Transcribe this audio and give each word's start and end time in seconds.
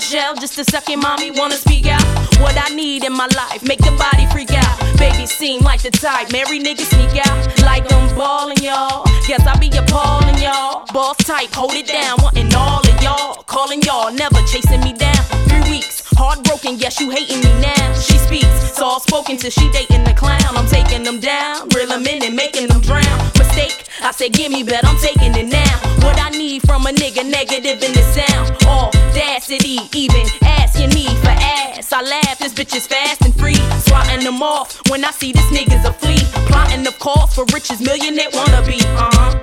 bombshell. 0.00 0.34
Just 0.34 0.58
a 0.58 0.64
second, 0.64 1.00
mommy 1.00 1.30
wanna 1.30 1.56
speak 1.56 1.86
out. 1.86 2.02
What 2.40 2.56
I 2.56 2.74
need 2.74 3.04
in 3.04 3.12
my 3.12 3.28
life, 3.36 3.62
make 3.62 3.80
the 3.80 3.92
body 3.92 4.26
freak 4.32 4.52
out. 4.52 4.78
Baby 4.98 5.26
seem 5.26 5.62
like 5.62 5.82
the 5.82 5.90
type, 5.90 6.32
marry 6.32 6.58
niggas 6.58 6.88
sneak 6.88 7.26
out. 7.26 7.38
Like 7.62 7.84
I'm 7.92 8.08
ballin', 8.16 8.62
y'all. 8.62 9.04
Guess 9.26 9.46
I 9.46 9.58
be 9.58 9.68
appallin', 9.68 10.38
y'all. 10.38 10.84
Boss 10.92 11.16
type, 11.18 11.52
hold 11.52 11.74
it 11.74 11.86
down, 11.86 12.16
wantin' 12.22 12.54
all 12.54 12.80
of 12.80 13.02
y'all. 13.02 13.42
Calling 13.44 13.82
y'all, 13.82 14.10
never 14.12 14.40
chasing 14.46 14.80
me 14.80 14.92
down. 14.92 15.22
Three 15.48 15.64
weeks, 15.70 16.02
heartbroken, 16.16 16.78
yes 16.78 17.00
you 17.00 17.10
hating 17.10 17.40
me 17.40 17.52
now. 17.60 17.92
She 17.94 18.16
speaks, 18.18 18.72
soft 18.72 19.08
spoken 19.08 19.36
till 19.36 19.50
she 19.50 19.70
dating 19.72 20.04
the 20.04 20.14
clown. 20.14 20.56
I'm 20.56 20.66
taking 20.66 21.02
them 21.02 21.20
down, 21.20 21.68
reel 21.76 21.88
them 21.88 22.06
in 22.06 22.24
and 22.24 22.34
making 22.34 22.68
them 22.68 22.80
drown. 22.80 23.18
Mistake, 23.36 23.84
I 24.02 24.12
said, 24.12 24.32
give 24.32 24.50
me 24.50 24.62
bet, 24.62 24.84
I'm 24.86 24.98
taking 24.98 25.34
it 25.34 25.48
now. 25.48 25.74
What 26.04 26.18
I 26.18 26.30
need 26.30 26.62
from 26.62 26.86
a 26.86 26.90
nigga, 26.90 27.28
negative 27.28 27.82
in 27.82 27.92
the 27.92 28.04
sound. 28.16 28.99
Audacity, 29.40 29.78
even 29.96 30.26
asking 30.42 30.90
me 30.90 31.06
for 31.06 31.30
ass. 31.30 31.94
I 31.94 32.02
laugh, 32.02 32.38
this 32.40 32.52
bitch 32.52 32.76
is 32.76 32.86
fast 32.86 33.22
and 33.22 33.34
free. 33.34 33.54
Swatting 33.86 34.22
them 34.22 34.42
off 34.42 34.78
when 34.90 35.02
I 35.02 35.12
see 35.12 35.32
this 35.32 35.46
nigga's 35.46 35.82
a 35.86 35.94
flea. 35.94 36.18
Plotting 36.46 36.82
the 36.82 36.92
cause 36.98 37.34
for 37.34 37.46
riches, 37.46 37.80
millionaire 37.80 38.28
wannabe. 38.32 38.82
Uh 38.96 39.10
huh. 39.14 39.40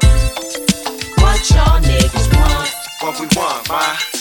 What 1.18 1.50
y'all 1.50 1.82
niggas 1.82 2.32
want? 2.38 2.70
What 3.02 3.20
we 3.20 3.26
want, 3.36 3.70
ma? 3.70 4.17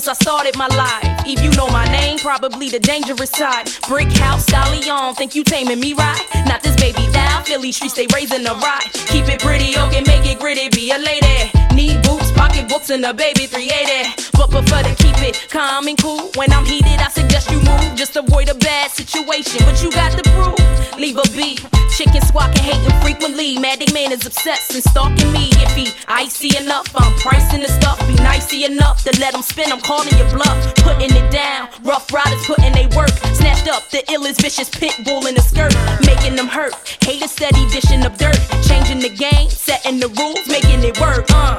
Since 0.00 0.08
I 0.08 0.12
started 0.12 0.58
my 0.58 0.66
life. 0.76 1.24
If 1.24 1.42
you 1.42 1.50
know 1.52 1.68
my 1.68 1.86
name, 1.86 2.18
probably 2.18 2.68
the 2.68 2.78
dangerous 2.78 3.30
side. 3.30 3.70
Brick 3.88 4.12
house, 4.12 4.44
stallion, 4.44 5.14
think 5.14 5.34
you 5.34 5.42
taming 5.42 5.80
me 5.80 5.94
right? 5.94 6.22
Not 6.46 6.62
this 6.62 6.76
baby 6.76 7.10
down, 7.12 7.44
Philly 7.44 7.72
streets, 7.72 7.94
they 7.94 8.06
raising 8.12 8.42
the 8.42 8.54
ride. 8.56 8.90
Keep 9.08 9.28
it 9.28 9.40
pretty, 9.40 9.72
okay, 9.78 10.02
make 10.04 10.26
it 10.26 10.38
gritty, 10.38 10.68
be 10.68 10.90
a 10.90 10.98
lady. 10.98 11.50
Need 11.74 12.02
boots, 12.02 12.30
pocket 12.32 12.68
books, 12.68 12.90
and 12.90 13.04
a 13.06 13.14
baby 13.14 13.46
380. 13.46 14.28
But 14.36 14.50
prefer 14.50 14.82
to 14.82 14.94
keep 15.02 15.16
it 15.22 15.48
calm 15.48 15.88
and 15.88 15.96
cool. 15.96 16.30
When 16.34 16.52
I'm 16.52 16.66
heated, 16.66 17.00
I 17.00 17.08
suggest 17.08 17.50
you 17.50 17.58
move. 17.62 17.96
Just 17.96 18.16
avoid 18.16 18.50
a 18.50 18.54
bad 18.54 18.90
situation, 18.90 19.64
but 19.64 19.82
you 19.82 19.90
got 19.92 20.12
the 20.12 20.28
proof. 20.28 20.98
Leave 20.98 21.16
a 21.16 21.26
beat. 21.34 21.75
Chicken 21.96 22.20
squawking, 22.26 22.62
hating 22.62 23.00
frequently. 23.00 23.58
Maddie 23.58 23.90
man 23.94 24.12
is 24.12 24.26
obsessed 24.26 24.74
and 24.74 24.84
stalking 24.84 25.32
me. 25.32 25.48
If 25.64 25.72
he 25.74 25.88
icy 26.06 26.54
enough, 26.58 26.86
I'm 26.94 27.10
pricing 27.20 27.62
the 27.62 27.68
stuff. 27.68 27.98
Be 28.06 28.12
nicey 28.16 28.66
enough 28.66 29.02
to 29.04 29.18
let 29.18 29.32
him 29.32 29.40
spin. 29.40 29.72
I'm 29.72 29.80
calling 29.80 30.14
your 30.18 30.28
bluff, 30.28 30.74
putting 30.76 31.08
it 31.16 31.32
down. 31.32 31.70
Rough 31.84 32.12
riders 32.12 32.44
putting 32.44 32.74
they 32.74 32.86
work. 32.94 33.08
Snatched 33.32 33.68
up 33.68 33.88
the 33.88 34.04
illest 34.12 34.42
vicious 34.42 34.68
pit 34.68 34.92
bull 35.06 35.26
in 35.26 35.34
the 35.34 35.40
skirt, 35.40 35.72
making 36.04 36.36
them 36.36 36.48
hurt. 36.48 36.74
Haters 37.00 37.30
steady 37.30 37.66
dishing 37.70 38.04
up 38.04 38.18
dirt, 38.18 38.36
changing 38.68 39.00
the 39.00 39.08
game, 39.08 39.48
setting 39.48 39.98
the 39.98 40.08
rules, 40.20 40.46
making 40.48 40.84
it 40.84 41.00
work. 41.00 41.24
Uh. 41.30 41.56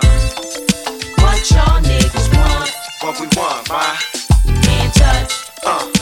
What 1.18 1.50
y'all 1.50 1.82
niggas 1.82 2.30
want? 2.38 2.70
What 3.02 3.20
we 3.20 3.26
want, 3.36 3.70
ma? 3.70 3.98
Can't 4.62 4.94
touch. 4.94 5.50
Uh, 5.66 5.97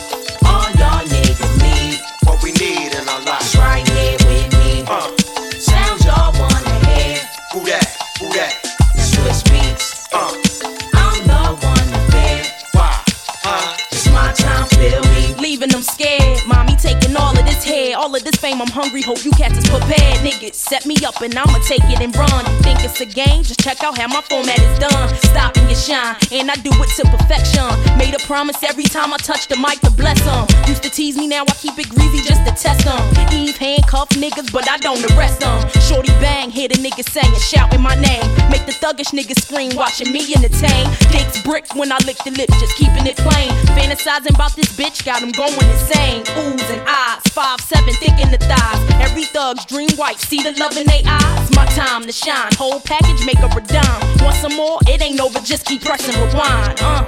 Leaving 15.65 15.81
them 15.81 15.83
scared. 15.83 16.47
Mommy 16.47 16.75
taking 16.75 17.15
all 17.15 17.31
of 17.31 17.43
this 17.43 17.64
hair, 17.75 17.97
all 17.97 18.15
of 18.15 18.23
this 18.23 18.35
fame. 18.35 18.61
I'm 18.61 18.71
hungry. 18.71 19.01
Hope 19.01 19.23
you 19.25 19.31
cats 19.31 19.57
is 19.57 19.67
prepared. 19.69 20.17
Niggas 20.23 20.55
set 20.55 20.85
me 20.85 20.95
up 21.05 21.21
and 21.21 21.35
I'ma 21.35 21.59
take 21.67 21.83
it 21.91 21.99
and 21.99 22.15
run. 22.15 22.43
You 22.47 22.57
think 22.63 22.83
it's 22.83 23.01
a 23.01 23.05
game? 23.05 23.43
Just 23.43 23.59
check 23.59 23.83
out 23.83 23.97
how 23.97 24.07
my 24.07 24.21
format 24.21 24.59
is 24.59 24.79
done. 24.79 25.07
Stop 25.31 25.57
and 25.57 25.75
shine, 25.75 26.15
and 26.31 26.49
I 26.49 26.55
do 26.55 26.71
it 26.71 26.89
to 26.97 27.03
perfection. 27.11 27.67
Made 27.97 28.15
a 28.15 28.19
promise 28.25 28.63
every 28.63 28.85
time 28.85 29.13
I 29.13 29.17
touch 29.17 29.47
the 29.47 29.57
mic 29.57 29.81
to 29.81 29.91
bless 29.91 30.19
them. 30.23 30.47
Used 30.67 30.83
to 30.83 30.89
tease 30.89 31.17
me, 31.17 31.27
now 31.27 31.43
I 31.43 31.53
keep 31.59 31.77
it 31.77 31.89
greasy 31.89 32.23
just 32.23 32.45
to 32.47 32.53
test 32.55 32.85
them. 32.85 33.01
Eve 33.33 33.57
handcuff 33.57 34.09
niggas, 34.15 34.51
but 34.51 34.69
I 34.69 34.77
don't 34.77 35.03
arrest 35.11 35.41
them. 35.41 35.57
Shorty 35.81 36.13
bang, 36.23 36.49
hear 36.49 36.69
the 36.69 36.75
niggas 36.75 37.09
saying, 37.09 37.35
shouting 37.35 37.81
my 37.81 37.95
name. 37.95 38.25
Make 38.49 38.65
the 38.65 38.75
thuggish 38.79 39.11
niggas 39.11 39.41
scream, 39.43 39.75
watching 39.75 40.11
me 40.11 40.21
entertain. 40.33 40.87
Dicks 41.11 41.41
bricks 41.43 41.75
when 41.75 41.91
I 41.91 41.97
lick 42.05 42.17
the 42.23 42.31
lips, 42.31 42.55
just 42.59 42.75
keeping 42.77 43.05
it 43.05 43.17
plain. 43.17 43.51
Fantasizing 43.75 44.33
about 44.33 44.55
this 44.55 44.71
bitch, 44.77 45.03
got 45.03 45.19
them 45.19 45.31
going 45.31 45.53
insane. 45.69 46.23
Oohs 46.39 46.69
and 46.71 46.81
eyes, 46.87 47.21
five 47.33 47.59
seven, 47.65 47.93
thick 47.95 48.17
in 48.21 48.29
the 48.29 48.37
thighs. 48.37 48.79
Every 49.01 49.23
thug's 49.23 49.65
dream 49.65 49.89
wife, 49.97 50.19
see 50.19 50.41
the 50.41 50.51
love 50.59 50.77
in 50.77 50.85
they 50.85 51.01
eyes. 51.05 51.49
My 51.55 51.65
time 51.73 52.03
to 52.03 52.11
shine, 52.11 52.51
whole 52.57 52.79
package 52.79 53.25
make 53.25 53.39
her 53.39 53.49
a 53.49 53.61
dime. 53.61 54.01
Want 54.23 54.35
some 54.37 54.55
more? 54.55 54.77
It 54.87 55.01
ain't 55.01 55.19
over, 55.19 55.39
just 55.39 55.65
keep 55.65 55.83
pressing 55.83 56.15
rewind. 56.21 56.79
Uh. 56.81 57.05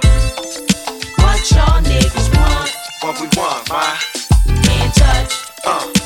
What 1.22 1.52
y'all 1.52 1.82
niggas 1.82 2.30
want? 2.36 2.76
What 3.02 3.22
we 3.22 3.28
want, 3.38 3.70
ma? 3.70 3.98
Can't 4.64 4.94
touch. 4.96 5.34
Uh, 5.64 5.97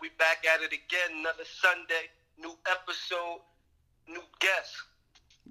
We 0.00 0.08
back 0.18 0.46
at 0.46 0.62
it 0.62 0.72
again. 0.72 1.18
Another 1.20 1.44
Sunday, 1.44 2.08
new 2.38 2.54
episode, 2.70 3.40
new 4.08 4.22
guest. 4.40 4.74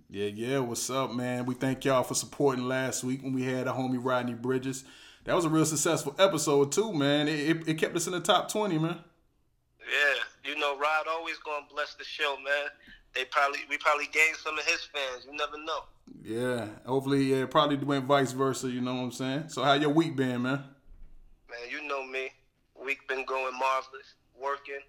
Yeah, 0.09 0.25
yeah, 0.25 0.59
what's 0.59 0.89
up, 0.89 1.13
man? 1.13 1.45
We 1.45 1.53
thank 1.53 1.85
y'all 1.85 2.01
for 2.01 2.15
supporting 2.15 2.67
last 2.67 3.03
week 3.03 3.21
when 3.21 3.31
we 3.31 3.43
had 3.43 3.67
a 3.67 3.71
homie 3.71 3.99
Rodney 4.01 4.33
Bridges. 4.33 4.85
That 5.25 5.35
was 5.35 5.45
a 5.45 5.49
real 5.49 5.65
successful 5.65 6.15
episode 6.17 6.71
too, 6.71 6.91
man. 6.91 7.27
It, 7.27 7.39
it, 7.49 7.67
it 7.67 7.73
kept 7.75 7.95
us 7.95 8.07
in 8.07 8.13
the 8.13 8.19
top 8.19 8.51
20, 8.51 8.79
man. 8.79 8.97
Yeah, 9.81 10.51
you 10.51 10.59
know, 10.59 10.79
Rod 10.79 11.05
always 11.07 11.37
gonna 11.45 11.67
bless 11.71 11.93
the 11.93 12.03
show, 12.03 12.35
man. 12.43 12.69
They 13.13 13.25
probably 13.25 13.59
we 13.69 13.77
probably 13.77 14.07
gained 14.11 14.37
some 14.37 14.57
of 14.57 14.65
his 14.65 14.81
fans. 14.91 15.27
You 15.29 15.37
never 15.37 15.63
know. 15.63 15.81
Yeah, 16.23 16.67
hopefully, 16.87 17.25
yeah, 17.25 17.43
it 17.43 17.51
probably 17.51 17.77
went 17.77 18.05
vice 18.05 18.31
versa, 18.31 18.67
you 18.67 18.81
know 18.81 18.95
what 18.95 19.01
I'm 19.01 19.11
saying? 19.11 19.49
So 19.49 19.61
how 19.61 19.73
your 19.73 19.91
week 19.91 20.15
been, 20.15 20.41
man? 20.41 20.63
Man, 21.49 21.69
you 21.69 21.87
know 21.87 22.03
me. 22.03 22.29
Week 22.83 23.07
been 23.07 23.25
going 23.25 23.53
marvelous. 23.53 24.15
Working. 24.41 24.79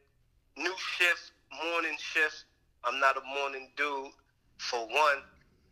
New 0.56 0.72
shift, 0.78 1.32
morning 1.64 1.96
shift. 1.98 2.44
I'm 2.84 3.00
not 3.00 3.16
a 3.16 3.20
morning 3.34 3.68
dude, 3.76 4.12
for 4.58 4.80
one. 4.80 5.22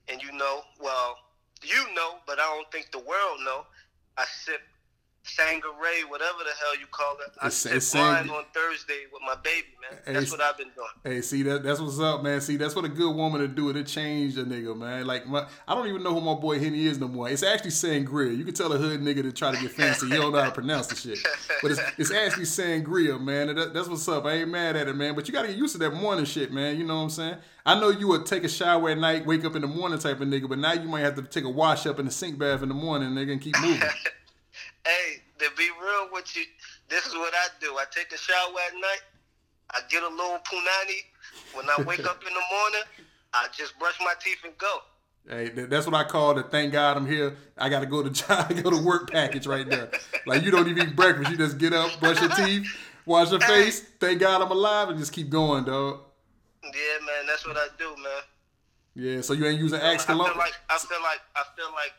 And 0.09 0.23
you 0.23 0.33
know, 0.33 0.63
well, 0.81 1.17
you 1.63 1.95
know, 1.95 2.17
but 2.27 2.39
I 2.41 2.55
don't 2.55 2.71
think 2.73 2.91
the 2.91 2.99
world 2.99 3.39
know. 3.45 3.67
I 4.17 4.25
sip 4.25 4.61
Sangaray, 5.37 6.09
whatever 6.09 6.39
the 6.39 6.51
hell 6.59 6.79
you 6.81 6.87
call 6.91 7.15
it. 7.27 7.33
I 7.41 7.47
It's- 7.47 7.55
sip 7.59 7.73
it's 7.75 7.95
wine 7.95 8.31
on 8.31 8.45
Thursday 8.55 9.05
with 9.13 9.23
my 9.27 9.35
baby, 9.43 9.67
man. 9.81 10.01
Hey, 10.07 10.13
That's 10.15 10.25
it's- 10.27 10.31
what 10.33 10.41
I've 10.41 10.57
been 10.57 10.71
doing. 10.75 10.89
Hey, 11.05 11.21
see 11.23 11.43
that 11.43 11.63
that's 11.63 11.81
what's 11.81 12.01
up, 12.01 12.23
man. 12.23 12.41
See, 12.41 12.57
that's 12.57 12.75
what 12.75 12.85
a 12.85 12.89
good 12.89 13.15
woman 13.15 13.41
to 13.41 13.49
do. 13.49 13.69
It 13.71 13.87
change 13.87 14.37
a 14.39 14.45
nigga, 14.45 14.77
man. 14.77 15.07
Like 15.07 15.27
my, 15.27 15.47
I 15.67 15.75
don't 15.75 15.87
even 15.87 16.03
know 16.03 16.15
who 16.15 16.21
my 16.21 16.35
boy 16.35 16.59
Henny 16.59 16.87
is 16.87 16.99
no 16.99 17.09
more. 17.09 17.29
It's 17.29 17.43
actually 17.43 17.71
sangria. 17.71 18.37
You 18.37 18.45
can 18.45 18.55
tell 18.55 18.73
a 18.73 18.79
hood 18.79 19.01
nigga 19.01 19.23
to 19.23 19.33
try 19.33 19.55
to 19.55 19.61
get 19.61 19.71
fancy. 19.73 20.07
you 20.07 20.15
don't 20.17 20.33
know 20.33 20.41
how 20.41 20.47
to 20.47 20.55
pronounce 20.55 20.87
the 20.87 20.97
shit, 20.97 21.19
but 21.63 21.71
it's, 21.73 21.81
it's 21.99 22.11
actually 22.11 22.45
sangria, 22.45 23.21
man. 23.21 23.55
That, 23.55 23.75
that's 23.75 23.89
what's 23.89 24.09
up. 24.09 24.25
I 24.25 24.33
ain't 24.33 24.51
mad 24.51 24.77
at 24.77 24.89
it, 24.89 24.97
man. 24.97 25.15
But 25.15 25.29
you 25.29 25.33
gotta 25.35 25.49
get 25.49 25.57
used 25.57 25.73
to 25.73 25.79
that 25.81 25.91
morning 25.95 26.25
shit, 26.25 26.53
man. 26.53 26.79
You 26.79 26.85
know 26.85 26.97
what 26.97 27.03
I'm 27.03 27.11
saying? 27.11 27.37
I 27.67 27.79
know 27.79 27.91
you 27.91 28.09
would 28.09 28.25
take 28.25 28.45
a 28.45 28.49
shower 28.49 28.89
at 28.91 28.99
night, 28.99 29.27
wake 29.27 29.45
up 29.45 29.55
in 29.55 29.61
the 29.61 29.69
morning 29.69 29.99
type 29.99 30.21
of 30.23 30.29
nigga, 30.29 30.49
but 30.49 30.59
now 30.59 30.73
you 30.73 30.89
might 30.89 31.01
have 31.01 31.17
to 31.17 31.23
take 31.23 31.45
a 31.45 31.51
wash 31.51 31.87
up 31.87 31.99
in 31.99 32.07
the 32.07 32.11
sink 32.11 32.39
bath 32.39 32.63
in 32.63 32.69
the 32.71 32.75
morning, 32.75 33.11
nigga, 33.11 33.33
and 33.33 33.41
keep 33.43 33.59
moving. 33.61 33.83
Hey, 34.89 35.21
to 35.41 35.51
be 35.55 35.69
real 35.83 36.09
with 36.13 36.35
you, 36.35 36.45
this 36.89 37.05
is 37.05 37.13
what 37.13 37.35
I 37.35 37.49
do. 37.61 37.77
I 37.77 37.85
take 37.91 38.11
a 38.11 38.17
shower 38.17 38.57
at 38.67 38.75
night. 38.75 39.03
I 39.71 39.81
get 39.91 40.03
a 40.03 40.09
little 40.09 40.39
punani. 40.39 41.01
When 41.53 41.69
I 41.69 41.83
wake 41.83 42.07
up 42.07 42.23
in 42.27 42.33
the 42.33 42.41
morning, 42.51 42.81
I 43.35 43.49
just 43.55 43.79
brush 43.79 43.99
my 44.01 44.15
teeth 44.19 44.39
and 44.45 44.57
go. 44.57 44.79
Hey, 45.29 45.51
that's 45.51 45.85
what 45.85 45.95
I 45.95 46.05
call 46.05 46.35
the 46.35 46.43
thank 46.43 46.73
God 46.73 46.97
I'm 46.97 47.07
here. 47.07 47.37
I 47.59 47.69
got 47.69 47.81
to 47.81 47.87
go 47.87 48.03
to 48.03 48.09
job, 48.27 48.49
go 48.63 48.71
to 48.71 48.83
work 48.83 49.11
package 49.11 49.47
right 49.47 49.69
there. 49.69 49.91
Like 50.25 50.43
you 50.43 50.51
don't 50.51 50.69
even 50.69 50.89
eat 50.89 50.97
breakfast. 50.97 51.31
You 51.31 51.37
just 51.37 51.59
get 51.59 51.75
up, 51.75 52.01
brush 52.01 52.19
your 52.23 52.31
teeth, 52.31 52.67
wash 53.05 53.31
your 53.31 53.41
face, 53.41 53.81
thank 54.01 54.21
God 54.21 54.41
I'm 54.41 54.51
alive, 54.51 54.89
and 54.89 54.99
just 54.99 55.13
keep 55.13 55.29
going, 55.29 55.65
dog. 55.65 56.01
Yeah, 56.63 56.71
man, 57.05 57.27
that's 57.27 57.47
what 57.47 57.59
I 57.59 57.67
do, 57.79 57.95
man. 58.03 58.23
Yeah. 58.95 59.21
So 59.21 59.35
you 59.35 59.45
ain't 59.47 59.61
using 59.61 59.81
Axe 59.81 60.05
I 60.05 60.07
feel 60.07 60.17
cologne. 60.17 60.39
like 60.39 60.55
I 60.71 60.79
feel 60.79 61.03
like 61.03 61.21
I 61.37 61.43
feel 61.57 61.73
like 61.75 61.93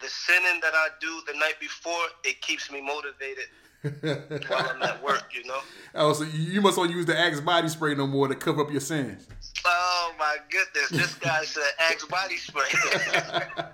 the 0.00 0.08
sinning 0.08 0.60
that 0.62 0.74
I 0.74 0.88
do 1.00 1.20
the 1.26 1.38
night 1.38 1.54
before 1.60 1.94
it 2.24 2.40
keeps 2.40 2.70
me 2.70 2.80
motivated 2.80 3.46
while 4.48 4.70
I'm 4.74 4.82
at 4.82 5.02
work. 5.02 5.32
You 5.34 5.44
know. 5.44 5.60
oh, 5.94 6.12
so 6.12 6.24
you 6.24 6.60
must 6.60 6.76
not 6.76 6.90
use 6.90 7.06
the 7.06 7.18
Axe 7.18 7.40
body 7.40 7.68
spray 7.68 7.94
no 7.94 8.06
more 8.06 8.28
to 8.28 8.34
cover 8.34 8.62
up 8.62 8.70
your 8.70 8.80
sins. 8.80 9.26
Oh 9.64 10.12
my 10.18 10.36
goodness, 10.50 10.90
this 10.90 11.14
guy 11.14 11.44
said 11.44 11.64
Axe 11.78 12.04
body 12.06 12.36
spray. 12.36 12.64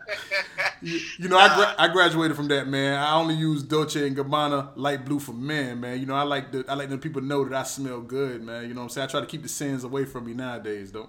You, 0.82 0.98
you 1.16 1.28
know, 1.28 1.38
I 1.38 1.54
gra- 1.54 1.74
I 1.78 1.88
graduated 1.92 2.36
from 2.36 2.48
that, 2.48 2.66
man. 2.66 2.98
I 2.98 3.14
only 3.14 3.34
use 3.36 3.62
Dolce 3.62 4.04
and 4.04 4.16
Gabbana 4.16 4.72
light 4.74 5.04
blue 5.04 5.20
for 5.20 5.32
men, 5.32 5.78
man. 5.78 6.00
You 6.00 6.06
know, 6.06 6.16
I 6.16 6.24
like 6.24 6.50
the 6.50 6.64
I 6.69 6.74
like 6.74 6.88
the 6.88 6.98
people 6.98 7.22
know 7.22 7.44
that 7.44 7.54
I 7.54 7.62
smell 7.62 8.00
good, 8.00 8.42
man. 8.42 8.66
You 8.66 8.74
know 8.74 8.80
what 8.80 8.86
I'm 8.86 8.88
saying? 8.90 9.08
I 9.08 9.10
try 9.10 9.20
to 9.20 9.26
keep 9.26 9.44
the 9.44 9.48
sins 9.48 9.84
away 9.84 10.04
from 10.04 10.26
me 10.26 10.34
nowadays, 10.34 10.90
though. 10.90 11.08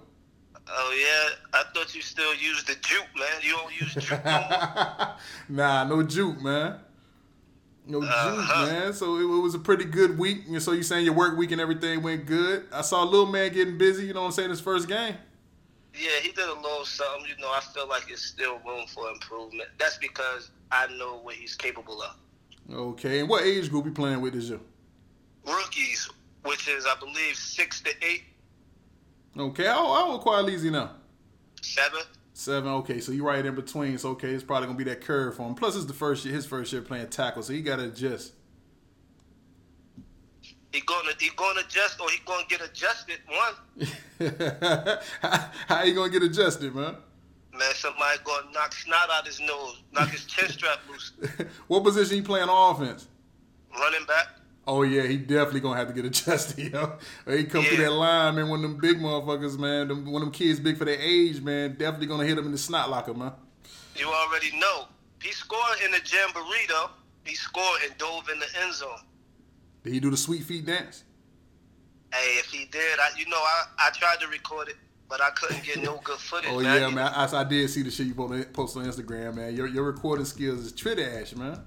Oh 0.68 0.96
yeah, 0.98 1.60
I 1.60 1.64
thought 1.72 1.94
you 1.94 2.02
still 2.02 2.34
used 2.34 2.66
the 2.66 2.74
juke, 2.76 3.06
man. 3.16 3.28
You 3.42 3.52
don't 3.52 3.80
use 3.80 3.94
juke 3.94 4.24
no 4.24 4.46
more. 4.48 5.08
nah, 5.48 5.84
no 5.84 6.02
juke, 6.02 6.40
man. 6.42 6.78
No 7.86 8.00
juke, 8.00 8.10
Uh-huh. 8.10 8.66
man. 8.66 8.92
So 8.94 9.16
it, 9.16 9.22
it 9.22 9.42
was 9.42 9.54
a 9.54 9.58
pretty 9.58 9.84
good 9.84 10.18
week. 10.18 10.44
And 10.48 10.62
so 10.62 10.72
you 10.72 10.82
saying 10.82 11.04
your 11.04 11.14
work 11.14 11.36
week 11.36 11.50
and 11.52 11.60
everything 11.60 12.02
went 12.02 12.24
good. 12.26 12.64
I 12.72 12.80
saw 12.80 13.04
a 13.04 13.06
little 13.06 13.26
man 13.26 13.52
getting 13.52 13.76
busy, 13.76 14.06
you 14.06 14.14
know 14.14 14.20
what 14.22 14.26
I'm 14.28 14.32
saying, 14.32 14.50
his 14.50 14.60
first 14.60 14.88
game. 14.88 15.16
Yeah, 15.94 16.10
he 16.22 16.32
did 16.32 16.48
a 16.48 16.54
little 16.54 16.84
something. 16.84 17.26
You 17.28 17.40
know, 17.40 17.50
I 17.50 17.60
feel 17.60 17.86
like 17.86 18.04
it's 18.10 18.22
still 18.24 18.58
room 18.66 18.86
for 18.88 19.10
improvement. 19.10 19.68
That's 19.78 19.98
because 19.98 20.50
I 20.72 20.86
know 20.96 21.18
what 21.22 21.34
he's 21.36 21.54
capable 21.54 22.02
of. 22.02 22.16
Okay. 22.72 23.20
And 23.20 23.28
what 23.28 23.44
age 23.44 23.70
group 23.70 23.84
you 23.84 23.92
playing 23.92 24.20
with 24.22 24.32
this 24.32 24.44
year? 24.44 24.60
Rookies, 25.46 26.10
which 26.44 26.68
is 26.68 26.86
I 26.86 26.94
believe 26.98 27.36
six 27.36 27.80
to 27.82 27.90
eight, 28.02 28.22
Okay. 29.38 29.66
I, 29.66 29.74
I 29.74 30.08
don't 30.08 30.20
quite 30.20 30.48
easy 30.48 30.70
now. 30.70 30.90
seven. 31.62 32.00
Seven. 32.32 32.70
Okay, 32.72 33.00
so 33.00 33.12
you're 33.12 33.26
right 33.26 33.44
in 33.44 33.54
between. 33.54 33.96
So 33.98 34.10
okay, 34.10 34.30
it's 34.30 34.42
probably 34.42 34.66
gonna 34.66 34.78
be 34.78 34.84
that 34.84 35.00
curve 35.00 35.36
for 35.36 35.46
him. 35.46 35.54
Plus, 35.54 35.76
it's 35.76 35.84
the 35.84 35.92
first 35.92 36.24
year, 36.24 36.34
his 36.34 36.46
first 36.46 36.72
year 36.72 36.82
playing 36.82 37.08
tackle, 37.08 37.42
so 37.42 37.52
he 37.52 37.62
got 37.62 37.76
to 37.76 37.84
adjust. 37.84 38.32
He 40.72 40.80
gonna 40.80 41.12
he 41.18 41.30
gonna 41.36 41.60
adjust 41.60 42.00
or 42.00 42.10
he 42.10 42.18
gonna 42.26 42.44
get 42.48 42.60
adjusted. 42.60 43.18
One 43.28 43.88
how, 45.22 45.50
how 45.68 45.82
you 45.84 45.94
gonna 45.94 46.10
get 46.10 46.24
adjusted, 46.24 46.74
man? 46.74 46.96
man, 47.58 47.74
somebody 47.74 48.18
gonna 48.24 48.50
knock 48.52 48.72
snot 48.72 49.10
out 49.10 49.26
his 49.26 49.40
nose, 49.40 49.82
knock 49.92 50.08
his 50.08 50.24
chin 50.24 50.48
strap 50.48 50.80
loose. 50.88 51.12
what 51.68 51.84
position 51.84 52.16
you 52.18 52.22
playing 52.22 52.48
on 52.48 52.74
offense? 52.74 53.06
Running 53.78 54.04
back. 54.06 54.28
Oh 54.66 54.82
yeah, 54.82 55.02
he 55.02 55.18
definitely 55.18 55.60
gonna 55.60 55.76
have 55.76 55.88
to 55.88 55.94
get 55.94 56.04
adjusted, 56.06 56.72
yo. 56.72 56.98
He 57.28 57.44
come 57.44 57.64
through 57.64 57.78
that 57.78 57.92
line, 57.92 58.36
man. 58.36 58.48
One 58.48 58.64
of 58.64 58.70
them 58.70 58.80
big 58.80 58.98
motherfuckers, 58.98 59.58
man. 59.58 59.88
Them, 59.88 60.10
one 60.10 60.22
of 60.22 60.26
them 60.26 60.32
kids 60.32 60.58
big 60.58 60.78
for 60.78 60.84
their 60.86 60.98
age, 60.98 61.42
man. 61.42 61.72
Definitely 61.72 62.06
gonna 62.06 62.24
hit 62.24 62.38
him 62.38 62.46
in 62.46 62.52
the 62.52 62.58
snot 62.58 62.88
locker, 62.90 63.12
man. 63.14 63.32
You 63.96 64.06
already 64.06 64.56
know. 64.58 64.86
He 65.22 65.32
scored 65.32 65.78
in 65.84 65.90
the 65.90 66.00
jamboree 66.04 66.66
though. 66.68 66.90
He 67.24 67.34
scored 67.34 67.80
and 67.84 67.96
dove 67.98 68.28
in 68.30 68.38
the 68.38 68.46
end 68.62 68.74
zone. 68.74 68.98
Did 69.82 69.92
he 69.92 70.00
do 70.00 70.10
the 70.10 70.16
sweet 70.16 70.44
feet 70.44 70.66
dance? 70.66 71.04
Hey, 72.12 72.38
if 72.38 72.46
he 72.46 72.64
did, 72.66 72.98
I 72.98 73.10
you 73.18 73.26
know 73.28 73.36
I, 73.38 73.64
I 73.78 73.90
tried 73.90 74.20
to 74.20 74.28
record 74.28 74.68
it, 74.68 74.76
but 75.08 75.20
I 75.20 75.30
couldn't 75.30 75.62
get 75.64 75.82
no 75.82 76.00
good 76.04 76.18
footage. 76.20 76.50
Oh 76.50 76.60
yeah, 76.60 76.88
man. 76.88 77.12
I, 77.14 77.28
I 77.32 77.44
did 77.44 77.68
see 77.68 77.82
the 77.82 77.90
shit 77.90 78.06
you 78.06 78.14
post- 78.14 78.52
post 78.52 78.76
on 78.76 78.86
Instagram, 78.86 79.34
man. 79.34 79.54
Your 79.54 79.66
your 79.66 79.84
recording 79.84 80.24
skills 80.24 80.60
is 80.60 80.72
trash, 80.72 81.34
man. 81.36 81.60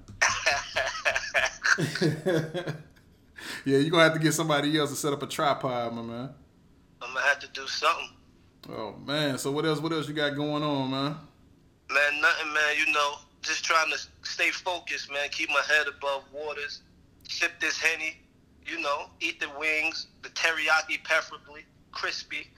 yeah, 3.64 3.78
you're 3.78 3.90
gonna 3.90 4.04
have 4.04 4.14
to 4.14 4.18
get 4.18 4.32
somebody 4.32 4.76
else 4.78 4.90
to 4.90 4.96
set 4.96 5.12
up 5.12 5.22
a 5.22 5.26
tripod, 5.26 5.94
my 5.94 6.02
man. 6.02 6.30
I'm 7.00 7.14
gonna 7.14 7.26
have 7.26 7.38
to 7.40 7.48
do 7.48 7.66
something. 7.66 8.10
Oh 8.70 8.96
man, 9.06 9.38
so 9.38 9.50
what 9.50 9.64
else? 9.64 9.80
What 9.80 9.92
else 9.92 10.08
you 10.08 10.14
got 10.14 10.34
going 10.36 10.62
on, 10.62 10.90
man? 10.90 11.16
Man, 11.90 12.20
nothing, 12.20 12.52
man. 12.52 12.76
You 12.78 12.92
know, 12.92 13.14
just 13.42 13.64
trying 13.64 13.90
to 13.90 13.98
stay 14.22 14.50
focused, 14.50 15.10
man. 15.10 15.28
Keep 15.30 15.50
my 15.50 15.62
head 15.66 15.86
above 15.86 16.24
waters. 16.32 16.82
Sip 17.28 17.52
this 17.60 17.78
henny. 17.78 18.16
You 18.66 18.80
know, 18.80 19.06
eat 19.20 19.40
the 19.40 19.48
wings, 19.58 20.08
the 20.22 20.28
teriyaki 20.30 21.02
preferably, 21.02 21.62
crispy. 21.90 22.48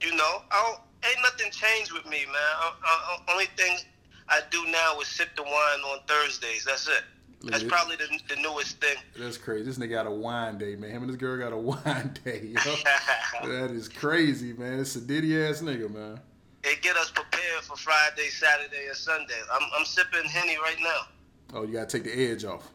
You 0.00 0.16
know, 0.16 0.42
I 0.50 0.66
don't, 0.66 0.80
ain't 1.08 1.22
nothing 1.22 1.52
changed 1.52 1.92
with 1.92 2.04
me, 2.06 2.26
man. 2.26 2.34
I, 2.34 2.72
I, 2.82 3.32
only 3.32 3.46
thing 3.56 3.78
I 4.28 4.40
do 4.50 4.64
now 4.66 4.98
is 5.00 5.06
sip 5.06 5.28
the 5.36 5.44
wine 5.44 5.80
on 5.92 6.00
Thursdays. 6.08 6.64
That's 6.64 6.88
it. 6.88 7.04
That's 7.50 7.64
probably 7.64 7.96
the, 7.96 8.34
the 8.34 8.40
newest 8.40 8.80
thing. 8.80 8.96
That's 9.18 9.36
crazy. 9.36 9.64
This 9.64 9.78
nigga 9.78 9.90
got 9.90 10.06
a 10.06 10.10
wine 10.10 10.58
day, 10.58 10.76
man. 10.76 10.90
Him 10.90 11.02
and 11.02 11.10
this 11.10 11.16
girl 11.16 11.38
got 11.38 11.52
a 11.52 11.56
wine 11.58 12.14
day, 12.24 12.52
that 13.42 13.70
is 13.70 13.88
crazy, 13.88 14.52
man. 14.52 14.80
It's 14.80 14.96
a 14.96 15.00
diddy 15.00 15.40
ass 15.42 15.60
nigga, 15.60 15.90
man. 15.90 16.20
it 16.62 16.82
get 16.82 16.96
us 16.96 17.10
prepared 17.10 17.62
for 17.62 17.76
Friday, 17.76 18.28
Saturday, 18.28 18.86
and 18.88 18.96
Sunday. 18.96 19.34
I'm, 19.52 19.62
I'm 19.76 19.84
sipping 19.84 20.24
henny 20.24 20.56
right 20.56 20.78
now. 20.80 21.58
Oh, 21.58 21.62
you 21.62 21.72
gotta 21.74 21.86
take 21.86 22.04
the 22.04 22.12
edge 22.12 22.44
off. 22.44 22.68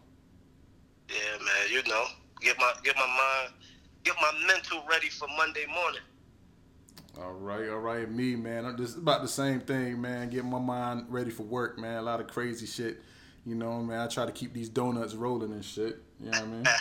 Yeah, 1.10 1.38
man. 1.40 1.72
You 1.72 1.84
know, 1.90 2.06
get 2.42 2.58
my 2.60 2.72
get 2.84 2.96
my 2.96 3.08
mind, 3.08 3.54
get 4.04 4.16
my 4.22 4.48
mental 4.48 4.84
ready 4.90 5.10
for 5.10 5.28
Monday 5.38 5.66
morning. 5.66 6.02
All 7.22 7.34
right, 7.34 7.68
all 7.70 7.80
right, 7.80 8.10
me, 8.10 8.36
man. 8.36 8.66
I'm 8.66 8.78
just 8.78 8.98
about 8.98 9.22
the 9.22 9.28
same 9.28 9.60
thing, 9.60 10.00
man. 10.00 10.30
Getting 10.30 10.50
my 10.50 10.60
mind 10.60 11.08
ready 11.10 11.32
for 11.32 11.44
work, 11.44 11.78
man. 11.78 11.98
A 11.98 12.02
lot 12.02 12.22
of 12.22 12.28
crazy 12.28 12.66
shit. 12.66 13.02
You 13.46 13.56
know, 13.56 13.82
man. 13.82 14.00
I 14.00 14.08
try 14.08 14.26
to 14.26 14.32
keep 14.32 14.54
these 14.54 14.70
donuts 14.70 15.14
rolling 15.16 15.52
and 15.54 15.64
shit. 15.66 15.98
You 16.20 16.32
know 16.32 16.40
what 16.40 16.42
I 16.42 16.46
mean? 16.46 16.66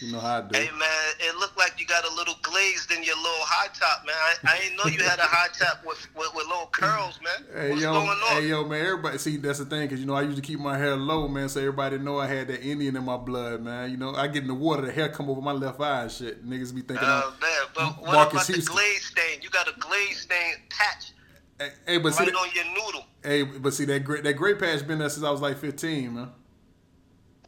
You 0.00 0.12
know 0.12 0.18
how 0.20 0.38
I 0.38 0.40
do. 0.40 0.58
Hey, 0.58 0.70
man, 0.70 1.12
it 1.20 1.36
looked 1.36 1.58
like 1.58 1.78
you 1.78 1.84
got 1.84 2.06
a 2.10 2.14
little 2.14 2.34
glazed 2.40 2.90
in 2.90 3.02
your 3.04 3.16
little 3.16 3.32
high 3.44 3.68
top, 3.78 4.06
man. 4.06 4.14
I, 4.16 4.54
I 4.54 4.58
didn't 4.58 4.78
know 4.78 4.84
you 4.86 5.04
had 5.06 5.18
a 5.18 5.24
high 5.24 5.48
top 5.48 5.84
with, 5.84 5.98
with, 6.16 6.34
with 6.34 6.46
little 6.46 6.70
curls, 6.72 7.20
man. 7.22 7.46
Hey 7.54 7.68
What's 7.68 7.82
yo, 7.82 7.92
going 7.92 8.08
on? 8.08 8.16
hey 8.42 8.48
yo, 8.48 8.64
man! 8.64 8.80
Everybody, 8.86 9.18
see 9.18 9.36
that's 9.36 9.58
the 9.58 9.66
thing, 9.66 9.86
cause 9.90 10.00
you 10.00 10.06
know 10.06 10.14
I 10.14 10.22
used 10.22 10.36
to 10.36 10.42
keep 10.42 10.58
my 10.58 10.78
hair 10.78 10.96
low, 10.96 11.28
man, 11.28 11.50
so 11.50 11.60
everybody 11.60 11.98
know 11.98 12.18
I 12.18 12.28
had 12.28 12.48
that 12.48 12.62
Indian 12.62 12.96
in 12.96 13.04
my 13.04 13.18
blood, 13.18 13.60
man. 13.60 13.90
You 13.90 13.98
know, 13.98 14.14
I 14.14 14.26
get 14.28 14.40
in 14.44 14.48
the 14.48 14.54
water, 14.54 14.86
the 14.86 14.92
hair 14.92 15.10
come 15.10 15.28
over 15.28 15.42
my 15.42 15.52
left 15.52 15.78
eye 15.82 16.04
and 16.04 16.10
shit. 16.10 16.46
Niggas 16.48 16.74
be 16.74 16.80
thinking, 16.80 16.96
Oh, 17.06 17.34
I'm, 17.34 17.40
man, 17.40 17.50
but 17.74 18.00
what 18.02 18.14
Marcus 18.14 18.32
about 18.32 18.46
the 18.46 18.52
Houston. 18.54 18.74
glaze 18.74 19.04
stain? 19.04 19.42
You 19.42 19.50
got 19.50 19.68
a 19.68 19.78
glaze 19.78 20.20
stain 20.22 20.54
patch 20.70 21.12
hey, 21.60 21.70
hey, 21.86 21.98
but 21.98 22.14
see, 22.14 22.24
right 22.24 22.32
that, 22.32 22.38
on 22.38 22.48
your 22.54 22.64
noodle. 22.64 23.04
hey, 23.22 23.42
but 23.44 23.72
see 23.74 23.84
that 23.84 24.02
great 24.04 24.24
that 24.24 24.34
great 24.34 24.58
patch 24.58 24.84
been 24.86 24.98
there 24.98 25.08
since 25.08 25.24
I 25.24 25.30
was 25.30 25.40
like 25.40 25.58
15, 25.58 26.14
man. 26.14 26.30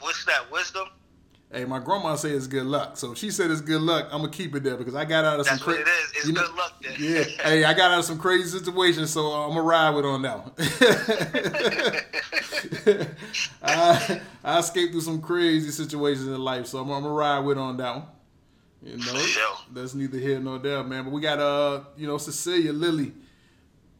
What's 0.00 0.24
that, 0.26 0.50
wisdom? 0.52 0.88
Hey, 1.50 1.64
my 1.66 1.78
grandma 1.80 2.14
said 2.16 2.30
it's 2.32 2.46
good 2.46 2.64
luck, 2.64 2.96
so 2.96 3.12
if 3.12 3.18
she 3.18 3.30
said 3.30 3.50
it's 3.50 3.60
good 3.60 3.82
luck, 3.82 4.08
I'm 4.10 4.20
gonna 4.22 4.32
keep 4.32 4.54
it 4.54 4.62
there 4.62 4.76
because 4.76 4.94
I 4.94 5.04
got 5.04 5.26
out 5.26 5.38
of 5.38 5.44
That's 5.44 5.58
some 5.58 5.74
crazy. 5.74 5.82
it 5.82 5.88
is. 5.88 6.12
It's 6.14 6.30
good 6.30 6.54
luck 6.54 6.82
then. 6.82 6.94
Yeah, 6.98 7.24
hey, 7.42 7.64
I 7.64 7.74
got 7.74 7.90
out 7.90 7.98
of 7.98 8.04
some 8.06 8.18
crazy 8.18 8.48
situations, 8.48 9.10
so 9.10 9.26
I'm 9.32 9.50
gonna 9.50 9.62
ride 9.62 9.90
with 9.90 10.06
on 10.06 10.22
that 10.22 10.38
one. 10.38 10.52
I, 13.62 14.20
I 14.42 14.58
escaped 14.60 14.92
through 14.92 15.02
some 15.02 15.20
crazy 15.20 15.70
situations 15.70 16.26
in 16.26 16.40
life, 16.40 16.66
so 16.68 16.78
I'm, 16.78 16.90
I'm 16.90 17.02
gonna 17.02 17.14
ride 17.14 17.40
with 17.40 17.58
on 17.58 17.76
that 17.76 17.96
one. 17.96 18.06
You 18.82 18.96
know, 18.96 19.24
that's 19.72 19.94
neither 19.94 20.18
here 20.18 20.40
nor 20.40 20.58
there, 20.58 20.82
man. 20.82 21.04
But 21.04 21.12
we 21.12 21.20
got 21.20 21.38
uh, 21.38 21.82
you 21.98 22.06
know, 22.06 22.16
Cecilia 22.16 22.72
Lily. 22.72 23.12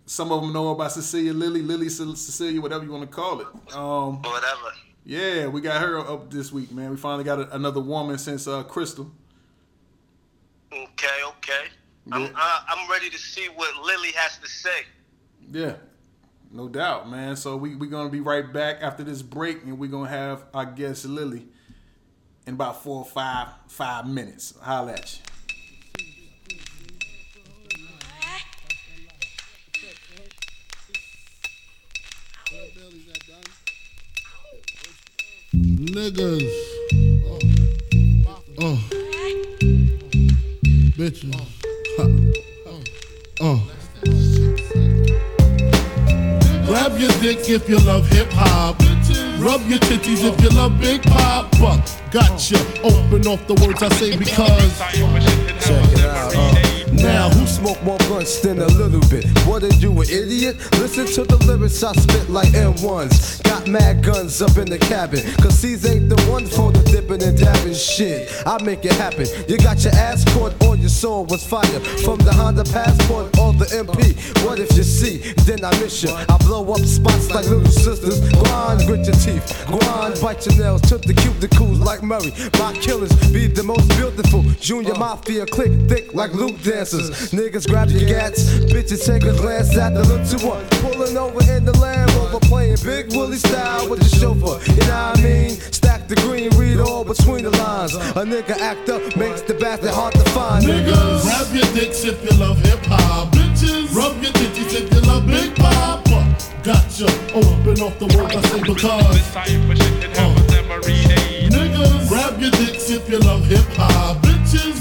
Some 0.06 0.32
of 0.32 0.42
them 0.42 0.52
know 0.52 0.68
about 0.68 0.92
Cecilia 0.92 1.32
Lily, 1.32 1.62
Lily 1.62 1.88
Cecilia, 1.88 2.60
whatever 2.60 2.84
you 2.84 2.90
want 2.90 3.08
to 3.08 3.14
call 3.14 3.40
it. 3.40 3.46
Um, 3.74 4.20
Whatever. 4.22 4.72
yeah, 5.04 5.46
we 5.46 5.60
got 5.60 5.80
her 5.80 5.98
up 5.98 6.30
this 6.30 6.52
week, 6.52 6.72
man. 6.72 6.90
We 6.90 6.96
finally 6.96 7.24
got 7.24 7.38
a, 7.38 7.54
another 7.54 7.80
woman 7.80 8.18
since 8.18 8.46
uh, 8.48 8.62
Crystal. 8.64 9.10
Okay, 10.72 11.22
okay. 11.28 11.64
I'm, 12.10 12.24
uh, 12.24 12.60
I'm 12.68 12.90
ready 12.90 13.10
to 13.10 13.18
see 13.18 13.46
what 13.54 13.74
Lily 13.84 14.10
has 14.16 14.38
to 14.38 14.48
say. 14.48 14.82
Yeah, 15.50 15.74
No 16.50 16.68
doubt, 16.68 17.08
man. 17.10 17.36
So 17.36 17.56
we 17.56 17.76
we 17.76 17.86
gonna 17.86 18.08
be 18.08 18.20
right 18.20 18.50
back 18.52 18.78
after 18.80 19.04
this 19.04 19.22
break, 19.22 19.62
and 19.64 19.78
we're 19.78 19.90
gonna 19.90 20.08
have 20.08 20.44
our 20.52 20.64
guest 20.66 21.04
Lily 21.04 21.46
in 22.46 22.54
about 22.54 22.82
four 22.82 22.98
or 22.98 23.04
five 23.04 23.48
five 23.68 24.06
minutes. 24.08 24.54
Holla 24.60 24.92
at 24.94 25.14
you. 25.14 25.31
Niggas. 35.62 36.42
oh, 38.60 38.78
Bitches. 40.96 41.34
Ha. 41.96 42.04
Uh. 43.40 43.58
Grab 46.66 46.98
your 46.98 47.10
dick 47.20 47.48
if 47.48 47.68
you 47.68 47.78
love 47.78 48.08
hip 48.08 48.28
hop. 48.32 48.80
Rub 49.38 49.60
your 49.68 49.78
titties 49.78 50.24
if 50.24 50.40
you 50.40 50.50
love 50.50 50.80
Big 50.80 51.02
Papa. 51.02 51.84
Gotcha. 52.10 52.58
Open 52.82 53.26
off 53.26 53.46
the 53.46 53.54
words 53.64 53.82
I 53.82 53.88
say 53.90 54.16
because. 54.16 55.91
Now, 56.92 57.30
who 57.30 57.46
smoke 57.46 57.82
more 57.82 57.98
blunts 57.98 58.40
than 58.40 58.58
a 58.58 58.66
little 58.66 59.00
bit? 59.08 59.24
What 59.46 59.62
are 59.62 59.74
you, 59.76 59.92
an 59.92 60.08
idiot? 60.08 60.56
Listen 60.72 61.06
to 61.06 61.24
the 61.24 61.42
lyrics 61.46 61.82
I 61.82 61.92
spit 61.92 62.28
like 62.28 62.48
M1s. 62.48 63.42
Got 63.44 63.66
mad 63.66 64.04
guns 64.04 64.42
up 64.42 64.56
in 64.58 64.68
the 64.68 64.78
cabin. 64.78 65.20
Cause 65.40 65.62
these 65.62 65.86
ain't 65.86 66.08
the 66.08 66.30
ones 66.30 66.54
for 66.54 66.70
the 66.70 66.82
dipping 66.82 67.22
and 67.22 67.36
dabbing 67.38 67.74
shit. 67.74 68.30
I 68.46 68.62
make 68.62 68.84
it 68.84 68.92
happen. 68.92 69.26
You 69.48 69.56
got 69.58 69.82
your 69.84 69.94
ass 69.94 70.24
caught 70.34 70.52
or 70.64 70.76
your 70.76 70.90
soul 70.90 71.24
was 71.26 71.46
fire. 71.46 71.80
From 72.04 72.18
the 72.18 72.32
Honda 72.32 72.64
Passport 72.64 73.38
or 73.38 73.52
the 73.54 73.66
MP. 73.72 74.14
What 74.44 74.58
if 74.58 74.76
you 74.76 74.82
see? 74.82 75.32
Then 75.44 75.64
I 75.64 75.70
miss 75.80 76.02
you. 76.02 76.10
I 76.10 76.36
blow 76.38 76.72
up 76.72 76.80
spots 76.80 77.30
like 77.30 77.46
little 77.48 77.66
sisters. 77.70 78.20
Grind, 78.32 78.86
grit 78.86 79.06
your 79.06 79.16
teeth. 79.16 79.64
Grind, 79.66 80.20
bite 80.20 80.44
your 80.46 80.56
nails. 80.58 80.82
Took 80.82 81.02
the 81.02 81.14
cuticles 81.14 81.80
like 81.80 82.02
Murray. 82.02 82.32
My 82.58 82.72
killers 82.74 83.12
be 83.32 83.46
the 83.46 83.62
most 83.62 83.88
beautiful. 83.96 84.42
Junior 84.60 84.94
Mafia 84.94 85.46
click 85.46 85.72
thick 85.88 86.14
like 86.14 86.32
Luke 86.34 86.56
dancers. 86.82 87.30
Niggas 87.30 87.68
grab 87.68 87.88
your 87.90 88.08
gats. 88.08 88.42
Bitches 88.72 89.06
take 89.06 89.22
a 89.22 89.32
glance 89.36 89.76
at 89.76 89.94
the 89.94 90.02
little 90.02 90.48
one. 90.48 90.64
Pulling 90.82 91.16
over 91.16 91.42
in 91.52 91.64
the 91.64 91.76
Land 91.78 92.10
Rover. 92.14 92.40
Playing 92.40 92.76
Big 92.82 93.14
Willie 93.14 93.36
style 93.36 93.88
with 93.88 94.00
the 94.00 94.08
chauffeur. 94.16 94.58
You 94.72 94.80
know 94.88 95.10
what 95.10 95.18
I 95.18 95.22
mean? 95.22 95.50
Stack 95.50 96.08
the 96.08 96.16
green, 96.16 96.50
read 96.58 96.80
all 96.80 97.04
between 97.04 97.44
the 97.44 97.50
lines. 97.50 97.94
A 97.94 98.24
nigga 98.24 98.58
act 98.58 98.88
up 98.88 99.02
makes 99.16 99.42
the 99.42 99.54
bastard 99.54 99.90
hard 99.90 100.14
to 100.14 100.24
find. 100.30 100.64
Niggas, 100.64 101.22
grab 101.22 101.54
your 101.54 101.70
dicks 101.74 102.04
if 102.04 102.18
you 102.24 102.36
love 102.38 102.58
hip 102.58 102.80
hop. 102.86 103.32
Bitches, 103.32 103.94
rub 103.94 104.20
your 104.22 104.32
titties 104.32 104.74
if 104.74 104.92
you 104.92 105.00
love 105.02 105.26
Big 105.26 105.54
Papa. 105.54 106.02
Gotcha. 106.64 107.06
Open 107.34 107.80
off 107.82 107.98
the 107.98 108.06
words 108.16 108.34
I 108.34 108.42
say 108.42 108.60
because. 108.60 109.36
Uh. 110.18 110.34
Niggas, 111.54 112.08
grab 112.08 112.40
your 112.40 112.50
dicks 112.50 112.90
if 112.90 113.08
you 113.08 113.18
love 113.18 113.44
hip 113.46 113.66
hop. 113.76 114.21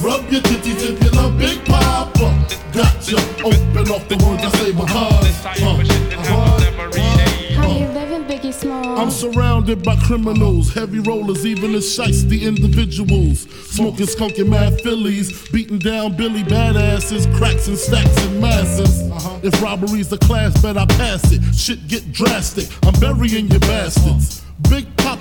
Bitches, 0.01 0.03
rub 0.03 0.31
your 0.31 0.41
titties 0.41 0.89
if 0.89 1.03
you 1.03 1.09
love 1.11 1.37
Big 1.37 1.63
Papa. 1.65 2.47
Gotcha. 2.73 3.17
Open 3.43 3.91
off 3.91 4.07
the 4.07 4.17
words 4.25 4.43
I 4.43 4.49
say 4.57 4.71
because. 4.71 5.45
Uh. 5.45 6.61
How 7.55 7.77
you 7.77 7.87
living, 7.87 8.23
Biggie 8.23 8.53
Small? 8.53 8.99
I'm 8.99 9.11
surrounded 9.11 9.83
by 9.83 9.95
criminals, 9.97 10.73
heavy 10.73 10.99
rollers, 10.99 11.45
even 11.45 11.73
the 11.73 11.79
shiesty 11.79 12.41
individuals. 12.41 13.41
Smoking 13.69 14.05
skunky 14.05 14.47
mad 14.47 14.81
fillies, 14.81 15.49
beating 15.49 15.79
down 15.79 16.15
Billy 16.15 16.43
badasses, 16.43 17.33
cracks 17.37 17.67
and 17.67 17.77
stacks 17.77 18.17
and 18.25 18.41
masses. 18.41 19.01
If 19.43 19.61
robbery's 19.61 20.09
the 20.09 20.17
class, 20.17 20.59
bet 20.61 20.77
I 20.77 20.85
pass 20.85 21.31
it. 21.31 21.41
Shit 21.55 21.87
get 21.87 22.11
drastic, 22.11 22.67
I'm 22.83 22.99
burying 22.99 23.47
your 23.47 23.59
bastards. 23.61 24.40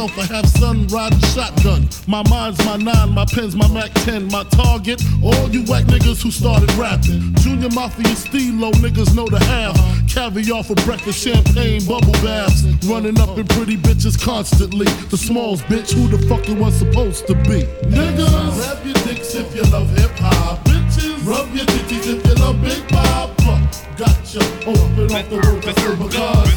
self, 0.00 0.18
I 0.18 0.34
have 0.34 0.48
son 0.48 0.86
riding 0.86 1.20
shotgun. 1.34 1.88
My 2.06 2.22
mind's 2.28 2.64
my 2.64 2.76
nine, 2.76 3.10
my 3.10 3.26
pen's 3.26 3.54
my 3.54 3.68
Mac 3.68 3.92
10. 4.06 4.28
My 4.28 4.44
target, 4.44 5.02
all 5.22 5.48
you 5.50 5.62
whack 5.64 5.84
niggas 5.84 6.22
who 6.22 6.30
started 6.30 6.72
rapping. 6.74 7.34
Junior 7.42 7.68
Mafia 7.70 8.14
Stilo, 8.16 8.70
niggas 8.84 9.14
know 9.14 9.26
the 9.26 9.40
half. 9.40 9.76
Caviar 10.08 10.64
for 10.64 10.74
breakfast, 10.86 11.22
champagne, 11.22 11.84
bubble 11.84 12.16
baths. 12.24 12.64
Running 12.86 13.20
up 13.20 13.36
in 13.36 13.46
pretty 13.48 13.76
bitches 13.76 14.16
constantly. 14.20 14.86
The 15.10 15.18
smalls, 15.18 15.60
bitch, 15.62 15.92
who 15.92 16.08
the 16.08 16.18
fuck 16.28 16.48
it 16.48 16.56
was 16.56 16.74
supposed 16.74 17.26
to 17.26 17.34
be? 17.34 17.60
Niggas, 17.84 18.56
grab 18.56 18.84
your 18.84 18.94
dicks 19.04 19.34
if 19.34 19.54
you 19.54 19.62
love 19.64 19.90
hip 19.98 20.12
hop. 20.16 20.64
Bitches, 20.64 21.26
rub 21.26 21.52
your 21.54 21.66
titties 21.66 22.06
if 22.14 22.26
you 22.26 22.34
love 22.36 22.60
Big 22.62 22.88
Papa. 22.88 23.68
Gotcha, 23.98 24.40
open 24.66 25.12
up 25.12 25.28
the 25.28 25.40
I 25.66 25.72
say 25.74 25.96
because. 25.96 26.50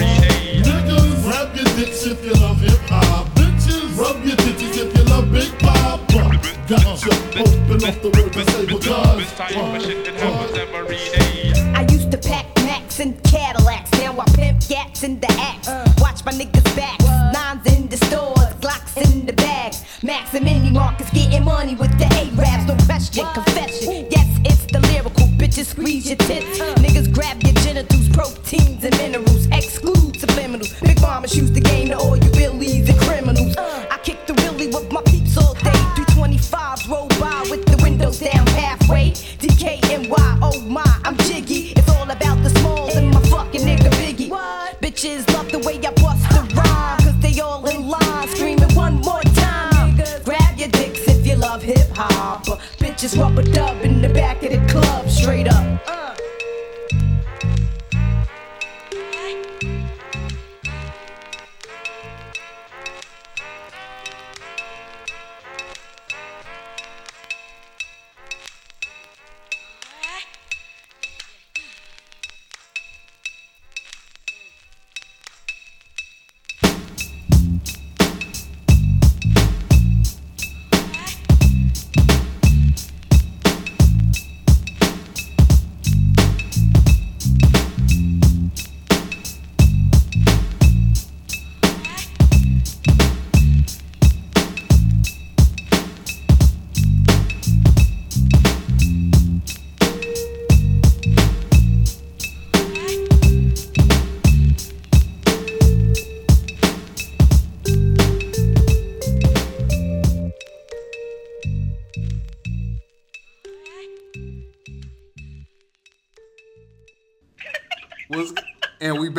Niggas, 0.00 0.69
grab 1.40 1.56
your 1.56 1.64
dicks 1.76 2.06
if 2.06 2.24
you 2.24 2.32
love 2.34 2.60
hip 2.60 2.78
hop. 2.88 3.26
Bitches, 3.34 3.96
rub 3.98 4.24
your 4.24 4.36
titties 4.36 4.76
if 4.76 4.96
you 4.96 5.04
love 5.04 5.32
Big 5.32 5.58
Papa. 5.58 6.06
Gotcha, 6.68 7.10
open 7.40 7.84
up 7.84 8.02
the 8.02 8.10
words 8.14 8.36
I 8.36 8.44
say 8.44 8.66
because. 8.66 9.40
I 11.74 11.86
used 11.90 12.10
to 12.10 12.18
pack 12.18 12.46
Macs 12.56 13.00
and 13.00 13.22
Cadillacs. 13.24 13.90
Now 13.92 14.18
I 14.20 14.24
pimp 14.34 14.68
gats 14.68 15.02
in 15.02 15.20
the 15.20 15.32
axe. 15.38 15.68
Watch 16.00 16.24
my 16.24 16.32
niggas 16.32 16.76
back. 16.76 17.00
Nines 17.32 17.66
in 17.74 17.88
the 17.88 17.96
stores, 17.96 18.54
Glocks 18.60 18.96
in 18.96 19.26
the 19.26 19.32
bags. 19.32 19.84
Max 20.02 20.34
and 20.34 20.44
Mini 20.44 20.70
Marcus 20.70 21.10
getting 21.10 21.44
money 21.44 21.74
with 21.74 21.96
the 21.98 22.04
A-Raps. 22.04 22.29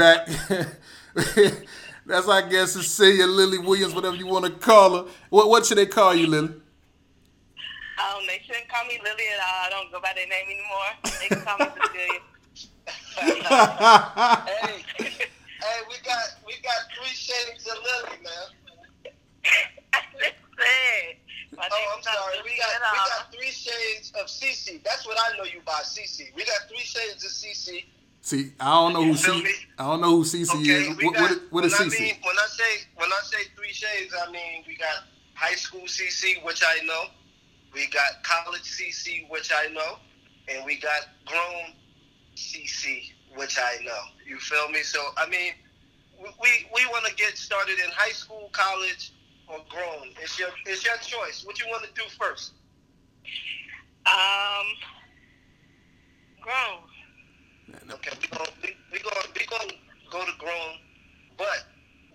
Back. 0.01 0.27
That's 2.07 2.27
I 2.27 2.49
guess 2.49 2.71
Cecilia 2.71 3.27
Lily 3.27 3.59
Williams, 3.59 3.93
whatever 3.93 4.15
you 4.15 4.25
want 4.25 4.45
to 4.45 4.51
call 4.51 4.97
her. 4.97 5.11
What 5.29 5.49
what 5.49 5.65
should 5.65 5.77
they 5.77 5.85
call 5.85 6.15
you, 6.15 6.25
Lily? 6.27 6.47
Um, 6.47 8.23
they 8.27 8.41
shouldn't 8.43 8.67
call 8.67 8.83
me 8.85 8.99
Lily 9.03 9.23
at 9.35 9.39
all. 9.39 9.61
I 9.65 9.69
don't 9.69 9.91
go 9.91 10.01
by 10.01 10.13
their 10.15 10.25
name 10.25 10.47
anymore. 10.49 10.89
They 11.21 11.27
can 11.27 11.41
call 11.45 11.57
me 11.59 11.65
Cecilia. 11.85 12.21
Hey, 13.21 14.83
hey, 14.97 15.79
we 15.87 15.95
got 16.03 16.25
we 16.47 16.53
got 16.63 16.81
three 16.97 17.13
shades 17.13 17.67
of 17.67 17.77
Lily, 17.77 18.17
man. 18.23 19.13
I 19.93 20.01
just 20.17 20.33
said. 20.57 21.17
My 21.55 21.67
Oh, 21.71 21.95
I'm 21.95 22.01
sorry. 22.01 22.37
We 22.43 22.57
got 22.57 22.71
we 22.91 22.97
got 22.97 23.31
three 23.31 23.51
shades 23.51 24.11
of 24.19 24.25
CC. 24.25 24.81
That's 24.83 25.05
what 25.05 25.17
I 25.19 25.37
know 25.37 25.43
you 25.43 25.61
by 25.65 25.81
CC. 25.83 26.33
We 26.35 26.45
got 26.45 26.67
three 26.67 26.79
shades 26.79 27.23
of 27.23 27.29
CC. 27.29 27.85
See, 28.21 28.53
I 28.59 28.65
don't 28.65 28.93
know 28.93 29.03
who 29.03 29.15
Feel 29.15 29.35
C, 29.35 29.43
me? 29.43 29.51
I 29.79 29.83
don't 29.83 30.01
know 30.01 30.17
who 30.17 30.23
CC 30.23 30.61
Okay, 30.61 30.71
is. 30.71 31.03
What, 31.03 31.15
got, 31.15 31.21
what, 31.21 31.41
what 31.49 31.65
is 31.65 31.73
CC? 31.73 31.79
I 31.79 31.89
mean, 31.89 32.15
when 32.23 32.35
I 32.37 32.47
say 32.47 32.87
when 32.95 33.11
I 33.11 33.19
say 33.23 33.37
three 33.57 33.73
shades, 33.73 34.13
I 34.27 34.31
mean 34.31 34.63
we 34.67 34.77
got 34.77 35.05
high 35.33 35.55
school 35.55 35.81
CC, 35.81 36.43
which 36.43 36.61
I 36.63 36.83
know. 36.85 37.05
We 37.73 37.87
got 37.87 38.23
college 38.23 38.61
CC, 38.61 39.27
which 39.29 39.51
I 39.51 39.71
know, 39.73 39.97
and 40.47 40.63
we 40.65 40.77
got 40.77 41.07
grown 41.25 41.73
CC, 42.35 43.11
which 43.35 43.57
I 43.57 43.83
know. 43.83 44.01
You 44.27 44.37
feel 44.37 44.69
me? 44.69 44.83
So 44.83 44.99
I 45.17 45.27
mean, 45.27 45.53
we 46.21 46.29
we, 46.39 46.49
we 46.75 46.85
want 46.91 47.05
to 47.05 47.15
get 47.15 47.37
started 47.37 47.79
in 47.79 47.89
high 47.91 48.11
school, 48.11 48.49
college, 48.51 49.13
or 49.47 49.57
grown. 49.67 50.09
It's 50.21 50.37
your 50.37 50.49
it's 50.67 50.85
your 50.85 50.97
choice. 50.97 51.43
What 51.43 51.59
you 51.59 51.65
want 51.69 51.85
to 51.85 51.93
do 51.95 52.07
first? 52.19 52.53
Um, 54.05 54.67
grown. 56.39 56.83
Okay, 57.93 58.11
we 58.21 58.27
gonna 58.27 58.49
we, 58.63 58.75
we 58.91 58.99
gonna 58.99 59.21
we 59.35 59.45
gonna 59.45 59.71
go 60.11 60.25
to 60.25 60.31
grown, 60.39 60.75
but 61.37 61.65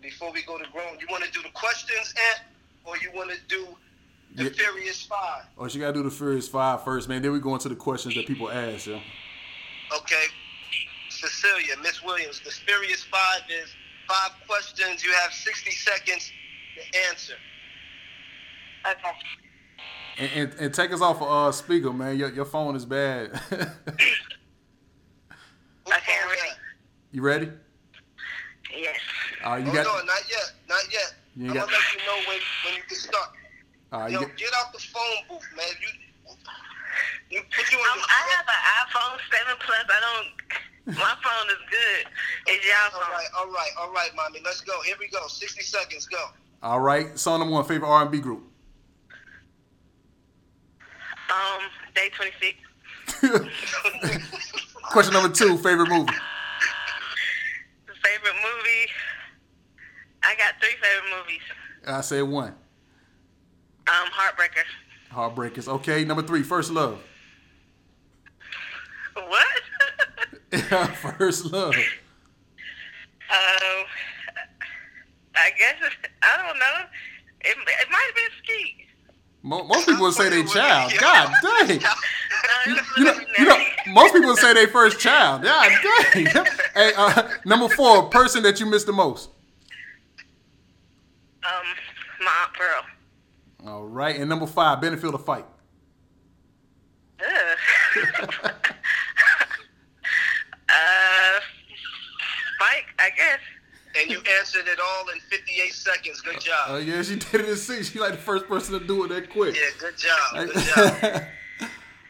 before 0.02 0.32
we 0.32 0.42
go 0.42 0.58
to 0.58 0.64
grown, 0.70 0.95
you 1.06 1.12
want 1.12 1.24
to 1.24 1.30
do 1.30 1.42
the 1.42 1.50
questions, 1.50 2.14
Ant, 2.30 2.40
or 2.84 2.96
you 2.98 3.10
want 3.14 3.30
to 3.30 3.36
do 3.48 3.66
the 4.34 4.44
Yeah. 4.44 4.50
Furious 4.50 5.02
Five? 5.04 5.44
Oh, 5.58 5.68
she 5.68 5.78
gotta 5.78 5.92
do 5.94 6.02
the 6.02 6.10
Furious 6.10 6.48
Five 6.48 6.84
first, 6.84 7.08
man. 7.08 7.22
Then 7.22 7.32
we 7.32 7.40
go 7.40 7.54
into 7.54 7.68
the 7.68 7.76
questions 7.76 8.14
that 8.14 8.26
people 8.26 8.50
ask. 8.50 8.86
Yeah. 8.86 9.00
Okay, 9.96 10.24
Cecilia, 11.10 11.74
Miss 11.82 12.02
Williams, 12.02 12.40
the 12.40 12.50
Furious 12.50 13.04
Five 13.04 13.42
is 13.50 13.68
five 14.08 14.32
questions. 14.46 15.04
You 15.04 15.12
have 15.12 15.32
sixty 15.32 15.70
seconds 15.70 16.30
to 16.76 16.82
answer. 17.10 17.34
Okay. 18.88 19.12
And, 20.18 20.30
and, 20.32 20.54
and 20.60 20.74
take 20.74 20.92
us 20.92 21.00
off 21.02 21.20
of 21.20 21.28
uh, 21.30 21.52
speaker, 21.52 21.92
man. 21.92 22.16
Your, 22.18 22.30
your 22.32 22.44
phone 22.46 22.74
is 22.76 22.84
bad. 22.86 23.36
Who 23.50 23.56
Okay, 25.92 26.12
phone 26.20 26.28
ready. 26.28 26.52
you 27.12 27.22
ready? 27.22 27.50
Yes. 28.76 28.96
Uh, 29.46 29.56
you 29.62 29.70
Oh 29.70 29.74
got. 29.74 29.84
no, 29.86 29.94
not 30.04 30.22
yet, 30.28 30.52
not 30.68 30.82
yet. 30.92 31.14
You 31.36 31.48
I'm 31.50 31.54
got- 31.54 31.70
gonna 31.70 31.78
let 31.78 31.92
you 31.94 32.00
know 32.06 32.18
when 32.28 32.40
when 32.66 32.74
you 32.74 32.82
can 32.82 32.96
start. 32.98 33.30
Uh, 33.92 34.06
you 34.10 34.18
Yo, 34.18 34.26
got 34.26 34.36
get 34.36 34.50
out 34.58 34.72
the 34.72 34.80
phone 34.80 35.18
booth, 35.28 35.46
man. 35.56 35.66
You 35.80 35.88
you 37.30 37.42
put 37.54 37.70
you 37.70 37.78
Um, 37.78 37.84
on 37.92 37.98
the. 37.98 38.04
I 38.10 38.22
have 38.34 38.46
an 38.50 38.62
iPhone 38.82 39.18
7 39.30 39.56
Plus. 39.60 39.84
I 39.86 40.00
don't. 40.02 40.96
My 40.98 41.14
phone 41.22 41.48
is 41.50 41.62
good. 41.70 42.06
It's 42.46 42.64
y'all 42.66 42.74
All 42.94 43.00
phone. 43.02 43.10
right, 43.12 43.26
all 43.36 43.46
right, 43.52 43.70
all 43.78 43.92
right, 43.92 44.10
mommy. 44.16 44.40
Let's 44.44 44.60
go. 44.62 44.80
Here 44.82 44.96
we 44.98 45.08
go. 45.08 45.26
Sixty 45.28 45.62
seconds. 45.62 46.06
Go. 46.06 46.30
all 46.62 46.80
right. 46.80 47.16
Song 47.18 47.38
number 47.40 47.54
one, 47.54 47.64
favorite 47.64 47.88
R 47.88 48.02
and 48.02 48.10
B 48.10 48.18
group. 48.20 48.42
Um, 51.30 51.62
Day26. 51.94 52.54
Question 54.90 55.12
number 55.12 55.34
two, 55.34 55.56
favorite 55.58 55.88
movie. 55.88 56.12
Favorite 58.02 58.34
movie? 58.34 58.86
I 60.26 60.34
got 60.34 60.54
three 60.60 60.74
favorite 60.82 61.08
movies. 61.16 61.40
I 61.86 62.00
said 62.00 62.22
one. 62.22 62.52
Um, 63.86 64.08
Heartbreaker. 64.10 64.64
Heartbreakers. 65.12 65.68
Okay. 65.68 66.04
Number 66.04 66.22
three, 66.22 66.42
first 66.42 66.72
love. 66.72 66.98
What? 69.14 69.46
first 70.96 71.44
love. 71.46 71.74
um, 71.74 71.80
I 75.36 75.50
guess 75.56 75.76
I 76.22 76.36
don't 76.36 76.58
know. 76.58 76.84
It, 77.42 77.56
it 77.56 77.88
might 77.90 78.04
have 78.06 78.14
been 78.14 78.30
Ski. 78.42 78.82
Most 79.42 79.86
people 79.86 80.02
would 80.02 80.14
say 80.14 80.28
they 80.28 80.42
child. 80.42 80.92
God 80.98 81.32
dang. 81.42 81.80
You 82.66 82.74
know, 83.04 83.14
you 83.38 83.44
know, 83.44 83.58
most 83.92 84.12
people 84.12 84.30
would 84.30 84.38
say 84.38 84.52
they 84.54 84.66
first 84.66 84.98
child. 84.98 85.44
God 85.44 85.70
dang. 86.12 86.26
hey, 86.74 86.92
uh, 86.96 87.28
number 87.44 87.68
four, 87.68 88.08
person 88.08 88.42
that 88.42 88.58
you 88.58 88.66
miss 88.66 88.82
the 88.82 88.92
most. 88.92 89.30
Um, 91.46 91.66
my 92.24 92.30
aunt 92.42 92.52
Pearl. 92.54 93.70
All 93.72 93.84
right. 93.86 94.16
And 94.16 94.28
number 94.28 94.46
five, 94.46 94.80
benefit 94.80 95.12
of 95.14 95.24
fight. 95.24 95.46
Uh, 100.68 101.38
Spike, 102.56 102.86
I 102.98 103.10
guess. 103.16 103.38
And 103.98 104.10
you 104.10 104.18
answered 104.38 104.66
it 104.66 104.78
all 104.80 105.08
in 105.10 105.20
58 105.20 105.72
seconds. 105.72 106.20
Good 106.20 106.40
job. 106.40 106.66
Oh 106.68 106.76
yeah, 106.78 107.02
she 107.02 107.16
did 107.16 107.34
it 107.42 107.48
in 107.48 107.56
six. 107.56 107.90
She 107.90 107.98
like 108.00 108.12
the 108.12 108.18
first 108.18 108.46
person 108.48 108.78
to 108.78 108.84
do 108.86 109.04
it 109.04 109.08
that 109.08 109.30
quick. 109.30 109.54
yeah, 109.54 109.70
good 109.78 109.96
job. 109.96 110.34
Good 110.34 110.54
job. 110.64 111.22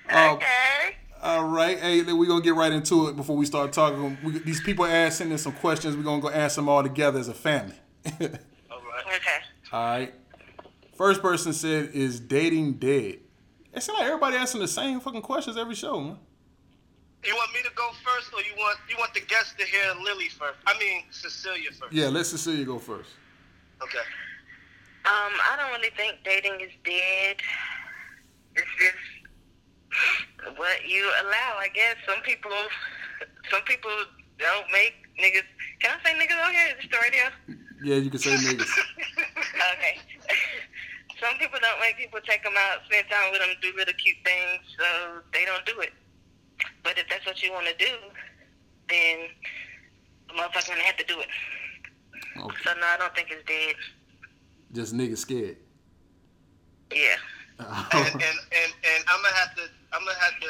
Um, 0.08 0.36
Okay. 0.36 0.96
all 1.22 1.44
right, 1.48 1.78
hey, 1.80 2.00
then 2.00 2.16
we're 2.16 2.26
gonna 2.28 2.40
get 2.42 2.54
right 2.54 2.72
into 2.72 3.08
it 3.08 3.16
before 3.16 3.36
we 3.36 3.44
start 3.44 3.72
talking. 3.72 4.16
We, 4.24 4.38
these 4.38 4.60
people 4.62 4.84
are 4.84 4.90
asking 4.90 5.32
us 5.32 5.42
some 5.42 5.52
questions. 5.52 5.96
We're 5.96 6.04
gonna 6.04 6.22
go 6.22 6.30
ask 6.30 6.56
them 6.56 6.68
all 6.68 6.82
together 6.82 7.18
as 7.20 7.28
a 7.28 7.34
family. 7.34 7.74
All 9.72 9.80
right. 9.80 10.02
Okay. 10.02 10.16
all 10.62 10.64
right. 10.64 10.66
First 10.96 11.22
person 11.22 11.52
said, 11.52 11.90
"Is 11.92 12.20
dating 12.20 12.74
dead?" 12.74 13.18
It 13.72 13.82
seems 13.82 13.98
like 13.98 14.06
everybody 14.06 14.36
asking 14.36 14.62
the 14.62 14.68
same 14.68 15.00
fucking 15.00 15.22
questions 15.22 15.56
every 15.56 15.74
show, 15.74 16.00
man. 16.00 16.18
You 17.24 17.34
want 17.34 17.52
me 17.52 17.60
to 17.62 17.70
go 17.74 17.90
first, 18.04 18.32
or 18.32 18.40
you 18.40 18.54
want 18.56 18.78
you 18.88 18.96
want 18.98 19.12
the 19.12 19.20
guests 19.20 19.54
to 19.58 19.64
hear 19.66 19.82
Lily 20.02 20.28
first? 20.28 20.58
I 20.66 20.78
mean 20.78 21.02
Cecilia 21.10 21.70
first. 21.72 21.92
Yeah, 21.92 22.08
let 22.08 22.26
Cecilia 22.26 22.64
go 22.64 22.78
first. 22.78 23.10
Okay. 23.82 23.98
Um, 25.06 25.32
I 25.38 25.56
don't 25.56 25.70
really 25.72 25.94
think 25.96 26.18
dating 26.24 26.60
is 26.60 26.72
dead. 26.84 27.36
It's 28.56 28.66
just 28.78 30.56
what 30.58 30.88
you 30.88 31.04
allow, 31.22 31.58
I 31.58 31.68
guess. 31.72 31.96
Some 32.06 32.22
people, 32.22 32.50
some 33.50 33.62
people 33.62 33.90
don't 34.38 34.66
make 34.72 34.94
niggas. 35.20 35.44
Can 35.80 35.96
I 35.98 36.08
say 36.08 36.14
niggas 36.16 36.44
on 36.44 36.52
here? 36.52 36.66
Is 36.70 36.82
this 36.82 36.90
the 36.90 36.98
radio? 37.02 37.58
Yeah, 37.84 37.96
you 37.96 38.10
can 38.10 38.18
say 38.18 38.34
niggas. 38.34 38.66
okay. 39.74 39.98
Some 41.20 41.38
people 41.38 41.58
don't 41.62 41.80
make 41.80 41.96
people 41.96 42.20
take 42.20 42.42
them 42.42 42.52
out, 42.58 42.84
spend 42.86 43.06
time 43.08 43.32
with 43.32 43.40
them, 43.40 43.48
do 43.62 43.72
little 43.76 43.94
cute 43.94 44.16
things, 44.22 44.60
so 44.76 45.22
they 45.32 45.44
don't 45.46 45.64
do 45.64 45.80
it. 45.80 45.92
But 46.82 46.98
if 46.98 47.08
that's 47.08 47.24
what 47.24 47.42
you 47.42 47.52
want 47.52 47.66
to 47.66 47.76
do, 47.76 47.92
then 48.88 49.28
the 50.28 50.34
motherfucker 50.34 50.68
gonna 50.68 50.82
have 50.82 50.96
to 50.98 51.06
do 51.06 51.20
it. 51.20 51.28
Okay. 52.38 52.56
So 52.64 52.74
no, 52.74 52.86
I 52.86 52.96
don't 52.98 53.14
think 53.14 53.28
it's 53.30 53.46
dead. 53.48 53.74
Just 54.72 54.94
niggas 54.94 55.18
scared. 55.18 55.56
Yeah. 56.92 57.16
And, 57.58 58.06
and 58.06 58.38
and 58.52 58.70
and 58.84 59.04
I'm 59.08 59.22
gonna 59.22 59.34
have 59.34 59.54
to 59.56 59.62
I'm 59.94 60.04
gonna 60.04 60.18
have 60.20 60.38
to 60.42 60.48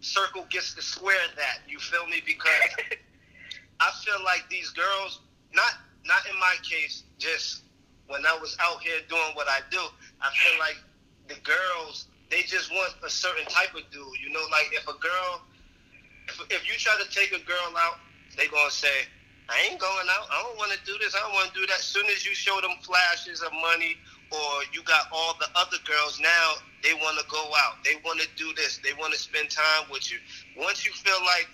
circle 0.00 0.46
gets 0.48 0.72
to 0.74 0.80
square 0.80 1.28
that. 1.36 1.58
You 1.68 1.78
feel 1.78 2.06
me? 2.06 2.22
Because 2.24 2.48
I 3.80 3.90
feel 4.02 4.24
like 4.24 4.48
these 4.48 4.70
girls, 4.70 5.20
not 5.52 5.74
not 6.06 6.26
in 6.32 6.38
my 6.40 6.56
case, 6.62 7.04
just 7.18 7.64
when 8.08 8.24
I 8.26 8.38
was 8.40 8.56
out 8.60 8.80
here 8.82 9.00
doing 9.08 9.34
what 9.34 9.48
I 9.48 9.60
do, 9.70 9.80
I 10.20 10.30
feel 10.34 10.58
like 10.58 10.76
the 11.28 11.40
girls 11.42 12.06
they 12.30 12.42
just 12.42 12.70
want 12.72 12.94
a 13.04 13.10
certain 13.10 13.46
type 13.46 13.74
of 13.74 13.88
dude. 13.90 14.18
You 14.22 14.32
know, 14.32 14.42
like 14.50 14.66
if 14.72 14.82
a 14.88 14.98
girl, 14.98 15.42
if, 16.28 16.40
if 16.50 16.62
you 16.66 16.74
try 16.78 16.98
to 16.98 17.08
take 17.10 17.30
a 17.30 17.42
girl 17.44 17.70
out, 17.78 17.98
they 18.36 18.48
gonna 18.48 18.70
say, 18.70 19.06
I 19.48 19.70
ain't 19.70 19.78
going 19.78 20.08
out. 20.10 20.26
I 20.30 20.42
don't 20.42 20.58
want 20.58 20.72
to 20.72 20.78
do 20.84 20.98
this. 20.98 21.14
I 21.14 21.20
don't 21.20 21.34
want 21.34 21.54
to 21.54 21.60
do 21.60 21.66
that. 21.66 21.78
As 21.78 21.86
soon 21.86 22.06
as 22.06 22.26
you 22.26 22.34
show 22.34 22.60
them 22.60 22.74
flashes 22.82 23.42
of 23.42 23.52
money, 23.52 23.96
or 24.32 24.50
you 24.74 24.82
got 24.82 25.06
all 25.12 25.38
the 25.38 25.46
other 25.54 25.78
girls 25.86 26.18
now, 26.18 26.58
they 26.82 26.94
want 26.94 27.18
to 27.18 27.24
go 27.30 27.38
out. 27.62 27.78
They 27.84 27.94
want 28.04 28.20
to 28.20 28.28
do 28.36 28.52
this. 28.54 28.80
They 28.82 28.92
want 28.98 29.14
to 29.14 29.18
spend 29.18 29.50
time 29.50 29.86
with 29.90 30.10
you. 30.10 30.18
Once 30.58 30.84
you 30.84 30.90
feel 30.92 31.22
like 31.22 31.46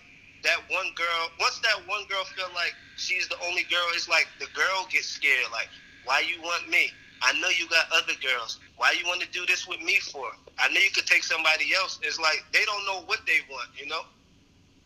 that 0.42 0.56
one 0.72 0.88
girl, 0.96 1.22
once 1.38 1.60
that 1.60 1.84
one 1.86 2.08
girl 2.08 2.24
feel 2.32 2.48
like 2.54 2.72
she's 2.96 3.28
the 3.28 3.36
only 3.44 3.64
girl, 3.68 3.84
it's 3.92 4.08
like 4.08 4.26
the 4.40 4.48
girl 4.56 4.88
gets 4.90 5.06
scared. 5.06 5.52
Like, 5.52 5.68
why 6.04 6.20
you 6.20 6.40
want 6.42 6.68
me? 6.68 6.90
I 7.22 7.32
know 7.38 7.48
you 7.48 7.68
got 7.68 7.86
other 7.94 8.14
girls. 8.18 8.58
Why 8.76 8.94
you 8.98 9.06
want 9.06 9.22
to 9.22 9.30
do 9.30 9.46
this 9.46 9.68
with 9.68 9.80
me 9.80 9.98
for? 10.10 10.26
I 10.58 10.68
know 10.68 10.80
you 10.80 10.90
could 10.90 11.06
take 11.06 11.22
somebody 11.22 11.72
else. 11.74 12.00
It's 12.02 12.18
like 12.18 12.44
they 12.52 12.64
don't 12.64 12.84
know 12.84 13.02
what 13.06 13.20
they 13.26 13.38
want, 13.50 13.68
you 13.78 13.86
know? 13.86 14.02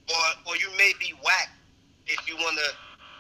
Or 0.09 0.53
or 0.53 0.57
you 0.57 0.69
may 0.77 0.93
be 1.01 1.15
whack 1.25 1.51
if 2.07 2.29
you 2.29 2.37
want 2.37 2.57
to 2.59 2.71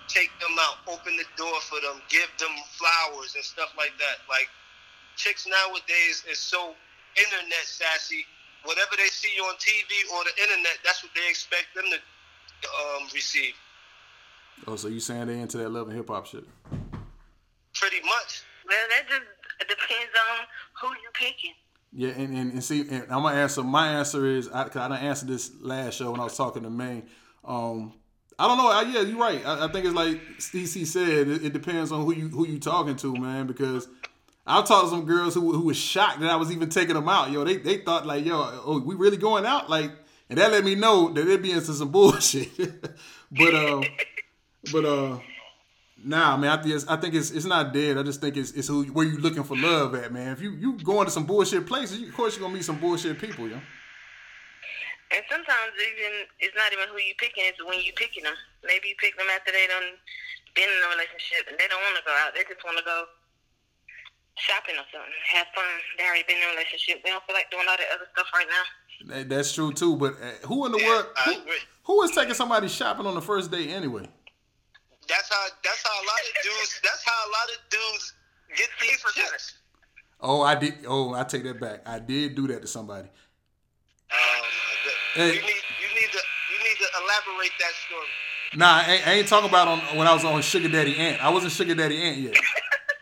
take 0.09 0.31
them 0.39 0.55
out, 0.61 0.87
open 0.87 1.17
the 1.17 1.27
door 1.37 1.59
for 1.63 1.81
them, 1.81 2.01
give 2.09 2.29
them 2.39 2.53
flowers 2.79 3.35
and 3.35 3.43
stuff 3.43 3.73
like 3.77 3.93
that. 3.99 4.23
Like 4.29 4.49
chicks 5.17 5.47
nowadays 5.47 6.25
is 6.31 6.39
so 6.39 6.75
internet 7.17 7.65
sassy. 7.65 8.25
Whatever 8.65 8.97
they 8.97 9.09
see 9.09 9.33
on 9.49 9.55
TV 9.57 10.13
or 10.13 10.25
the 10.25 10.43
internet, 10.43 10.79
that's 10.85 11.03
what 11.03 11.13
they 11.15 11.29
expect 11.29 11.67
them 11.75 11.85
to 11.91 11.97
um, 11.97 13.09
receive. 13.15 13.55
Oh, 14.67 14.77
so 14.77 14.89
you 14.89 15.01
saying 15.01 15.27
they 15.27 15.39
into 15.39 15.59
that 15.59 15.71
love 15.71 15.89
and 15.89 15.97
hip 15.97 16.09
hop 16.09 16.27
shit? 16.27 16.45
Pretty 17.88 18.05
much. 18.05 18.42
Well, 18.66 18.77
that 18.88 19.09
just 19.09 19.68
depends 19.68 20.11
on 20.33 20.46
who 20.81 20.88
you 20.88 21.09
picking. 21.14 21.53
Yeah, 21.92 22.09
and, 22.20 22.37
and, 22.37 22.53
and 22.55 22.64
see, 22.64 22.81
and 22.81 23.03
I'm 23.03 23.22
gonna 23.22 23.37
answer. 23.37 23.62
My 23.62 23.87
answer 23.92 24.27
is, 24.27 24.49
I, 24.49 24.64
cause 24.64 24.77
I 24.77 24.88
didn't 24.88 25.05
answer 25.05 25.25
this 25.25 25.53
last 25.61 25.94
show 25.94 26.11
when 26.11 26.18
I 26.18 26.25
was 26.25 26.37
talking 26.37 26.64
to 26.64 26.70
Maine. 26.70 27.05
Um, 27.44 27.92
I 28.40 28.49
don't 28.49 28.59
know. 28.59 28.68
I, 28.68 28.83
yeah, 28.83 29.03
you're 29.03 29.20
right. 29.20 29.40
I, 29.46 29.66
I 29.66 29.68
think 29.72 29.87
it's 29.87 29.94
like 29.94 30.20
CC 30.38 30.85
said. 30.85 31.29
It, 31.29 31.44
it 31.44 31.53
depends 31.53 31.92
on 31.92 32.05
who 32.05 32.12
you 32.12 32.29
who 32.29 32.44
you 32.44 32.59
talking 32.59 32.96
to, 32.96 33.14
man. 33.14 33.46
Because 33.46 33.87
I've 34.44 34.66
talked 34.66 34.87
to 34.87 34.90
some 34.90 35.05
girls 35.05 35.35
who 35.35 35.53
who 35.53 35.66
was 35.66 35.77
shocked 35.77 36.18
that 36.20 36.31
I 36.31 36.37
was 36.37 36.51
even 36.51 36.68
taking 36.68 36.94
them 36.94 37.09
out. 37.09 37.31
Yo, 37.31 37.44
they 37.44 37.59
they 37.59 37.79
thought 37.79 38.05
like, 38.05 38.25
yo, 38.25 38.62
oh, 38.64 38.81
we 38.81 38.96
really 38.96 39.16
going 39.16 39.46
out? 39.46 39.70
Like, 39.70 39.92
and 40.29 40.40
that 40.40 40.51
let 40.51 40.64
me 40.64 40.75
know 40.75 41.12
that 41.12 41.25
they 41.25 41.37
be 41.37 41.53
into 41.53 41.72
some 41.72 41.88
bullshit. 41.92 42.51
but 43.31 43.55
uh, 43.55 43.83
but 44.72 44.85
uh. 44.85 45.18
Nah, 45.97 46.37
man, 46.37 46.51
I 46.59 46.63
think 46.63 46.85
I 46.91 46.97
think 46.97 47.15
it's 47.15 47.31
it's 47.31 47.47
not 47.47 47.73
dead. 47.73 47.97
I 47.97 48.03
just 48.03 48.21
think 48.21 48.37
it's 48.37 48.53
it's 48.53 48.69
who 48.69 48.85
where 48.93 49.07
you 49.07 49.17
looking 49.19 49.43
for 49.45 49.57
love 49.57 49.95
at, 49.95 50.13
man. 50.13 50.33
If 50.33 50.41
you 50.43 50.51
you 50.53 50.77
going 50.85 51.07
to 51.07 51.11
some 51.11 51.25
bullshit 51.25 51.67
places, 51.67 51.99
you, 51.99 52.09
of 52.09 52.15
course 52.15 52.37
you're 52.37 52.43
gonna 52.45 52.55
meet 52.55 52.65
some 52.65 52.79
bullshit 52.79 53.19
people, 53.19 53.49
yo. 53.49 53.57
And 53.57 55.23
sometimes 55.31 55.73
even 55.81 56.27
it's 56.41 56.55
not 56.55 56.73
even 56.73 56.89
who 56.93 56.99
you 57.01 57.15
picking; 57.19 57.45
it's 57.47 57.65
when 57.65 57.81
you 57.81 57.93
picking 57.97 58.25
them. 58.25 58.35
Maybe 58.65 58.89
you 58.89 58.95
pick 59.01 59.17
them 59.17 59.27
after 59.35 59.53
they 59.53 59.67
done 59.67 59.97
been 60.55 60.69
in 60.69 60.81
a 60.85 60.89
relationship 60.93 61.49
and 61.49 61.57
they 61.59 61.69
don't 61.69 61.81
want 61.81 61.97
to 61.97 62.05
go 62.05 62.13
out. 62.13 62.35
They 62.35 62.45
just 62.45 62.65
want 62.65 62.77
to 62.79 62.85
go 62.85 63.05
shopping 64.37 64.75
or 64.77 64.85
something, 64.93 65.13
have 65.33 65.47
fun. 65.55 65.65
They 65.99 66.05
already 66.05 66.25
been 66.29 66.37
in 66.37 66.45
a 66.45 66.51
relationship. 66.53 67.03
They 67.05 67.11
don't 67.11 67.25
feel 67.25 67.35
like 67.37 67.51
doing 67.51 67.65
all 67.69 67.77
that 67.77 67.89
other 67.95 68.09
stuff 68.13 68.27
right 68.35 68.47
now. 68.49 68.65
That- 69.17 69.29
That's 69.29 69.53
true 69.53 69.73
too. 69.73 69.97
But 69.97 70.15
uh, 70.21 70.47
who 70.47 70.67
in 70.67 70.73
the 70.73 70.79
Yeah, 70.79 70.89
world? 70.89 71.07
Who, 71.25 71.35
who 71.85 72.03
is 72.03 72.11
taking 72.13 72.35
somebody 72.35 72.69
shopping 72.69 73.07
on 73.07 73.15
the 73.15 73.23
first 73.23 73.51
day 73.51 73.69
anyway? 73.69 74.09
That's 75.09 75.29
how 75.29 75.47
that's 75.62 75.83
how 75.85 75.95
a 75.95 76.05
lot 76.05 76.21
of 76.29 76.42
dudes 76.42 76.81
that's 76.83 77.05
how 77.05 77.12
a 77.12 77.31
lot 77.31 77.49
of 77.55 77.59
dudes 77.71 78.12
get 78.57 78.69
these 78.81 79.03
chicks. 79.14 79.55
Oh, 80.21 80.42
I 80.42 80.55
did. 80.55 80.75
Oh, 80.87 81.14
I 81.14 81.25
take 81.25 81.45
that 81.45 81.61
back. 81.61 81.87
I 81.87 81.99
did 81.99 82.35
do 82.35 82.47
that 82.49 82.62
to 82.62 82.69
somebody. 82.69 83.09
Um, 84.11 84.19
Hey. 85.14 85.29
you 85.29 85.40
need 85.40 85.40
you 85.40 85.88
need 85.95 86.11
to 86.12 86.19
you 86.53 86.59
need 86.69 86.77
to 86.77 86.87
elaborate 87.03 87.53
that 87.59 87.73
story. 87.87 88.07
Nah, 88.55 88.83
I 88.87 88.92
ain't, 88.92 89.07
I 89.07 89.12
ain't 89.12 89.29
talking 89.29 89.49
about 89.49 89.66
on 89.69 89.79
when 89.97 90.07
I 90.07 90.12
was 90.12 90.25
on 90.25 90.40
Sugar 90.42 90.69
Daddy 90.69 90.97
Ant. 90.97 91.25
I 91.25 91.31
wasn't 91.31 91.53
Sugar 91.53 91.75
Daddy 91.75 92.01
Ant 92.03 92.19
yet. 92.19 92.37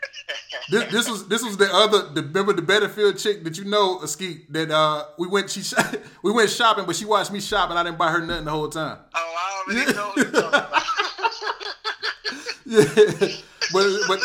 this, 0.70 0.92
this 0.92 1.08
was 1.10 1.28
this 1.28 1.42
was 1.42 1.56
the 1.56 1.68
other 1.72 2.08
the 2.14 2.22
remember 2.22 2.52
the 2.52 2.62
Betterfield 2.62 3.20
chick 3.20 3.42
that 3.44 3.58
you 3.58 3.64
know 3.64 4.04
Skeet 4.06 4.52
that 4.52 4.70
uh 4.70 5.06
we 5.18 5.26
went 5.26 5.50
she 5.50 5.62
we 6.22 6.30
went 6.32 6.50
shopping 6.50 6.84
but 6.86 6.94
she 6.96 7.04
watched 7.04 7.32
me 7.32 7.40
shop 7.40 7.70
and 7.70 7.78
I 7.78 7.82
didn't 7.82 7.98
buy 7.98 8.10
her 8.12 8.20
nothing 8.20 8.44
the 8.44 8.50
whole 8.52 8.68
time. 8.68 8.98
Oh, 9.14 9.34
I 9.36 9.72
already 9.74 9.92
know 9.92 10.10
who 10.10 10.20
you're 10.22 10.30
talking 10.30 10.48
about. 10.48 10.82
Yeah, 12.66 12.84
but 13.72 13.84
but 14.08 14.20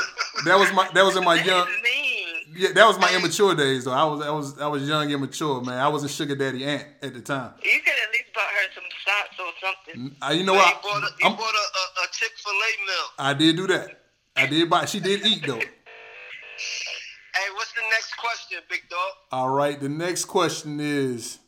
that 0.46 0.58
was 0.58 0.72
my 0.74 0.90
that 0.94 1.04
was 1.04 1.16
in 1.18 1.24
my 1.24 1.42
young 1.44 1.68
mean. 1.84 2.28
yeah 2.56 2.70
that 2.74 2.86
was 2.88 2.98
my 3.00 3.14
immature 3.16 3.54
days 3.56 3.86
though. 3.86 3.92
I 3.92 4.04
was 4.06 4.22
I 4.22 4.30
was 4.30 4.60
I 4.60 4.68
was 4.68 4.88
young 4.88 5.10
immature 5.10 5.62
man. 5.62 5.78
I 5.80 5.88
was 5.90 6.04
a 6.04 6.10
Sugar 6.10 6.36
Daddy 6.36 6.64
Ant 6.64 6.86
at 7.02 7.14
the 7.14 7.22
time. 7.22 7.54
You 7.64 7.80
could 7.84 7.94
at 7.94 8.12
least 8.12 8.34
bought 8.34 8.44
her 8.44 8.68
some 8.74 8.84
socks 9.06 9.38
or 9.40 9.52
something. 9.62 10.16
Uh, 10.22 10.32
you 10.32 10.44
know 10.46 10.54
what? 10.54 10.82
bought 10.82 11.04
a, 11.04 11.26
I'm- 11.26 11.36
bought 11.36 11.54
a, 11.54 11.58
a, 12.02 12.04
a 12.06 12.08
Chick 12.12 12.32
Fil 12.38 12.54
A 12.54 12.56
meal. 12.86 13.08
I 13.20 13.34
did 13.34 13.56
do 13.58 13.68
that. 13.68 14.02
I 14.36 14.46
did 14.48 14.70
buy. 14.70 14.86
She 14.86 15.00
did 15.00 15.26
eat 15.26 15.44
though. 15.46 15.60
Hey, 15.60 17.48
what's 17.56 17.72
the 17.74 17.82
next 17.92 18.16
question, 18.18 18.60
big 18.70 18.82
dog? 18.90 19.00
All 19.32 19.50
right. 19.50 19.80
The 19.80 19.90
next 19.90 20.26
question 20.26 20.80
is. 20.80 21.40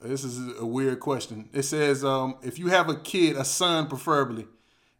This 0.00 0.22
is 0.22 0.56
a 0.60 0.64
weird 0.66 1.00
question. 1.00 1.48
It 1.52 1.62
says, 1.64 2.04
um, 2.04 2.36
if 2.42 2.56
you 2.56 2.68
have 2.68 2.88
a 2.88 2.94
kid, 2.94 3.34
a 3.36 3.44
son 3.44 3.88
preferably, 3.88 4.46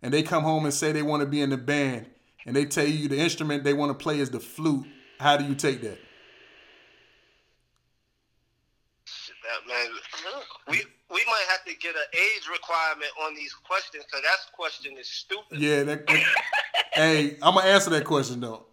and 0.02 0.12
they 0.12 0.22
come 0.22 0.42
home 0.44 0.64
and 0.64 0.72
say 0.74 0.92
they 0.92 1.02
want 1.02 1.20
to 1.22 1.26
be 1.26 1.40
in 1.40 1.50
the 1.50 1.56
band, 1.56 2.06
and 2.46 2.54
they 2.54 2.64
tell 2.64 2.87
you 2.87 3.08
the 3.08 3.18
instrument 3.18 3.64
they 3.64 3.74
want 3.74 3.90
to 3.90 3.94
play 4.02 4.18
is 4.20 4.30
the 4.30 4.40
flute, 4.40 4.87
how 5.18 5.37
do 5.37 5.44
you 5.44 5.54
take 5.54 5.80
that? 5.82 5.98
Shit, 9.04 9.37
That 9.42 9.66
man, 9.68 9.87
we 10.68 10.82
we 11.11 11.24
might 11.26 11.44
have 11.50 11.64
to 11.64 11.74
get 11.80 11.94
an 11.96 12.02
age 12.12 12.48
requirement 12.52 13.11
on 13.24 13.34
these 13.34 13.54
questions 13.54 14.04
because 14.04 14.22
that 14.22 14.38
question 14.52 14.96
is 14.98 15.08
stupid. 15.08 15.58
Yeah. 15.58 15.82
That, 15.84 16.04
hey, 16.92 17.37
I'm 17.42 17.54
gonna 17.54 17.66
answer 17.66 17.90
that 17.90 18.04
question 18.04 18.40
though. 18.40 18.66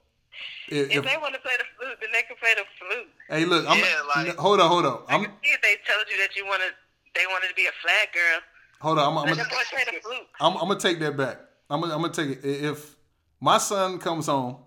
If, 0.67 0.89
If 0.89 0.97
if- 0.97 1.03
they 1.05 1.17
want 1.21 1.33
to 1.35 1.39
play 1.41 1.53
the 1.57 1.63
flute, 1.77 1.97
then 2.01 2.09
they 2.11 2.23
can 2.23 2.35
play 2.37 2.53
the 2.55 2.65
flute. 2.79 3.07
hey, 3.29 3.45
look, 3.45 3.65
I'm 3.69 3.79
Yeah, 3.79 4.01
like- 4.15 4.35
hold 4.35 4.59
on, 4.59 4.67
hold 4.69 4.85
on. 4.85 5.03
I'm 5.07 5.23
If 5.43 5.61
they 5.61 5.77
told 5.87 6.05
you 6.11 6.17
that 6.17 6.35
you 6.35 6.45
wanted, 6.45 6.73
they 7.15 7.25
wanted 7.27 7.47
to 7.47 7.55
be 7.55 7.67
a 7.67 7.75
flag 7.81 8.11
girl, 8.13 8.39
hold 8.81 8.99
on. 8.99 9.11
I'm, 9.11 9.17
I'm, 9.17 9.23
gonna- 9.25 9.35
them 9.35 9.47
boys 9.49 9.65
play 9.71 9.83
the 9.85 10.01
flute. 10.01 10.27
I'm, 10.39 10.53
I'm 10.57 10.67
gonna 10.67 10.79
take 10.79 10.99
that 10.99 11.15
back. 11.17 11.39
I'm 11.69 11.81
gonna, 11.81 11.95
I'm 11.95 12.01
gonna 12.01 12.13
take 12.13 12.43
it. 12.43 12.47
If 12.65 12.95
my 13.41 13.57
son 13.57 13.97
comes 13.99 14.27
home 14.27 14.57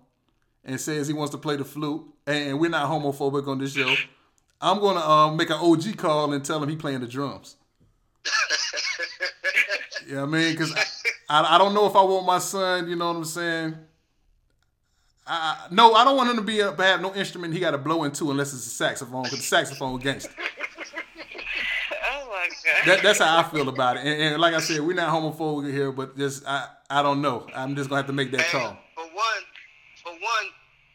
and 0.65 0.79
says 0.79 1.07
he 1.07 1.13
wants 1.13 1.31
to 1.31 1.37
play 1.37 1.55
the 1.55 1.65
flute, 1.65 2.05
and 2.27 2.59
we're 2.59 2.69
not 2.69 2.89
homophobic 2.89 3.47
on 3.47 3.57
this 3.59 3.73
show, 3.73 3.93
I'm 4.61 4.79
gonna 4.79 4.99
um, 4.99 5.37
make 5.37 5.49
an 5.49 5.57
OG 5.59 5.97
call 5.97 6.33
and 6.33 6.43
tell 6.43 6.61
him 6.61 6.69
he 6.69 6.75
playing 6.75 6.99
the 7.01 7.07
drums. 7.07 7.55
you 10.07 10.15
know 10.15 10.23
I 10.23 10.25
mean? 10.25 10.51
Because 10.51 10.73
I, 10.75 11.41
I, 11.41 11.55
I 11.55 11.57
don't 11.57 11.73
know 11.73 11.85
if 11.85 11.95
I 11.95 12.01
want 12.03 12.25
my 12.25 12.39
son. 12.39 12.89
You 12.89 12.95
know 12.95 13.07
what 13.07 13.17
I'm 13.17 13.25
saying? 13.25 13.75
I, 15.25 15.65
I- 15.69 15.73
no, 15.73 15.93
I 15.93 16.03
don't 16.03 16.17
want 16.17 16.29
him 16.31 16.35
to 16.37 16.41
be 16.41 16.61
up 16.61 16.79
have 16.79 17.01
no 17.01 17.13
instrument 17.15 17.53
he 17.53 17.59
got 17.59 17.71
to 17.71 17.77
blow 17.77 18.03
into 18.03 18.29
unless 18.31 18.53
it's 18.53 18.65
a 18.65 18.69
saxophone. 18.69 19.23
Because 19.23 19.39
the 19.39 19.45
saxophone 19.45 19.99
gangster. 19.99 20.31
That, 22.85 23.03
that's 23.03 23.19
how 23.19 23.39
I 23.39 23.43
feel 23.43 23.69
about 23.69 23.97
it. 23.97 24.05
And, 24.05 24.21
and 24.21 24.41
like 24.41 24.53
I 24.53 24.59
said, 24.59 24.81
we're 24.81 24.93
not 24.95 25.13
homophobic 25.13 25.71
here, 25.71 25.91
but 25.91 26.17
just 26.17 26.45
I 26.47 26.67
I 26.89 27.01
don't 27.03 27.21
know. 27.21 27.47
I'm 27.55 27.75
just 27.75 27.89
gonna 27.89 28.01
have 28.01 28.07
to 28.07 28.13
make 28.13 28.31
that 28.31 28.41
And 28.41 28.49
call. 28.51 28.77
for 28.95 29.03
one, 29.03 29.43
for 30.03 30.11
one, 30.11 30.45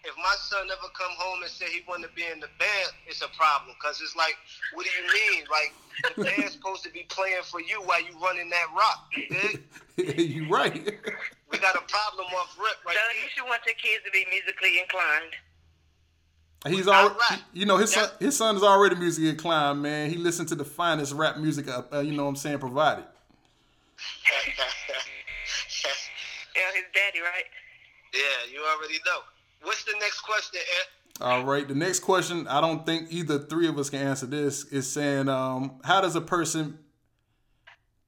if 0.04 0.14
my 0.16 0.34
son 0.38 0.66
ever 0.70 0.88
come 0.92 1.12
home 1.16 1.42
and 1.42 1.50
say 1.50 1.66
he 1.66 1.80
want 1.88 2.02
to 2.02 2.08
be 2.14 2.24
in 2.26 2.40
the 2.40 2.48
band, 2.58 2.90
it's 3.06 3.22
a 3.22 3.28
problem 3.36 3.74
because 3.78 4.00
it's 4.02 4.14
like, 4.16 4.36
what 4.74 4.84
do 4.84 4.90
you 4.92 5.06
mean? 5.12 5.44
Like 5.50 5.72
the 6.16 6.24
band's 6.36 6.52
supposed 6.52 6.84
to 6.84 6.90
be 6.90 7.06
playing 7.08 7.42
for 7.44 7.60
you 7.60 7.80
while 7.82 8.02
you 8.02 8.12
running 8.22 8.50
that 8.50 8.66
rock. 8.76 9.08
You 9.16 9.28
dig? 9.28 9.62
you 10.18 10.48
right. 10.48 10.74
We 11.50 11.58
got 11.58 11.74
a 11.76 11.84
problem 11.88 12.26
off 12.36 12.56
rip 12.58 12.76
right 12.84 12.96
So 12.96 13.02
you 13.22 13.28
should 13.34 13.44
want 13.48 13.62
your 13.64 13.76
kids 13.76 14.04
to 14.04 14.10
be 14.10 14.26
musically 14.30 14.80
inclined. 14.80 15.32
He's 16.66 16.78
Without 16.78 16.94
already, 17.12 17.18
rap. 17.30 17.40
you 17.52 17.66
know, 17.66 17.76
his 17.76 17.92
son, 17.92 18.08
his 18.18 18.36
son 18.36 18.56
is 18.56 18.62
already 18.62 18.94
musically 18.96 19.28
inclined, 19.28 19.82
man. 19.82 20.08
He 20.10 20.16
listened 20.16 20.48
to 20.48 20.54
the 20.54 20.64
finest 20.64 21.12
rap 21.12 21.36
music, 21.36 21.68
uh, 21.68 21.82
uh, 21.92 22.00
you 22.00 22.12
know 22.12 22.22
what 22.24 22.30
I'm 22.30 22.36
saying, 22.36 22.58
provided. 22.58 23.04
Yeah, 26.56 26.62
his 26.72 26.84
daddy, 26.94 27.20
right? 27.20 27.44
yeah, 28.14 28.52
you 28.52 28.60
already 28.60 28.94
know. 29.04 29.20
What's 29.62 29.82
the 29.84 29.94
next 30.00 30.20
question, 30.20 30.60
Ed? 30.60 31.22
All 31.24 31.44
right. 31.44 31.66
The 31.66 31.74
next 31.74 32.00
question, 32.00 32.46
I 32.48 32.60
don't 32.60 32.86
think 32.86 33.08
either 33.10 33.38
three 33.40 33.66
of 33.66 33.76
us 33.78 33.90
can 33.90 34.00
answer 34.00 34.26
this. 34.26 34.64
Is 34.66 34.88
saying, 34.90 35.28
um, 35.28 35.80
how 35.84 36.00
does 36.00 36.14
a 36.14 36.20
person? 36.20 36.78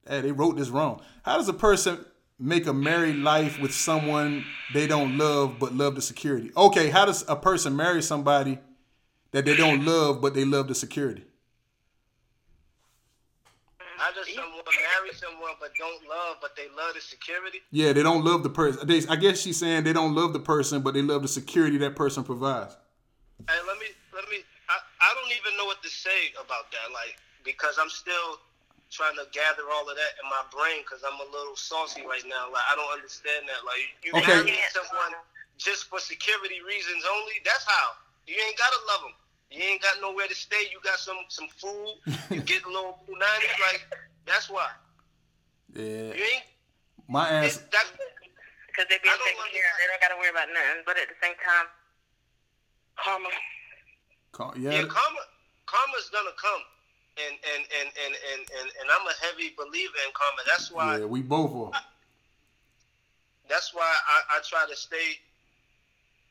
Hey, 0.07 0.21
they 0.21 0.31
wrote 0.31 0.55
this 0.55 0.69
wrong. 0.69 1.01
How 1.23 1.35
does 1.37 1.49
a 1.49 1.53
person 1.53 2.05
make 2.39 2.67
a 2.67 2.73
married 2.73 3.17
life 3.17 3.59
with 3.59 3.73
someone 3.73 4.45
they 4.73 4.87
don't 4.87 5.17
love 5.17 5.57
but 5.59 5.73
love 5.73 5.95
the 5.95 6.01
security? 6.01 6.51
Okay, 6.55 6.89
how 6.89 7.05
does 7.05 7.25
a 7.27 7.35
person 7.35 7.75
marry 7.75 8.01
somebody 8.01 8.59
that 9.31 9.45
they 9.45 9.55
don't 9.55 9.85
love 9.85 10.21
but 10.21 10.33
they 10.33 10.45
love 10.45 10.67
the 10.67 10.75
security? 10.75 11.23
How 13.97 14.13
does 14.13 14.27
someone 14.33 14.51
marry 14.53 15.13
someone 15.13 15.53
but 15.59 15.71
don't 15.77 16.07
love, 16.07 16.37
but 16.39 16.55
they 16.55 16.67
love 16.77 16.93
the 16.93 17.01
security? 17.01 17.59
Yeah, 17.71 17.93
they 17.93 18.03
don't 18.03 18.23
love 18.23 18.43
the 18.43 18.49
person. 18.49 18.87
They, 18.87 19.01
I 19.07 19.15
guess 19.15 19.41
she's 19.41 19.57
saying 19.57 19.83
they 19.83 19.93
don't 19.93 20.13
love 20.13 20.33
the 20.33 20.39
person, 20.39 20.81
but 20.81 20.93
they 20.93 21.01
love 21.01 21.23
the 21.23 21.27
security 21.27 21.77
that 21.79 21.95
person 21.95 22.23
provides. 22.23 22.77
Hey, 23.49 23.57
let 23.67 23.77
me 23.79 23.87
let 24.13 24.29
me. 24.29 24.37
I, 24.69 24.77
I 25.01 25.13
don't 25.15 25.31
even 25.31 25.57
know 25.57 25.65
what 25.65 25.81
to 25.81 25.89
say 25.89 26.29
about 26.33 26.71
that, 26.71 26.93
like 26.93 27.17
because 27.43 27.77
I'm 27.79 27.89
still 27.89 28.37
trying 28.89 29.15
to 29.19 29.27
gather 29.35 29.67
all 29.75 29.89
of 29.89 29.95
that 29.99 30.13
in 30.23 30.25
my 30.31 30.43
brain 30.51 30.81
because 30.83 31.03
I'm 31.03 31.19
a 31.19 31.29
little 31.31 31.55
saucy 31.59 32.07
right 32.07 32.23
now. 32.27 32.47
Like 32.51 32.63
I 32.71 32.75
don't 32.75 32.91
understand 32.95 33.47
that. 33.51 33.61
Like 33.67 33.83
you 34.03 34.11
Okay. 34.15 34.47
marry 34.47 34.55
someone 34.71 35.11
just 35.59 35.89
for 35.91 35.99
security 35.99 36.61
reasons 36.63 37.03
only. 37.03 37.39
That's 37.43 37.65
how 37.67 37.99
you 38.27 38.35
ain't 38.39 38.57
gotta 38.57 38.79
love 38.87 39.01
them. 39.11 39.15
You 39.51 39.63
ain't 39.63 39.81
got 39.81 39.99
nowhere 40.01 40.27
to 40.27 40.35
stay. 40.35 40.67
You 40.71 40.79
got 40.83 40.99
some 40.99 41.19
some 41.27 41.47
food. 41.59 41.99
You 42.31 42.41
get 42.43 42.63
a 42.63 42.71
little 42.71 42.99
punani. 43.07 43.47
Like 43.59 43.83
that's 44.25 44.49
why. 44.49 44.67
Yeah, 45.75 46.15
You 46.15 46.23
ain't. 46.23 46.47
my 47.07 47.27
ass. 47.27 47.59
answer. 47.59 47.67
that, 47.75 47.85
Because 48.71 48.87
they 48.89 48.97
be 49.03 49.09
I 49.11 49.15
don't 49.19 49.27
taking 49.27 49.51
care 49.51 49.67
of. 49.67 49.75
They 49.83 49.87
don't 49.91 50.01
got 50.01 50.11
to 50.15 50.17
worry 50.19 50.31
about 50.31 50.47
nothing. 50.47 50.83
But 50.87 50.95
at 50.97 51.07
the 51.11 51.17
same 51.21 51.35
time, 51.43 51.67
karma. 52.95 53.29
Call- 54.31 54.55
yeah, 54.57 54.79
Yeah, 54.79 54.85
karma. 54.87 55.21
Karma's 55.67 56.07
gonna 56.09 56.31
come. 56.39 56.63
And 57.17 57.35
and, 57.55 57.65
and, 57.81 57.89
and, 58.05 58.13
and, 58.13 58.41
and 58.61 58.67
and 58.79 58.87
I'm 58.91 59.07
a 59.07 59.15
heavy 59.25 59.53
believer 59.57 59.97
in 60.05 60.13
karma. 60.13 60.41
That's 60.45 60.71
why 60.71 60.99
yeah, 60.99 61.05
we 61.05 61.21
both 61.21 61.73
are. 61.73 61.81
That's 63.49 63.73
why 63.73 63.89
I, 63.89 64.37
I 64.37 64.41
try 64.47 64.65
to 64.69 64.75
stay 64.75 65.17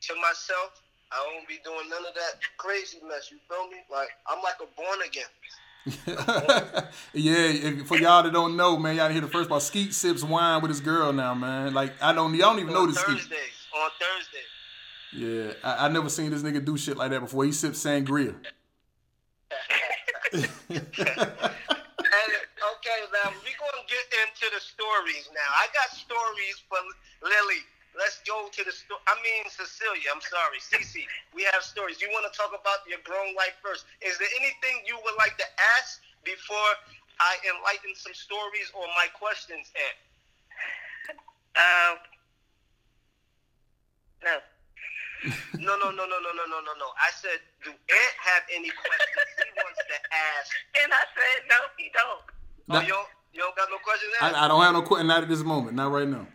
to 0.01 0.15
myself. 0.15 0.81
I 1.11 1.25
won't 1.33 1.47
be 1.47 1.59
doing 1.63 1.89
none 1.89 2.05
of 2.05 2.13
that 2.13 2.39
crazy 2.57 2.99
mess. 3.07 3.31
You 3.31 3.37
feel 3.49 3.67
me? 3.69 3.77
Like 3.91 4.09
I'm 4.27 4.41
like 4.43 4.55
a 4.61 4.67
born 4.75 4.99
again. 5.05 5.25
yeah, 7.13 7.69
if, 7.69 7.87
for 7.87 7.97
y'all 7.97 8.23
that 8.23 8.33
don't 8.33 8.57
know, 8.57 8.77
man, 8.77 8.97
y'all 8.97 9.09
hear 9.09 9.21
the 9.21 9.27
first 9.27 9.49
part. 9.49 9.61
Skeet 9.61 9.93
sips 9.93 10.23
wine 10.23 10.61
with 10.61 10.69
his 10.69 10.81
girl 10.81 11.13
now, 11.13 11.33
man. 11.33 11.73
Like 11.73 11.93
I 12.01 12.13
don't, 12.13 12.33
y'all 12.35 12.51
don't 12.51 12.59
even 12.59 12.73
know 12.73 12.85
this. 12.85 12.97
Skeet. 12.97 13.13
On 13.13 13.89
Thursday. 13.99 14.43
Yeah, 15.13 15.53
I, 15.63 15.85
I 15.85 15.89
never 15.89 16.09
seen 16.09 16.31
this 16.31 16.41
nigga 16.41 16.63
do 16.63 16.77
shit 16.77 16.97
like 16.97 17.11
that 17.11 17.21
before. 17.21 17.45
He 17.45 17.51
sips 17.51 17.83
sangria. 17.83 18.35
And 20.33 22.31
okay, 22.77 22.99
now 23.11 23.31
we're 23.43 23.59
gonna 23.59 23.85
get 23.87 24.05
into 24.25 24.47
the 24.53 24.61
stories 24.61 25.27
now. 25.33 25.49
I 25.55 25.67
got 25.73 25.89
stories 25.91 26.57
for 26.69 26.79
Lily. 27.23 27.63
Let's 27.97 28.21
go 28.29 28.47
to 28.51 28.61
the 28.63 28.71
sto- 28.71 29.01
I 29.07 29.15
mean 29.25 29.49
Cecilia. 29.49 30.09
I'm 30.13 30.21
sorry, 30.21 30.59
Cece. 30.61 31.03
We 31.33 31.43
have 31.51 31.63
stories. 31.63 31.99
You 32.01 32.09
want 32.13 32.29
to 32.31 32.33
talk 32.37 32.53
about 32.53 32.85
your 32.87 32.99
grown 33.03 33.33
life 33.35 33.57
first? 33.63 33.85
Is 34.01 34.17
there 34.19 34.29
anything 34.39 34.85
you 34.85 34.95
would 35.03 35.17
like 35.17 35.35
to 35.41 35.47
ask 35.77 35.99
before 36.23 36.71
I 37.19 37.35
enlighten 37.49 37.95
some 37.97 38.13
stories 38.13 38.69
or 38.77 38.85
my 38.95 39.07
questions? 39.17 39.71
Ant? 39.73 39.97
Um, 41.57 41.95
no. 44.23 44.37
No, 45.57 45.73
no, 45.81 45.89
no, 45.89 46.05
no, 46.05 46.17
no, 46.21 46.31
no, 46.37 46.45
no, 46.45 46.59
no, 46.61 46.73
no. 46.77 46.89
I 47.01 47.09
said, 47.09 47.41
do 47.65 47.71
Ant 47.73 48.15
have 48.21 48.43
any 48.53 48.69
questions 48.69 49.16
he 49.77 49.85
wants 49.85 49.93
to 49.93 49.99
ask? 50.09 50.49
And 50.81 50.89
I 50.89 51.03
said, 51.13 51.37
no, 51.49 51.59
he 51.77 51.85
don't. 51.93 52.25
Oh, 52.69 52.81
you 52.81 52.93
don't, 52.93 53.09
you 53.33 53.39
don't 53.39 53.55
got 53.55 53.69
no 53.69 53.77
questions? 53.79 54.11
Ant? 54.21 54.35
I, 54.35 54.45
I 54.45 54.47
don't 54.47 54.61
have 54.61 54.73
no 54.73 54.81
question 54.81 55.07
not 55.07 55.23
at 55.23 55.29
this 55.29 55.43
moment, 55.45 55.77
not 55.77 55.91
right 55.91 56.07
now. 56.07 56.25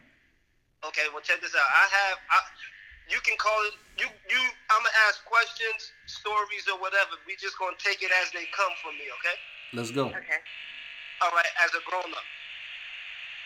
Okay, 0.83 1.07
well 1.15 1.23
check 1.23 1.39
this 1.39 1.55
out. 1.55 1.63
I 1.63 1.87
have 1.87 2.17
I, 2.27 2.39
you 3.07 3.23
can 3.23 3.39
call 3.39 3.55
it 3.71 3.79
you 4.03 4.09
you 4.27 4.41
I'm 4.67 4.83
gonna 4.83 5.07
ask 5.07 5.23
questions, 5.23 5.95
stories 6.11 6.67
or 6.67 6.75
whatever. 6.83 7.15
We 7.23 7.39
just 7.39 7.55
gonna 7.55 7.79
take 7.79 8.03
it 8.03 8.11
as 8.23 8.35
they 8.35 8.51
come 8.51 8.75
from 8.83 8.99
me, 8.99 9.07
okay? 9.23 9.37
Let's 9.79 9.95
go. 9.95 10.11
Okay. 10.11 10.41
All 11.23 11.31
right, 11.31 11.53
as 11.63 11.71
a 11.79 11.83
grown 11.87 12.11
up. 12.11 12.27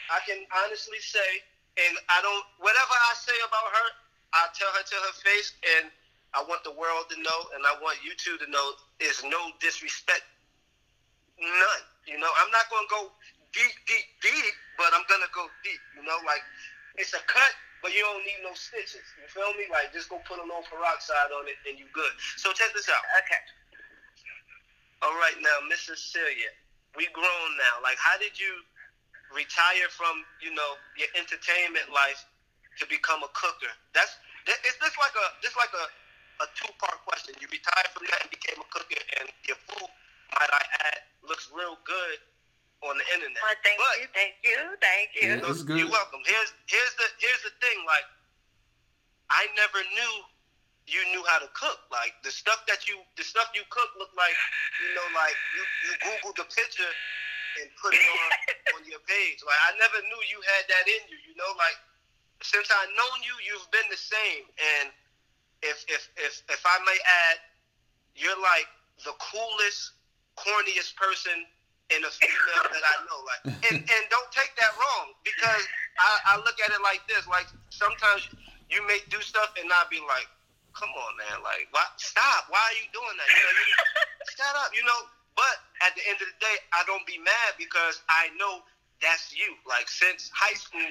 I 0.09 0.25
can 0.25 0.49
honestly 0.65 1.03
say 1.05 1.45
and 1.77 2.01
I 2.09 2.25
don't 2.25 2.45
whatever 2.57 2.97
I 2.97 3.13
say 3.21 3.37
about 3.45 3.69
her, 3.69 3.89
I 4.33 4.49
tell 4.57 4.73
her 4.73 4.85
to 4.85 4.97
her 4.97 5.15
face 5.21 5.53
and 5.77 5.93
I 6.37 6.45
want 6.45 6.63
the 6.65 6.73
world 6.77 7.09
to 7.11 7.17
know 7.19 7.41
and 7.57 7.65
I 7.65 7.75
want 7.81 7.99
you 8.05 8.13
two 8.21 8.37
to 8.45 8.47
know 8.53 8.77
is 9.01 9.25
no 9.25 9.41
disrespect. 9.59 10.23
None. 11.41 11.85
You 12.07 12.21
know, 12.21 12.31
I'm 12.39 12.53
not 12.53 12.69
gonna 12.69 12.89
go 12.93 13.11
deep, 13.53 13.75
deep, 13.89 14.07
deep, 14.23 14.55
but 14.77 14.93
I'm 14.93 15.05
gonna 15.09 15.31
go 15.33 15.49
deep, 15.65 15.81
you 15.97 16.05
know, 16.05 16.19
like 16.29 16.45
it's 17.01 17.13
a 17.17 17.23
cut, 17.27 17.53
but 17.83 17.93
you 17.97 18.05
don't 18.05 18.21
need 18.25 18.41
no 18.45 18.53
stitches. 18.53 19.05
You 19.17 19.27
feel 19.33 19.53
me? 19.57 19.67
Like 19.73 19.93
just 19.97 20.09
go 20.13 20.21
put 20.29 20.39
a 20.39 20.45
little 20.45 20.65
peroxide 20.69 21.33
on 21.33 21.49
it 21.49 21.57
and 21.69 21.81
you 21.81 21.89
good. 21.97 22.13
So 22.37 22.53
check 22.53 22.73
this 22.77 22.89
out. 22.89 23.01
Okay. 23.25 23.43
All 25.05 25.13
right, 25.21 25.37
now, 25.45 25.61
Miss 25.69 25.85
Cecilia, 25.85 26.49
we 26.97 27.05
grown 27.13 27.51
now. 27.61 27.85
Like, 27.85 28.01
how 28.01 28.17
did 28.17 28.33
you 28.41 28.49
retire 29.29 29.93
from, 29.93 30.25
you 30.41 30.55
know, 30.57 30.81
your 30.97 31.09
entertainment 31.21 31.93
life 31.93 32.25
to 32.81 32.85
become 32.89 33.21
a 33.21 33.29
cooker? 33.37 33.73
That's 33.93 34.17
that- 34.49 34.61
it's 34.65 34.79
just 34.81 34.97
like 34.97 35.13
a 35.15 35.27
just 35.45 35.57
like 35.57 35.73
a, 35.75 35.85
a 36.41 36.47
two 36.59 36.71
part 36.79 36.99
question. 37.07 37.35
You 37.41 37.49
retired 37.51 37.91
from 37.95 38.05
that 38.11 38.23
and 38.27 38.31
became 38.31 38.59
a 38.61 38.69
cooker, 38.73 39.01
and 39.21 39.29
your 39.49 39.59
food, 39.69 39.89
might 40.37 40.51
I 40.53 40.63
add, 40.93 41.01
looks 41.27 41.49
real 41.55 41.79
good 41.85 42.19
on 42.85 42.97
the 43.01 43.07
internet. 43.17 43.41
Well, 43.41 43.57
thank 43.65 43.79
But- 43.81 43.99
you, 44.01 44.09
thank 44.13 44.35
you, 44.45 44.59
thank 44.81 45.09
you. 45.17 45.27
Yeah. 45.29 45.41
That's 45.43 45.63
good. 45.65 45.79
You're 45.81 45.91
welcome. 45.93 46.21
Here's 46.27 46.53
here's 46.69 46.95
the 47.01 47.07
here's 47.19 47.43
the 47.43 47.55
thing. 47.61 47.79
Like, 47.89 48.07
I 49.31 49.49
never 49.57 49.81
knew 49.97 50.15
you 50.87 51.03
knew 51.11 51.25
how 51.27 51.41
to 51.43 51.51
cook. 51.57 51.83
Like 51.91 52.15
the 52.23 52.31
stuff 52.31 52.63
that 52.71 52.87
you 52.87 53.01
the 53.17 53.25
stuff 53.25 53.51
you 53.57 53.65
cook 53.71 53.91
looked 53.99 54.15
like 54.17 54.37
you 54.85 54.95
know 54.95 55.07
like 55.17 55.35
you 55.57 55.63
you 55.89 55.91
googled 56.05 56.37
the 56.39 56.47
picture 56.47 56.93
and 57.59 57.67
put 57.81 57.91
it 57.97 58.05
on 58.05 58.29
on 58.79 58.83
your 58.87 59.01
page. 59.09 59.41
Like 59.43 59.61
I 59.67 59.75
never 59.81 59.99
knew 60.07 60.21
you 60.31 60.39
had 60.57 60.65
that 60.71 60.85
in 60.87 61.03
you. 61.11 61.19
You 61.27 61.35
know, 61.35 61.51
like 61.59 61.75
since 62.45 62.69
I 62.71 62.85
known 62.95 63.19
you, 63.25 63.35
you've 63.49 63.67
been 63.73 63.89
the 63.91 63.97
same. 63.99 64.45
And 64.61 64.93
if 65.63 65.85
if 65.89 66.09
if 66.17 66.43
if 66.49 66.63
I 66.65 66.79
may 66.85 66.99
add, 67.31 67.37
you're 68.15 68.41
like 68.41 68.69
the 69.05 69.13
coolest, 69.21 69.93
corniest 70.37 70.97
person 70.97 71.45
in 71.91 72.03
a 72.03 72.11
female 72.11 72.67
that 72.73 72.85
I 72.85 72.97
know. 73.07 73.21
Like, 73.23 73.43
and 73.71 73.79
and 73.79 74.03
don't 74.11 74.31
take 74.33 74.53
that 74.59 74.73
wrong 74.77 75.15
because 75.23 75.63
I, 75.99 76.35
I 76.35 76.43
look 76.43 76.59
at 76.61 76.73
it 76.73 76.83
like 76.83 77.05
this. 77.07 77.29
Like 77.29 77.47
sometimes 77.71 78.29
you 78.71 78.83
may 78.87 78.99
do 79.09 79.21
stuff 79.23 79.55
and 79.59 79.69
not 79.69 79.89
be 79.89 80.03
like, 80.03 80.27
come 80.75 80.91
on, 80.91 81.13
man. 81.17 81.41
Like, 81.43 81.71
why? 81.71 81.87
Stop. 81.97 82.51
Why 82.51 82.61
are 82.61 82.77
you 82.77 82.87
doing 82.91 83.17
that? 83.17 83.29
You 83.31 83.41
know, 83.41 83.55
you, 83.55 83.77
shut 84.35 84.55
up. 84.61 84.71
You 84.75 84.85
know. 84.85 85.01
But 85.37 85.61
at 85.85 85.93
the 85.93 86.01
end 86.09 86.17
of 86.17 86.33
the 86.33 86.39
day, 86.41 86.57
I 86.73 86.81
don't 86.89 87.05
be 87.05 87.21
mad 87.21 87.61
because 87.61 88.01
I 88.09 88.33
know 88.41 88.65
that's 89.05 89.37
you. 89.37 89.53
Like 89.69 89.89
since 89.89 90.33
high 90.33 90.57
school, 90.57 90.89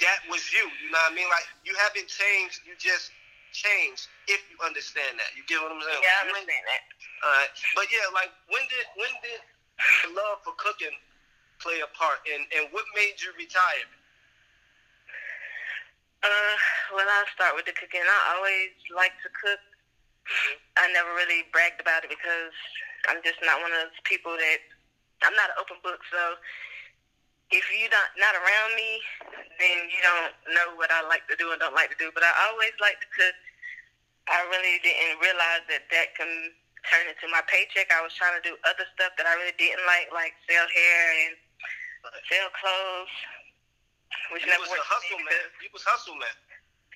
that 0.00 0.22
was 0.30 0.42
you. 0.54 0.62
You 0.78 0.94
know 0.94 1.02
what 1.02 1.12
I 1.12 1.18
mean? 1.18 1.26
Like 1.26 1.46
you 1.66 1.74
haven't 1.74 2.06
changed. 2.06 2.62
You 2.62 2.78
just 2.78 3.10
changed. 3.52 4.08
If 4.28 4.40
you 4.50 4.56
understand 4.60 5.18
that, 5.18 5.30
you 5.36 5.42
get 5.48 5.60
what 5.62 5.72
I'm 5.72 5.82
saying? 5.82 6.02
Yeah, 6.02 6.20
I 6.20 6.28
understand 6.28 6.64
that. 6.66 6.82
all 7.24 7.34
right, 7.34 7.52
but 7.74 7.86
yeah, 7.90 8.06
like 8.12 8.32
when 8.48 8.64
did 8.68 8.86
when 8.96 9.12
did 9.24 9.40
the 10.06 10.10
love 10.16 10.42
for 10.44 10.54
cooking 10.58 10.94
play 11.58 11.82
a 11.82 11.90
part, 11.94 12.22
and 12.28 12.46
and 12.54 12.70
what 12.70 12.84
made 12.94 13.18
you 13.18 13.34
retire? 13.34 13.88
Uh, 16.18 16.54
well, 16.98 17.06
I'll 17.06 17.30
start 17.30 17.54
with 17.54 17.66
the 17.70 17.76
cooking. 17.78 18.02
I 18.02 18.34
always 18.34 18.74
liked 18.90 19.22
to 19.22 19.30
cook. 19.30 19.62
I 20.76 20.90
never 20.92 21.14
really 21.14 21.46
bragged 21.54 21.80
about 21.80 22.04
it 22.04 22.10
because 22.10 22.52
I'm 23.06 23.22
just 23.22 23.38
not 23.46 23.62
one 23.62 23.70
of 23.70 23.86
those 23.86 24.02
people 24.02 24.34
that 24.34 24.60
I'm 25.22 25.34
not 25.38 25.54
an 25.54 25.62
open 25.62 25.78
book. 25.80 26.02
So 26.10 26.36
if 27.50 27.64
you 27.72 27.88
not 27.88 28.08
not 28.20 28.34
around 28.36 28.70
me, 28.76 29.00
then 29.56 29.88
you 29.88 30.00
don't 30.04 30.32
know 30.52 30.76
what 30.76 30.92
I 30.92 31.00
like 31.08 31.24
to 31.32 31.36
do 31.36 31.50
and 31.52 31.58
don't 31.60 31.74
like 31.74 31.88
to 31.92 31.98
do. 31.98 32.12
But 32.12 32.22
I 32.24 32.32
always 32.50 32.72
like 32.80 33.00
to 33.00 33.08
cook. 33.12 33.36
I 34.28 34.44
really 34.52 34.76
didn't 34.84 35.16
realize 35.24 35.64
that 35.72 35.88
that 35.88 36.12
can 36.12 36.28
turn 36.92 37.08
into 37.08 37.24
my 37.32 37.40
paycheck. 37.48 37.88
I 37.88 38.04
was 38.04 38.12
trying 38.12 38.36
to 38.36 38.44
do 38.44 38.60
other 38.68 38.84
stuff 38.92 39.16
that 39.16 39.24
I 39.24 39.32
really 39.40 39.56
didn't 39.56 39.80
like, 39.88 40.12
like 40.12 40.36
sell 40.44 40.68
hair 40.68 41.00
and 41.24 41.32
sell 42.28 42.48
clothes, 42.52 43.14
which 44.36 44.44
You 44.44 44.52
never 44.52 44.68
was 44.68 44.76
a 44.76 44.84
hustle 44.84 45.20
man. 45.24 45.46
You 45.64 45.72
was 45.72 45.80
hustle 45.88 46.16
man. 46.20 46.36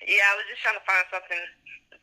yeah, 0.05 0.29
I 0.29 0.37
was 0.37 0.45
just 0.45 0.61
trying 0.61 0.77
to 0.77 0.85
find 0.85 1.01
something 1.09 1.41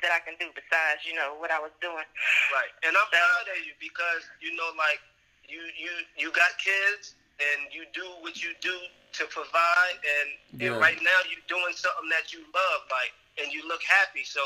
that 0.03 0.11
I 0.11 0.19
can 0.27 0.35
do 0.43 0.51
besides, 0.51 1.07
you 1.07 1.15
know, 1.15 1.39
what 1.39 1.55
I 1.55 1.63
was 1.63 1.71
doing. 1.79 2.07
Right, 2.51 2.73
and 2.83 2.91
I'm 2.99 3.07
So- 3.07 3.15
proud 3.15 3.47
of 3.55 3.59
you 3.63 3.79
because 3.79 4.27
you 4.43 4.51
know, 4.59 4.75
like 4.75 4.99
you 5.47 5.63
you 5.79 5.93
you 6.19 6.29
got 6.35 6.51
kids 6.59 7.15
and 7.41 7.73
you 7.73 7.89
do 7.97 8.05
what 8.21 8.37
you 8.43 8.53
do 8.61 8.77
to 9.17 9.25
provide, 9.33 9.97
and, 9.99 10.29
Yeah. 10.61 10.73
and 10.73 10.81
right 10.81 11.01
now 11.03 11.19
you're 11.29 11.43
doing 11.49 11.75
something 11.75 12.09
that 12.13 12.33
you 12.33 12.45
love, 12.53 12.81
like, 12.93 13.13
and 13.43 13.53
you 13.53 13.67
look 13.67 13.83
happy. 13.83 14.23
So 14.25 14.41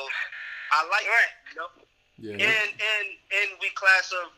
I 0.72 0.87
like 0.88 1.04
that. 1.04 1.30
You 1.50 1.54
know. 1.59 1.70
Yeah. 2.16 2.46
And 2.46 2.70
and 2.70 3.07
and 3.42 3.48
we 3.61 3.68
class 3.74 4.12
of 4.14 4.30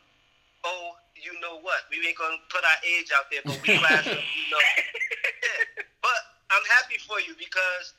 oh 0.64 0.96
you 1.14 1.32
know 1.40 1.60
what 1.60 1.84
we 1.92 2.00
ain't 2.08 2.16
gonna 2.16 2.40
put 2.48 2.64
our 2.64 2.80
age 2.88 3.12
out 3.12 3.28
there, 3.30 3.44
but 3.44 3.60
we 3.60 3.76
class 3.84 4.06
of 4.08 4.16
you 4.16 4.46
know. 4.50 4.58
Yeah. 4.60 5.84
But 6.00 6.18
I'm 6.50 6.64
happy 6.72 6.96
for 7.04 7.20
you 7.20 7.36
because 7.36 7.92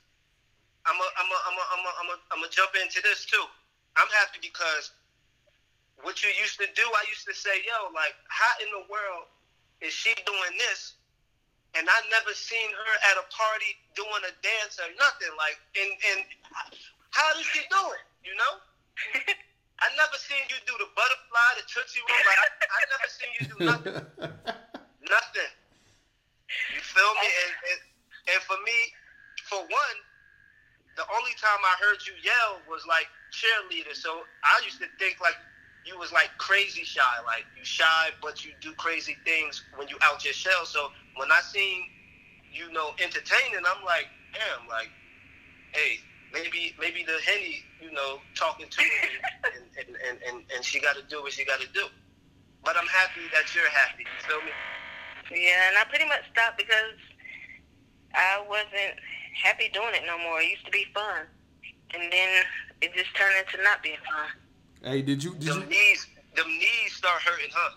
I'm 0.90 0.98
a 0.98 1.08
I'm 1.22 1.30
a 1.30 1.38
I'm 1.46 1.58
a 1.58 1.64
I'm 1.72 1.84
a 1.86 1.92
I'm 2.02 2.10
a 2.10 2.18
I'm 2.34 2.42
a 2.44 2.50
jump 2.50 2.74
into 2.82 3.02
this 3.06 3.26
too. 3.26 3.46
I'm 3.96 4.10
happy 4.10 4.40
because 4.42 4.92
what 6.02 6.22
you 6.22 6.30
used 6.38 6.58
to 6.62 6.68
do, 6.78 6.86
I 6.86 7.04
used 7.10 7.26
to 7.26 7.34
say, 7.34 7.62
yo, 7.66 7.90
like 7.94 8.14
how 8.30 8.54
in 8.62 8.70
the 8.74 8.86
world 8.90 9.30
is 9.82 9.94
she 9.94 10.14
doing 10.26 10.54
this? 10.58 10.96
And 11.76 11.86
I 11.86 12.00
never 12.10 12.34
seen 12.34 12.70
her 12.74 12.94
at 13.14 13.22
a 13.22 13.26
party 13.30 13.72
doing 13.94 14.24
a 14.26 14.34
dance 14.42 14.82
or 14.82 14.90
nothing. 14.98 15.30
Like, 15.38 15.58
and 15.78 15.92
and 16.14 16.20
how 17.12 17.30
does 17.38 17.46
she 17.46 17.62
do 17.70 17.84
it? 17.94 18.06
You 18.26 18.34
know? 18.34 18.54
I 19.84 19.94
never 19.94 20.18
seen 20.18 20.42
you 20.50 20.58
do 20.66 20.74
the 20.82 20.90
butterfly, 20.98 21.50
the 21.62 21.66
tootsie 21.70 22.02
roll. 22.02 22.18
Like 22.26 22.40
I, 22.42 22.48
I 22.66 22.82
never 22.90 23.08
seen 23.14 23.32
you 23.38 23.44
do 23.46 23.58
nothing. 23.70 23.98
nothing. 25.06 25.52
You 26.74 26.82
feel 26.82 27.12
me? 27.22 27.28
And, 27.30 27.54
and 27.70 27.80
and 28.34 28.40
for 28.44 28.58
me, 28.66 28.78
for 29.46 29.62
one, 29.62 29.98
the 30.98 31.06
only 31.14 31.38
time 31.38 31.62
I 31.62 31.78
heard 31.78 32.02
you 32.10 32.18
yell 32.26 32.60
was 32.66 32.82
like 32.90 33.06
cheerleader. 33.30 33.94
So 33.94 34.26
I 34.42 34.58
used 34.66 34.82
to 34.82 34.90
think 34.98 35.22
like 35.22 35.38
you 35.88 35.98
was 35.98 36.12
like 36.12 36.30
crazy 36.38 36.84
shy, 36.84 37.02
like 37.26 37.46
you 37.58 37.64
shy, 37.64 38.10
but 38.22 38.44
you 38.46 38.52
do 38.62 38.74
crazy 38.74 39.16
things 39.26 39.64
when 39.76 39.88
you 39.88 39.98
out 40.04 40.24
your 40.24 40.34
shell. 40.34 40.66
So 40.66 40.90
when 41.16 41.32
I 41.32 41.40
seen 41.42 41.88
you 42.52 42.72
know 42.72 42.92
entertaining, 43.02 43.64
I'm 43.66 43.84
like, 43.86 44.08
damn, 44.34 44.68
like, 44.68 44.90
hey, 45.72 46.00
maybe 46.34 46.76
maybe 46.80 47.04
the 47.04 47.18
henny, 47.26 47.64
you 47.82 47.92
know, 47.92 48.20
talking 48.36 48.68
to 48.70 48.82
me, 48.82 48.90
and 49.56 49.64
and, 49.80 49.96
and, 49.96 50.18
and, 50.28 50.44
and 50.54 50.66
she 50.66 50.80
got 50.80 50.96
to 50.98 51.04
do 51.10 51.22
what 51.22 51.32
she 51.32 51.46
got 51.46 51.62
to 51.62 51.68
do. 51.74 51.86
But 52.64 52.76
I'm 52.76 52.88
happy 52.88 53.22
that 53.34 53.56
you're 53.56 53.70
happy. 53.70 54.04
You 54.04 54.28
feel 54.28 54.42
me? 54.44 54.52
Yeah, 55.32 55.70
and 55.70 55.78
I 55.78 55.84
pretty 55.90 56.06
much 56.06 56.24
stopped 56.32 56.58
because 56.58 57.00
I 58.14 58.44
wasn't 58.50 59.00
happy 59.42 59.70
doing 59.74 59.94
it 59.94 60.04
no 60.06 60.18
more. 60.18 60.42
It 60.42 60.52
used 60.52 60.66
to 60.66 60.72
be 60.72 60.86
fun. 60.94 61.28
And 61.94 62.12
then 62.12 62.30
it 62.82 62.94
just 62.94 63.16
turned 63.16 63.36
into 63.40 63.64
not 63.64 63.84
being 63.84 64.02
fun. 64.04 64.30
Hey, 64.84 65.02
did 65.02 65.24
you 65.24 65.34
did 65.34 65.50
Them 65.50 65.62
you 65.62 65.66
knees, 65.68 66.08
them 66.36 66.48
knees 66.48 66.94
start 66.94 67.22
hurting, 67.22 67.50
huh? 67.54 67.72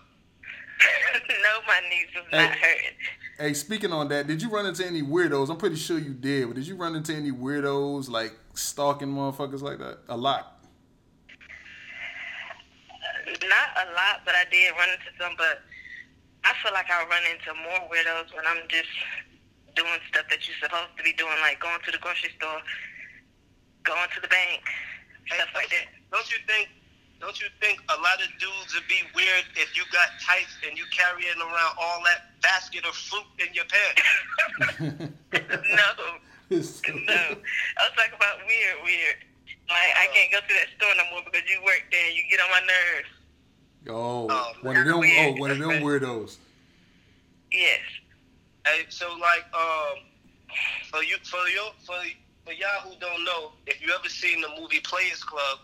no, 1.29 1.59
my 1.67 1.79
knees 1.89 2.07
was 2.15 2.25
Hey. 2.31 2.45
not 2.47 2.55
hurting. 2.57 2.95
Hey, 3.39 3.53
speaking 3.53 3.91
on 3.91 4.07
that, 4.09 4.27
did 4.27 4.41
you 4.41 4.49
run 4.49 4.65
into 4.65 4.85
any 4.85 5.01
weirdos? 5.01 5.49
I'm 5.49 5.57
pretty 5.57 5.75
sure 5.75 5.97
you 5.97 6.13
did, 6.13 6.47
but 6.47 6.55
did 6.55 6.67
you 6.67 6.75
run 6.75 6.95
into 6.95 7.13
any 7.15 7.31
weirdos 7.31 8.09
like 8.09 8.33
stalking 8.53 9.07
motherfuckers 9.07 9.61
like 9.61 9.79
that? 9.79 9.99
A 10.09 10.17
lot. 10.17 10.59
Not 13.25 13.69
a 13.77 13.85
lot, 13.93 14.21
but 14.25 14.35
I 14.35 14.45
did 14.51 14.71
run 14.77 14.89
into 14.89 15.09
some. 15.19 15.33
But 15.37 15.61
I 16.43 16.53
feel 16.61 16.73
like 16.73 16.89
I 16.89 17.01
run 17.05 17.23
into 17.33 17.53
more 17.63 17.89
weirdos 17.89 18.33
when 18.35 18.45
I'm 18.45 18.67
just 18.67 18.89
doing 19.75 19.97
stuff 20.09 20.25
that 20.29 20.45
you're 20.47 20.57
supposed 20.61 20.93
to 20.97 21.03
be 21.03 21.13
doing, 21.13 21.33
like 21.41 21.59
going 21.59 21.79
to 21.85 21.91
the 21.91 21.97
grocery 21.97 22.29
store, 22.37 22.59
going 23.83 24.09
to 24.13 24.21
the 24.21 24.27
bank, 24.27 24.61
stuff 25.33 25.49
like 25.55 25.69
that. 25.69 25.87
Don't 26.11 26.29
you 26.29 26.37
think? 26.45 26.69
Don't 27.21 27.39
you 27.39 27.47
think 27.61 27.79
a 27.89 27.95
lot 28.01 28.17
of 28.19 28.27
dudes 28.39 28.73
would 28.73 28.87
be 28.89 28.99
weird 29.15 29.45
if 29.55 29.77
you 29.77 29.83
got 29.93 30.09
tights 30.25 30.57
and 30.67 30.75
you 30.77 30.83
carrying 30.91 31.37
around 31.39 31.75
all 31.79 32.01
that 32.05 32.33
basket 32.41 32.83
of 32.83 32.95
fruit 32.95 33.23
in 33.37 33.53
your 33.53 33.65
pants? 33.69 34.01
no, 35.29 35.87
no. 36.01 36.09
I 36.49 36.57
was 36.57 36.81
talking 36.81 38.17
about 38.17 38.37
weird, 38.47 38.77
weird. 38.83 39.15
Like 39.69 39.93
I 39.95 40.07
can't 40.13 40.31
go 40.31 40.39
to 40.39 40.53
that 40.53 40.67
store 40.77 40.93
no 40.97 41.03
more 41.11 41.21
because 41.23 41.47
you 41.47 41.61
work 41.63 41.83
there 41.91 42.07
and 42.07 42.15
you 42.17 42.23
get 42.29 42.39
on 42.41 42.49
my 42.49 42.59
nerves. 42.59 43.09
Oh, 43.87 44.27
Oh, 44.29 44.51
one 44.63 44.77
of 44.77 44.85
them. 44.85 44.95
Oh, 44.95 44.99
weird. 44.99 45.39
one 45.39 45.51
of 45.51 45.59
them 45.59 45.69
weirdos. 45.69 46.37
Yes. 47.51 47.79
Hey, 48.65 48.85
so 48.89 49.07
like, 49.19 49.45
um, 49.53 49.99
for 50.89 51.03
you, 51.03 51.17
for 51.23 51.47
you, 51.49 51.63
for 51.85 51.95
for 52.45 52.53
y'all 52.53 52.81
who 52.83 52.91
don't 52.99 53.23
know, 53.23 53.51
if 53.67 53.81
you 53.81 53.93
ever 53.97 54.09
seen 54.09 54.41
the 54.41 54.49
movie 54.59 54.79
Players 54.81 55.23
Club, 55.23 55.59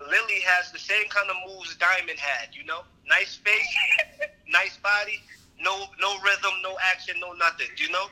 Lily 0.00 0.40
has 0.44 0.72
the 0.72 0.78
same 0.78 1.08
kind 1.08 1.28
of 1.30 1.36
moves 1.48 1.76
Diamond 1.76 2.18
had. 2.18 2.54
You 2.54 2.64
know, 2.64 2.80
nice 3.08 3.36
face, 3.36 3.74
nice 4.48 4.76
body, 4.78 5.20
no 5.60 5.86
no 6.00 6.16
rhythm, 6.20 6.52
no 6.62 6.76
action, 6.92 7.16
no 7.20 7.32
nothing. 7.32 7.68
You 7.76 7.90
know, 7.90 8.06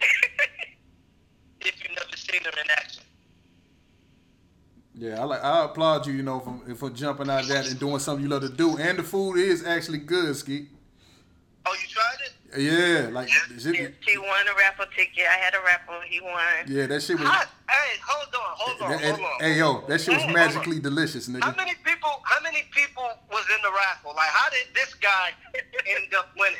if 1.60 1.82
you've 1.82 1.96
never 1.96 2.16
seen 2.16 2.42
her 2.42 2.60
in 2.60 2.70
action. 2.70 3.04
Yeah, 4.94 5.20
I 5.20 5.24
like. 5.24 5.42
I 5.42 5.64
applaud 5.64 6.06
you. 6.06 6.12
You 6.12 6.22
know, 6.22 6.40
for, 6.40 6.74
for 6.74 6.90
jumping 6.90 7.30
out 7.30 7.42
of 7.42 7.48
that 7.48 7.66
and 7.68 7.80
doing 7.80 7.98
something 7.98 8.22
you 8.22 8.28
love 8.28 8.42
to 8.42 8.50
do. 8.50 8.76
And 8.76 8.98
the 8.98 9.02
food 9.02 9.36
is 9.36 9.64
actually 9.64 9.98
good, 9.98 10.36
Ski. 10.36 10.68
Oh, 11.64 11.72
you 11.72 11.88
tried 11.88 12.16
it? 12.26 12.32
Yeah, 12.56 13.08
like 13.12 13.28
shit- 13.30 13.94
She 14.00 14.18
won 14.18 14.46
a 14.46 14.54
raffle 14.58 14.84
ticket. 14.96 15.24
I 15.28 15.36
had 15.40 15.54
a 15.54 15.60
raffle. 15.64 16.00
He 16.06 16.20
won. 16.20 16.32
yeah, 16.68 16.86
that 16.86 17.02
shit 17.02 17.18
was. 17.18 17.26
Hot. 17.28 17.48
Hey, 17.68 17.98
hold 18.04 18.34
on, 18.34 18.40
hold 18.56 18.82
on, 18.82 18.90
that- 18.90 19.16
hold 19.16 19.20
on. 19.26 19.40
hey 19.40 19.58
yo, 19.58 19.80
that 19.88 20.00
shit 20.00 20.12
was 20.14 20.22
Hold 20.22 20.36
on, 20.36 20.36
hold 20.36 20.50
on. 20.50 20.54
magically 20.54 20.78
delicious, 20.80 21.28
nigga. 21.28 21.44
How 21.44 21.54
many 21.56 21.72
people? 21.84 22.10
How 22.24 22.40
many 22.42 22.64
people 22.72 23.08
was 23.30 23.44
in 23.56 23.62
the 23.62 23.70
raffle? 23.72 24.12
Like, 24.14 24.28
how 24.28 24.50
did 24.50 24.66
this 24.74 24.92
guy 24.94 25.30
end 25.88 26.12
up 26.14 26.28
winning? 26.36 26.58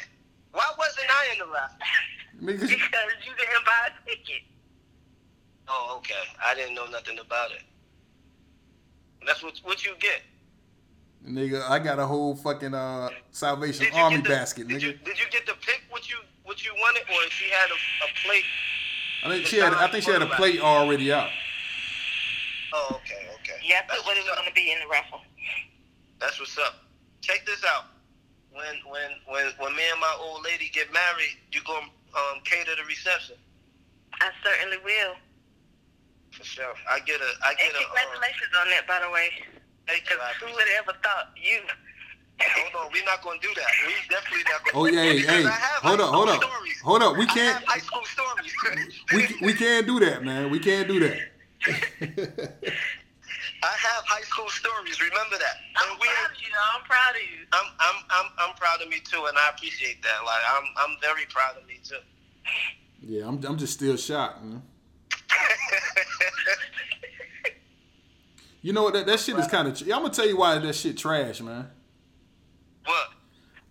Why 0.53 0.65
wasn't 0.79 1.07
I 1.11 1.33
in 1.33 1.39
the 1.41 1.47
raffle? 1.53 1.79
Because 2.45 2.71
you 2.71 2.77
didn't 3.39 3.65
buy 3.65 3.87
a 3.87 4.09
ticket. 4.09 4.43
Oh, 5.69 5.95
okay. 5.99 6.25
I 6.45 6.55
didn't 6.57 6.75
know 6.75 6.87
nothing 6.87 7.19
about 7.21 7.53
it. 7.53 7.63
That's 9.27 9.43
what 9.45 9.61
what 9.63 9.85
you 9.85 9.93
get. 10.01 10.23
Nigga, 11.27 11.63
I 11.69 11.79
got 11.79 11.99
a 11.99 12.07
whole 12.07 12.35
fucking 12.37 12.75
uh 12.75 13.11
Salvation 13.31 13.87
Army 13.95 14.19
the, 14.19 14.29
basket, 14.29 14.69
did 14.69 14.79
nigga. 14.79 14.83
You, 14.83 14.93
did 15.05 15.19
you 15.19 15.27
get 15.31 15.47
to 15.47 15.55
pick 15.55 15.83
what 15.91 16.09
you 16.11 16.17
what 16.45 16.65
you 16.65 16.73
wanted, 16.75 17.03
or 17.03 17.31
she 17.31 17.49
had 17.51 17.71
a, 17.71 17.75
a 17.75 18.27
plate? 18.27 18.45
I 19.25 19.29
think 19.29 19.47
she 19.47 19.59
had. 19.59 19.75
I 19.75 19.87
think 19.89 20.05
she 20.05 20.11
had 20.11 20.23
a 20.23 20.27
plate 20.27 20.61
already 20.61 21.13
out. 21.13 21.31
Oh, 22.75 23.01
okay, 23.03 23.29
okay. 23.41 23.59
Yeah, 23.65 23.77
I 23.77 23.87
That's 23.89 24.03
put 24.03 24.07
what 24.09 24.17
it 24.17 24.21
was 24.21 24.29
what's 24.31 24.41
going 24.41 24.49
to 24.49 24.55
be 24.55 24.73
in 24.73 24.79
the 24.81 24.89
raffle. 24.91 25.21
That's 26.21 26.39
what's 26.41 26.57
up. 26.59 26.85
Check 27.21 27.45
this 27.47 27.63
out. 27.65 27.85
When 28.53 28.65
when 28.91 29.11
when 29.29 29.53
when 29.59 29.77
me 29.77 29.83
and 29.91 30.01
my 30.01 30.17
old 30.21 30.43
lady 30.45 30.71
get 30.73 30.93
married, 30.93 31.37
you 31.53 31.61
gonna 31.65 31.87
um, 31.87 32.41
cater 32.45 32.75
the 32.77 32.85
reception 32.85 33.37
I 34.21 34.31
certainly 34.45 34.79
will. 34.85 35.15
for 36.33 36.45
sure. 36.45 36.75
I 36.91 37.01
get 37.01 37.21
a 37.21 37.31
I 37.45 37.51
And 37.51 37.59
get 37.59 37.75
a. 37.75 37.79
Uh, 37.79 37.95
congratulations 37.95 38.53
on 38.61 38.69
that, 38.71 38.87
by 38.87 39.01
the 39.01 39.11
way. 39.11 39.31
Thank 39.87 40.09
you. 40.11 40.17
Because 40.17 40.23
I 40.23 40.33
who 40.39 40.47
appreciate 40.47 40.55
would 40.57 40.69
have 40.69 40.89
ever 40.89 40.97
thought 41.03 41.27
you? 41.37 41.61
Hold 42.43 42.87
on, 42.87 42.93
we're 42.93 43.05
not 43.05 43.23
gonna 43.23 43.39
do 43.41 43.49
that. 43.55 43.67
We 43.87 43.95
definitely 44.11 44.45
not 44.51 44.65
gonna. 44.65 44.79
Oh 44.79 44.87
yeah, 44.87 45.03
hey, 45.05 45.21
Because 45.21 45.45
hey, 45.45 45.47
I 45.47 45.51
hold 45.83 46.01
high 46.01 46.05
up, 46.05 46.15
hold 46.15 46.29
school 46.29 46.35
up, 46.35 46.43
stories. 46.43 46.81
hold 46.83 47.03
up. 47.03 47.17
We 47.17 47.27
can't, 47.27 47.55
have 47.55 47.65
high 47.67 47.79
school 47.79 48.05
stories. 48.05 48.53
we 49.41 49.47
we 49.47 49.55
can't 49.55 49.87
do 49.87 50.01
that, 50.01 50.25
man. 50.25 50.51
We 50.51 50.59
can't 50.59 50.89
do 50.89 50.99
that. 51.01 51.19
I 53.63 53.71
have 53.79 54.03
high 54.07 54.23
school 54.23 54.49
stories. 54.49 55.01
Remember 55.01 55.39
that. 55.39 55.57
I'm 55.77 55.97
we, 56.01 56.09
proud 56.09 56.31
of 56.31 56.43
you. 56.43 56.51
I'm 56.75 56.83
proud 56.83 57.15
of 57.15 57.23
you. 57.23 57.47
I'm, 57.53 57.67
I'm, 57.79 58.03
I'm, 58.11 58.27
I'm 58.39 58.55
proud 58.57 58.83
of 58.83 58.89
me 58.89 58.99
too, 58.99 59.25
and 59.27 59.39
I 59.39 59.51
appreciate 59.51 60.03
that. 60.03 60.25
Like, 60.27 60.43
I'm, 60.51 60.65
I'm 60.77 60.97
very 61.01 61.27
proud 61.27 61.57
of 61.57 61.67
me 61.69 61.79
too. 61.85 62.03
Yeah, 63.01 63.29
I'm 63.29 63.43
I'm 63.45 63.57
just 63.59 63.75
still 63.75 63.97
shocked, 63.97 64.43
man. 64.43 64.63
You 68.63 68.73
know 68.73 68.85
what? 68.85 68.95
That, 68.95 69.07
that 69.07 69.19
shit 69.21 69.37
is 69.37 69.49
kind 69.49 69.67
of. 69.67 69.81
I'm 69.83 69.89
gonna 69.89 70.11
tell 70.11 70.27
you 70.27 70.37
why 70.37 70.57
that 70.57 70.75
shit 70.75 70.97
trash, 70.97 71.41
man. 71.41 71.69
what? 72.85 73.09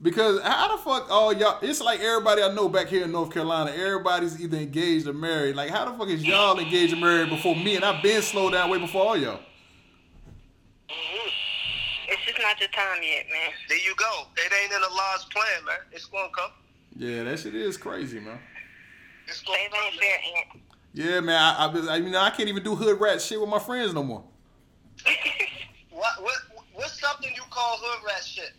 Because 0.01 0.41
how 0.41 0.75
the 0.75 0.81
fuck 0.81 1.09
all 1.09 1.31
y'all? 1.31 1.59
It's 1.61 1.79
like 1.79 2.01
everybody 2.01 2.43
I 2.43 2.53
know 2.53 2.67
back 2.67 2.87
here 2.87 3.05
in 3.05 3.11
North 3.11 3.31
Carolina. 3.31 3.71
Everybody's 3.71 4.41
either 4.41 4.57
engaged 4.57 5.07
or 5.07 5.13
married. 5.13 5.55
Like 5.55 5.69
how 5.69 5.85
the 5.89 5.97
fuck 5.97 6.09
is 6.09 6.25
y'all 6.25 6.59
engaged 6.59 6.93
or 6.93 6.97
married 6.97 7.29
before 7.29 7.55
me? 7.55 7.77
And 7.77 7.85
I've 7.85 8.03
been 8.03 8.21
slowed 8.21 8.51
down 8.51 8.69
way 8.69 8.79
before 8.79 9.05
all 9.05 9.17
y'all. 9.17 9.39
Mm-hmm. 10.89 11.29
It's 12.09 12.25
just 12.25 12.39
not 12.41 12.59
your 12.59 12.69
time 12.69 13.01
yet, 13.01 13.25
man. 13.31 13.51
There 13.69 13.77
you 13.77 13.95
go. 13.95 14.23
It 14.35 14.51
ain't 14.61 14.73
in 14.73 14.81
the 14.81 14.89
law's 14.89 15.25
plan, 15.25 15.65
man. 15.65 15.75
It's 15.93 16.05
gonna 16.07 16.27
come. 16.35 16.51
Yeah, 16.97 17.23
that 17.23 17.39
shit 17.39 17.55
is 17.55 17.77
crazy, 17.77 18.19
man. 18.19 18.39
It's 19.27 19.41
gonna 19.41 19.57
come. 19.71 19.99
ain't. 20.01 20.63
Yeah, 20.93 21.21
man. 21.21 21.39
I, 21.39 21.67
I, 21.67 21.95
I 21.95 21.99
mean, 22.01 22.15
I 22.15 22.31
can't 22.31 22.49
even 22.49 22.63
do 22.63 22.75
hood 22.75 22.99
rat 22.99 23.21
shit 23.21 23.39
with 23.39 23.49
my 23.49 23.59
friends 23.59 23.93
no 23.93 24.03
more. 24.03 24.23
What, 25.91 26.23
what, 26.23 26.35
what's 26.73 26.99
something 26.99 27.31
you 27.35 27.43
call 27.49 27.77
hood 27.79 28.03
rat 28.07 28.23
shit? 28.23 28.53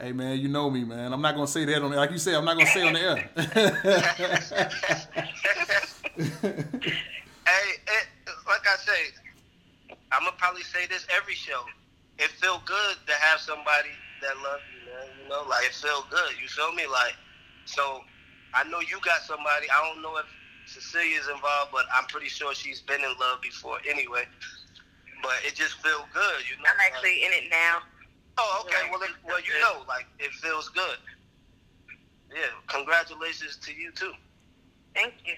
Hey, 0.00 0.12
man, 0.12 0.38
you 0.38 0.48
know 0.48 0.68
me, 0.68 0.84
man. 0.84 1.12
I'm 1.12 1.22
not 1.22 1.34
gonna 1.34 1.46
say 1.46 1.64
that 1.64 1.80
on 1.80 1.92
like 1.92 2.10
you 2.10 2.18
say. 2.18 2.34
I'm 2.34 2.44
not 2.44 2.58
gonna 2.58 2.70
say 2.70 2.82
on 2.86 2.92
the 2.92 3.00
air. 3.00 3.30
Hey, 7.46 7.76
it, 7.86 8.06
like 8.46 8.66
I 8.66 8.76
say, 8.76 9.96
I'm 10.12 10.24
gonna 10.24 10.36
probably 10.38 10.62
say 10.62 10.86
this 10.86 11.06
every 11.14 11.34
show. 11.34 11.62
It 12.18 12.30
feel 12.30 12.62
good 12.64 12.96
to 13.06 13.12
have 13.14 13.40
somebody 13.40 13.90
that 14.22 14.36
loves 14.38 14.62
you, 14.72 14.80
man. 14.90 15.06
You 15.22 15.28
know, 15.28 15.44
like 15.48 15.66
it 15.66 15.74
feel 15.74 16.06
good. 16.10 16.32
You 16.40 16.48
feel 16.48 16.72
me? 16.72 16.86
Like, 16.86 17.16
so 17.64 18.00
I 18.54 18.64
know 18.64 18.80
you 18.80 18.98
got 19.04 19.22
somebody. 19.22 19.66
I 19.70 19.86
don't 19.86 20.00
know 20.02 20.16
if 20.16 20.26
Cecilia's 20.66 21.28
involved, 21.28 21.70
but 21.72 21.84
I'm 21.94 22.04
pretty 22.06 22.28
sure 22.28 22.54
she's 22.54 22.80
been 22.80 23.00
in 23.00 23.14
love 23.20 23.40
before 23.42 23.78
anyway. 23.88 24.24
But 25.22 25.34
it 25.46 25.54
just 25.54 25.74
feels 25.82 26.04
good, 26.12 26.40
you 26.50 26.56
know. 26.62 26.68
I'm 26.68 26.80
actually 26.92 27.24
in 27.24 27.32
it 27.32 27.50
now. 27.50 27.78
Oh, 28.38 28.64
okay. 28.66 28.88
Well, 28.90 29.00
it, 29.02 29.10
well, 29.26 29.40
you 29.40 29.52
know, 29.60 29.84
like 29.88 30.06
it 30.18 30.32
feels 30.32 30.68
good. 30.70 30.96
Yeah. 32.30 32.46
Congratulations 32.68 33.56
to 33.56 33.72
you 33.72 33.92
too. 33.92 34.12
Thank 34.94 35.14
you. 35.24 35.34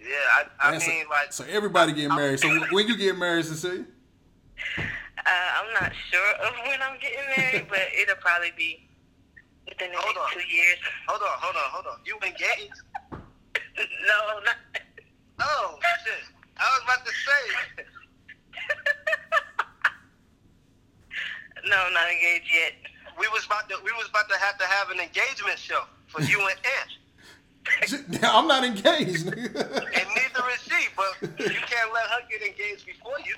Yeah, 0.00 0.16
I, 0.60 0.68
I 0.68 0.70
Man, 0.72 0.80
so- 0.80 0.90
mean, 0.90 1.04
like, 1.08 1.32
so 1.32 1.44
everybody 1.48 1.92
getting 1.92 2.14
married. 2.14 2.40
So 2.40 2.48
when 2.70 2.86
you 2.88 2.96
get 2.96 3.16
married, 3.16 3.44
Cecilia? 3.44 3.84
Uh, 4.78 4.82
I'm 5.26 5.72
not 5.80 5.92
sure 6.10 6.32
of 6.44 6.52
when 6.66 6.82
I'm 6.82 6.98
getting 7.00 7.18
married, 7.36 7.66
but 7.68 7.78
it'll 8.00 8.16
probably 8.16 8.52
be 8.56 8.88
within 9.68 9.90
the 9.92 9.96
Hold 9.98 10.16
next 10.16 10.36
on. 10.36 10.42
two 10.42 10.48
years. 10.54 10.76
hold 11.08 11.22
on, 11.22 11.28
hold 11.38 11.56
on, 11.56 11.70
hold 11.70 11.86
on. 11.86 11.98
You 12.04 12.16
been 12.20 12.30
engaged? 12.30 12.82
no, 13.78 14.40
not. 14.44 14.56
Oh 15.40 15.78
shit! 16.04 16.24
I 16.58 16.64
was 16.64 16.82
about 16.84 17.06
to 17.06 17.12
say. 17.12 17.42
no, 21.68 21.88
not 21.92 22.10
engaged 22.10 22.50
yet. 22.52 22.72
We 23.18 23.28
was 23.28 23.46
about 23.46 23.68
to 23.70 23.76
we 23.84 23.92
was 23.92 24.08
about 24.08 24.28
to 24.28 24.38
have 24.38 24.58
to 24.58 24.66
have 24.66 24.90
an 24.90 25.00
engagement 25.00 25.58
show 25.58 25.84
for 26.06 26.22
you 26.22 26.40
and 26.40 26.58
Ant, 26.80 28.22
I'm 28.22 28.46
not 28.46 28.64
engaged, 28.64 29.26
and 29.26 29.36
neither 29.36 30.44
is 30.52 30.62
she. 30.64 30.88
But 30.96 31.16
you 31.38 31.60
can't 31.64 31.92
let 31.92 32.06
her 32.10 32.20
get 32.30 32.42
engaged 32.42 32.86
before 32.86 33.18
you. 33.24 33.34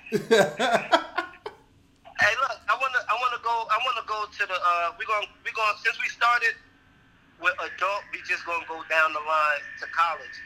Hey, 2.21 2.31
look, 2.41 2.57
I 2.71 2.79
wanna 2.79 3.03
I 3.11 3.15
wanna 3.19 3.43
go 3.43 3.67
I 3.69 3.79
wanna 3.85 4.07
go 4.07 4.25
to 4.31 4.47
the 4.47 4.55
uh 4.55 4.93
we 4.99 5.05
gonna 5.05 5.27
we 5.45 5.51
gonna 5.51 5.77
since 5.83 5.99
we 6.01 6.09
started 6.09 6.55
with 7.41 7.55
adult, 7.61 8.05
we 8.13 8.23
just 8.23 8.45
gonna 8.47 8.65
go 8.69 8.83
down 8.91 9.13
the 9.13 9.21
line 9.21 9.65
to 9.79 9.87
college. 9.89 10.43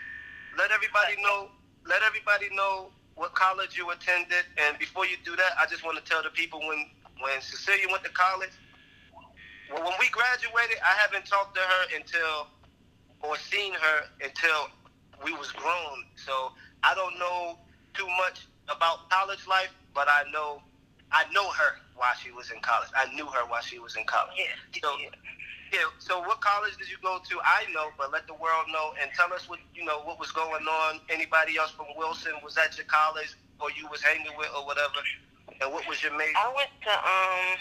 Let 0.56 0.70
everybody 0.70 1.20
know 1.22 1.50
let 1.86 2.02
everybody 2.02 2.48
know 2.54 2.90
what 3.14 3.34
college 3.34 3.76
you 3.76 3.90
attended, 3.90 4.44
and 4.58 4.78
before 4.78 5.06
you 5.06 5.16
do 5.24 5.34
that, 5.36 5.52
I 5.60 5.66
just 5.66 5.84
want 5.84 5.96
to 5.98 6.04
tell 6.04 6.22
the 6.22 6.30
people 6.30 6.60
when 6.60 6.86
when 7.20 7.40
Cecilia 7.40 7.86
went 7.90 8.04
to 8.04 8.10
college. 8.10 8.52
Well, 9.70 9.84
when 9.84 9.94
we 10.00 10.08
graduated, 10.08 10.78
I 10.84 10.94
haven't 11.00 11.26
talked 11.26 11.54
to 11.56 11.60
her 11.60 11.96
until 11.96 12.48
or 13.22 13.36
seen 13.36 13.74
her 13.74 13.98
until 14.22 14.70
we 15.24 15.32
was 15.32 15.52
grown. 15.52 16.04
So 16.16 16.52
I 16.82 16.94
don't 16.94 17.18
know 17.18 17.58
too 17.94 18.06
much 18.18 18.46
about 18.68 19.10
college 19.10 19.46
life, 19.48 19.74
but 19.94 20.08
I 20.08 20.30
know 20.32 20.62
I 21.12 21.24
know 21.32 21.50
her 21.50 21.72
while 21.96 22.14
she 22.22 22.30
was 22.32 22.50
in 22.50 22.60
college. 22.60 22.90
I 22.96 23.12
knew 23.14 23.26
her 23.26 23.44
while 23.48 23.62
she 23.62 23.78
was 23.78 23.96
in 23.96 24.04
college. 24.04 24.34
Yeah. 24.38 24.80
So, 24.82 24.90
yeah. 25.02 25.08
So, 25.98 26.20
what 26.20 26.40
college 26.40 26.76
did 26.78 26.88
you 26.88 26.96
go 27.02 27.18
to? 27.18 27.34
I 27.44 27.70
know, 27.72 27.90
but 27.98 28.12
let 28.12 28.26
the 28.26 28.34
world 28.34 28.66
know 28.72 28.92
and 29.00 29.10
tell 29.14 29.32
us 29.32 29.48
what 29.48 29.58
you 29.74 29.84
know. 29.84 30.00
What 30.04 30.18
was 30.18 30.32
going 30.32 30.64
on? 30.64 31.00
Anybody 31.10 31.56
else 31.58 31.70
from 31.72 31.86
Wilson 31.96 32.32
was 32.42 32.56
at 32.56 32.76
your 32.76 32.86
college, 32.86 33.36
or 33.60 33.70
you 33.72 33.86
was 33.90 34.02
hanging 34.02 34.32
with, 34.38 34.48
or 34.56 34.64
whatever? 34.64 35.00
And 35.60 35.72
what 35.72 35.86
was 35.88 36.02
your 36.02 36.16
major? 36.16 36.32
I 36.36 36.52
went 36.54 36.70
to 36.84 36.92
um, 36.92 37.58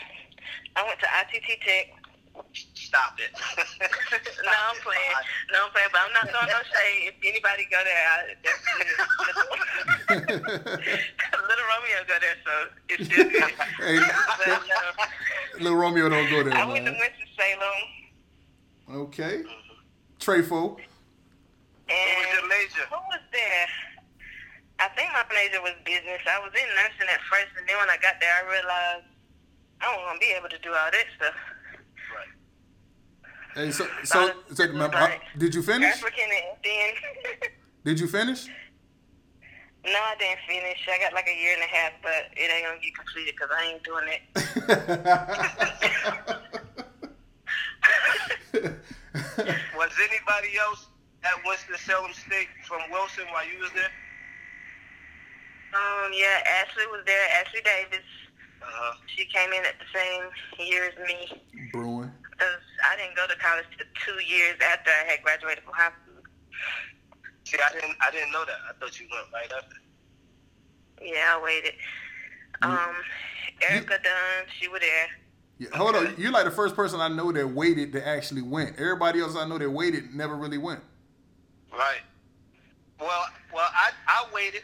I 0.76 0.84
went 0.86 1.00
to 1.00 1.08
ITT 1.08 1.62
Tech. 1.62 1.94
Stop 2.54 3.18
it. 3.18 3.34
no, 3.58 4.52
I'm 4.70 4.78
playing. 4.86 5.18
No, 5.52 5.66
I'm 5.66 5.72
playing, 5.72 5.90
but 5.92 6.02
I'm 6.06 6.14
not 6.14 6.30
throwing 6.30 6.48
no 6.54 6.62
shade. 6.70 7.10
If 7.10 7.16
anybody 7.26 7.66
go 7.72 7.82
there, 7.84 8.08
I 8.08 8.38
definitely. 8.46 8.94
Little 11.50 11.66
Romeo 11.66 12.00
go 12.08 12.16
there, 12.22 12.38
so 12.46 12.54
it's 12.90 13.06
still 13.10 13.30
good. 13.30 13.42
Hey, 13.80 13.98
But, 14.38 14.50
uh, 14.50 15.06
little 15.60 15.78
Romeo 15.78 16.10
don't 16.10 16.30
go 16.30 16.44
there, 16.44 16.54
I 16.56 16.66
went 16.66 16.86
to. 16.86 16.92
Winston 16.92 17.27
Salem, 17.38 19.02
Okay. 19.08 19.44
Trefo. 20.20 20.50
What 20.50 20.78
was 20.78 20.82
and 21.90 22.28
your 22.34 22.48
major? 22.50 22.84
who 22.90 22.96
was 22.96 23.22
there? 23.32 23.68
I 24.80 24.88
think 24.90 25.10
my 25.14 25.24
major 25.34 25.62
was 25.62 25.74
business. 25.86 26.22
I 26.30 26.40
was 26.40 26.52
in 26.54 26.68
nursing 26.76 27.08
at 27.14 27.22
first, 27.30 27.48
and 27.58 27.68
then 27.68 27.78
when 27.78 27.90
I 27.90 27.98
got 27.98 28.16
there, 28.20 28.32
I 28.34 28.42
realized 28.50 29.06
I 29.82 29.88
wasn't 29.90 30.06
gonna 30.08 30.20
be 30.20 30.34
able 30.38 30.50
to 30.50 30.58
do 30.60 30.70
all 30.70 30.92
that 30.92 31.06
stuff. 31.16 31.36
Right. 33.56 33.66
Hey, 33.66 33.72
so 33.72 33.88
so, 34.04 34.32
so 34.54 34.68
my- 34.74 34.90
how- 34.90 35.20
did 35.38 35.54
you 35.56 35.62
finish? 35.62 35.94
African 35.96 36.30
and 36.30 36.58
then. 36.64 36.94
Did 37.86 38.00
you 38.02 38.08
finish? 38.08 38.48
No, 39.86 39.92
I 39.94 40.16
didn't 40.20 40.40
finish. 40.46 40.80
I 40.92 40.98
got 41.00 41.14
like 41.14 41.28
a 41.30 41.36
year 41.42 41.54
and 41.54 41.62
a 41.64 41.68
half, 41.68 41.94
but 42.04 42.26
it 42.36 42.52
ain't 42.52 42.66
gonna 42.66 42.80
get 42.82 42.94
completed 42.96 43.34
because 43.34 43.50
I 43.56 43.64
ain't 43.72 43.84
doing 43.86 44.08
it. 44.10 44.22
Was 49.78 49.92
anybody 50.10 50.58
else 50.58 50.88
at 51.24 51.36
Winston-Salem 51.46 52.14
State 52.14 52.50
from 52.68 52.82
Wilson 52.92 53.26
while 53.32 53.46
you 53.46 53.60
was 53.60 53.72
there? 53.74 53.92
Um, 55.74 56.12
yeah, 56.14 56.42
Ashley 56.64 56.88
was 56.88 57.04
there. 57.06 57.28
Ashley 57.40 57.62
Davis. 57.62 58.06
Uh-huh. 58.62 58.98
She 59.08 59.26
came 59.26 59.52
in 59.54 59.64
at 59.66 59.76
the 59.78 59.90
same 59.94 60.24
year 60.68 60.90
as 60.90 60.96
me. 61.08 61.44
Brewing. 61.72 62.12
Cause 62.38 62.66
I 62.86 62.96
didn't 62.98 63.16
go 63.16 63.28
to 63.28 63.36
college 63.38 63.66
till 63.78 63.88
two 64.06 64.24
years 64.24 64.56
after 64.62 64.92
I 64.92 65.10
had 65.12 65.24
graduated 65.24 65.64
from 65.64 65.74
high 65.74 65.92
school. 66.04 66.22
See, 67.44 67.58
I 67.58 67.74
didn't, 67.74 67.98
I 68.02 68.12
didn't 68.12 68.32
know 68.32 68.46
that. 68.46 68.60
I 68.70 68.74
thought 68.80 69.00
you 69.00 69.08
went 69.10 69.28
right 69.34 69.52
after. 69.52 69.78
Yeah, 71.02 71.38
I 71.38 71.44
waited. 71.44 71.74
Um, 72.62 72.96
Erica 73.62 73.98
Dunn, 74.04 74.46
she 74.60 74.68
was 74.68 74.82
there. 74.82 75.08
Yeah, 75.60 75.70
hold 75.76 75.96
on. 75.96 76.14
You're 76.18 76.32
like 76.32 76.46
the 76.46 76.52
first 76.52 76.76
person 76.76 77.00
I 77.00 77.08
know 77.08 77.32
that 77.32 77.48
waited 77.48 77.94
that 77.94 78.08
actually 78.08 78.44
went. 78.44 78.78
Everybody 78.78 79.22
else 79.22 79.36
I 79.36 79.48
know 79.48 79.58
that 79.58 79.70
waited 79.70 80.14
never 80.14 80.36
really 80.36 80.60
went. 80.60 80.82
Right. 81.72 82.02
Well, 83.00 83.26
well, 83.54 83.68
I, 83.74 83.90
I 84.08 84.26
waited. 84.34 84.62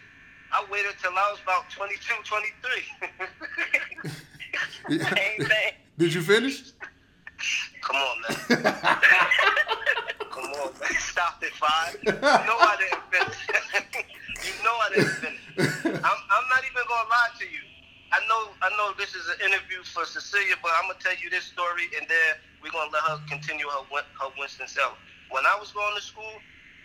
I 0.52 0.64
waited 0.72 0.94
till 1.02 1.12
I 1.12 1.32
was 1.32 1.40
about 1.42 1.70
22, 1.72 2.14
23. 2.24 4.10
Same 4.90 5.48
thing. 5.48 5.72
Did 5.98 6.14
you 6.14 6.22
finish? 6.22 6.72
Come 7.82 7.96
on, 7.96 8.22
man. 8.22 8.64
Come 10.32 10.46
on, 10.46 10.74
man. 10.80 10.92
Stop 11.00 11.44
it, 11.44 11.54
five. 11.54 11.98
You 12.04 12.12
know 12.12 12.20
I 12.22 12.78
didn't 12.80 13.04
finish. 13.12 13.48
you 14.46 14.64
know 14.64 14.72
I 14.72 14.90
didn't 14.94 15.10
finish. 15.10 15.40
I'm, 15.86 15.94
I'm 15.96 16.48
not 16.50 16.64
even 16.64 16.84
gonna 16.88 17.10
lie 17.10 17.30
to 17.40 17.46
you. 17.46 17.73
I 18.14 18.22
know, 18.30 18.54
I 18.62 18.70
know 18.78 18.94
this 18.94 19.18
is 19.18 19.26
an 19.26 19.42
interview 19.42 19.82
for 19.82 20.06
Cecilia, 20.06 20.54
but 20.62 20.70
I'm 20.78 20.86
gonna 20.86 21.02
tell 21.02 21.18
you 21.18 21.34
this 21.34 21.50
story, 21.50 21.90
and 21.98 22.06
then 22.06 22.30
we're 22.62 22.70
gonna 22.70 22.94
let 22.94 23.02
her 23.10 23.18
continue 23.26 23.66
her 23.66 23.82
her 23.90 24.30
Winston 24.38 24.70
Salem. 24.70 25.02
When 25.34 25.42
I 25.50 25.58
was 25.58 25.74
going 25.74 25.98
to 25.98 26.04
school, 26.06 26.38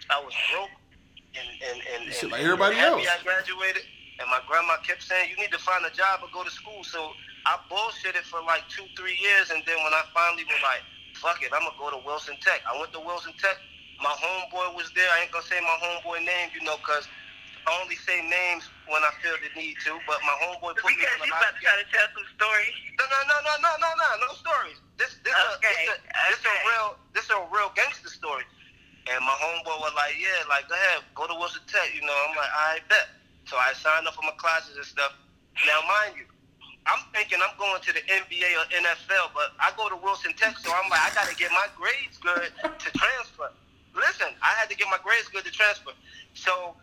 I 0.09 0.25
was 0.25 0.33
broke, 0.49 0.73
and 1.37 1.49
and 1.69 1.79
and, 1.85 2.03
and, 2.09 2.33
like 2.33 2.41
everybody 2.41 2.81
happy 2.81 3.05
else. 3.05 3.13
I 3.13 3.21
graduated, 3.21 3.85
and 4.17 4.27
my 4.33 4.41
grandma 4.49 4.81
kept 4.81 5.05
saying, 5.05 5.29
"You 5.29 5.37
need 5.37 5.53
to 5.53 5.61
find 5.61 5.85
a 5.85 5.93
job 5.93 6.25
or 6.25 6.33
go 6.33 6.49
to 6.49 6.51
school." 6.51 6.81
So 6.81 7.13
I 7.45 7.61
bullshitted 7.69 8.25
for 8.25 8.41
like 8.49 8.65
two, 8.73 8.89
three 8.97 9.21
years, 9.21 9.53
and 9.53 9.61
then 9.69 9.77
when 9.85 9.93
I 9.93 10.09
finally 10.17 10.49
was 10.49 10.65
like, 10.65 10.81
"Fuck 11.21 11.45
it, 11.45 11.53
I'm 11.53 11.61
gonna 11.61 11.77
go 11.77 11.93
to 11.93 12.01
Wilson 12.09 12.41
Tech," 12.41 12.65
I 12.65 12.73
went 12.81 12.97
to 12.97 13.05
Wilson 13.05 13.37
Tech. 13.37 13.61
My 14.01 14.17
homeboy 14.17 14.81
was 14.81 14.89
there. 14.97 15.13
I 15.13 15.29
ain't 15.29 15.33
gonna 15.37 15.45
say 15.45 15.61
my 15.61 15.77
homeboy 15.77 16.25
name, 16.25 16.57
you 16.57 16.65
know, 16.65 16.81
cause 16.81 17.05
I 17.69 17.85
only 17.85 18.01
say 18.01 18.25
names 18.25 18.65
when 18.89 19.05
I 19.05 19.13
feel 19.21 19.37
the 19.37 19.53
need 19.53 19.77
to. 19.85 20.01
But 20.09 20.25
my 20.25 20.33
homeboy 20.41 20.81
put 20.81 20.89
me 20.89 20.97
Because 20.97 21.21
on 21.21 21.29
a 21.29 21.29
you 21.29 21.37
lot 21.37 21.53
about 21.53 21.53
to 21.53 21.61
try 21.61 21.77
to 21.77 21.87
tell 21.93 22.09
some 22.17 22.29
stories. 22.33 22.73
no, 22.97 23.05
no, 23.05 23.21
no, 23.29 23.37
no, 23.45 23.55
no, 23.61 23.73
no, 23.77 23.91
no, 23.93 24.09
no 24.25 24.29
stories. 24.33 24.81
This, 24.97 25.21
this, 25.21 25.37
Okay, 25.61 25.69
a, 25.85 25.93
this, 25.93 26.01
a, 26.01 26.25
this 26.33 26.41
a 26.49 26.55
real, 26.65 26.89
this 27.13 27.27
a 27.29 27.39
real 27.53 27.69
gangster 27.77 28.09
story. 28.09 28.49
And 29.13 29.21
my 29.21 29.37
homeboy 29.37 29.77
was 29.85 29.93
like, 29.93 30.17
yeah, 30.17 30.49
like 30.49 30.65
go 30.73 30.81
ahead, 30.81 31.05
go 31.13 31.29
to 31.29 31.37
Wilson 31.37 31.61
Tech. 31.69 31.93
You 31.93 32.01
know, 32.09 32.17
I'm 32.29 32.33
like, 32.33 32.53
I 32.57 32.81
bet. 32.89 33.13
So 33.45 33.61
I 33.61 33.77
signed 33.77 34.09
up 34.09 34.17
for 34.17 34.25
my 34.25 34.37
classes 34.41 34.81
and 34.81 34.89
stuff. 34.89 35.13
Now, 35.69 35.85
mind 35.85 36.17
you, 36.17 36.25
I'm 36.89 37.05
thinking 37.13 37.37
I'm 37.45 37.53
going 37.61 37.85
to 37.85 37.93
the 37.93 38.01
NBA 38.09 38.49
or 38.57 38.65
NFL, 38.73 39.37
but 39.37 39.53
I 39.61 39.77
go 39.77 39.93
to 39.93 39.97
Wilson 40.01 40.33
Tech, 40.41 40.57
so 40.57 40.73
I'm 40.73 40.89
like, 40.89 41.05
I 41.05 41.13
got 41.13 41.29
to 41.29 41.37
get 41.37 41.53
my 41.53 41.69
grades 41.77 42.17
good 42.17 42.49
to 42.65 42.89
transfer. 42.97 43.53
Listen, 43.93 44.33
I 44.41 44.57
had 44.57 44.73
to 44.73 44.77
get 44.77 44.89
my 44.89 45.01
grades 45.05 45.29
good 45.29 45.45
to 45.45 45.53
transfer. 45.53 45.93
So 46.33 46.77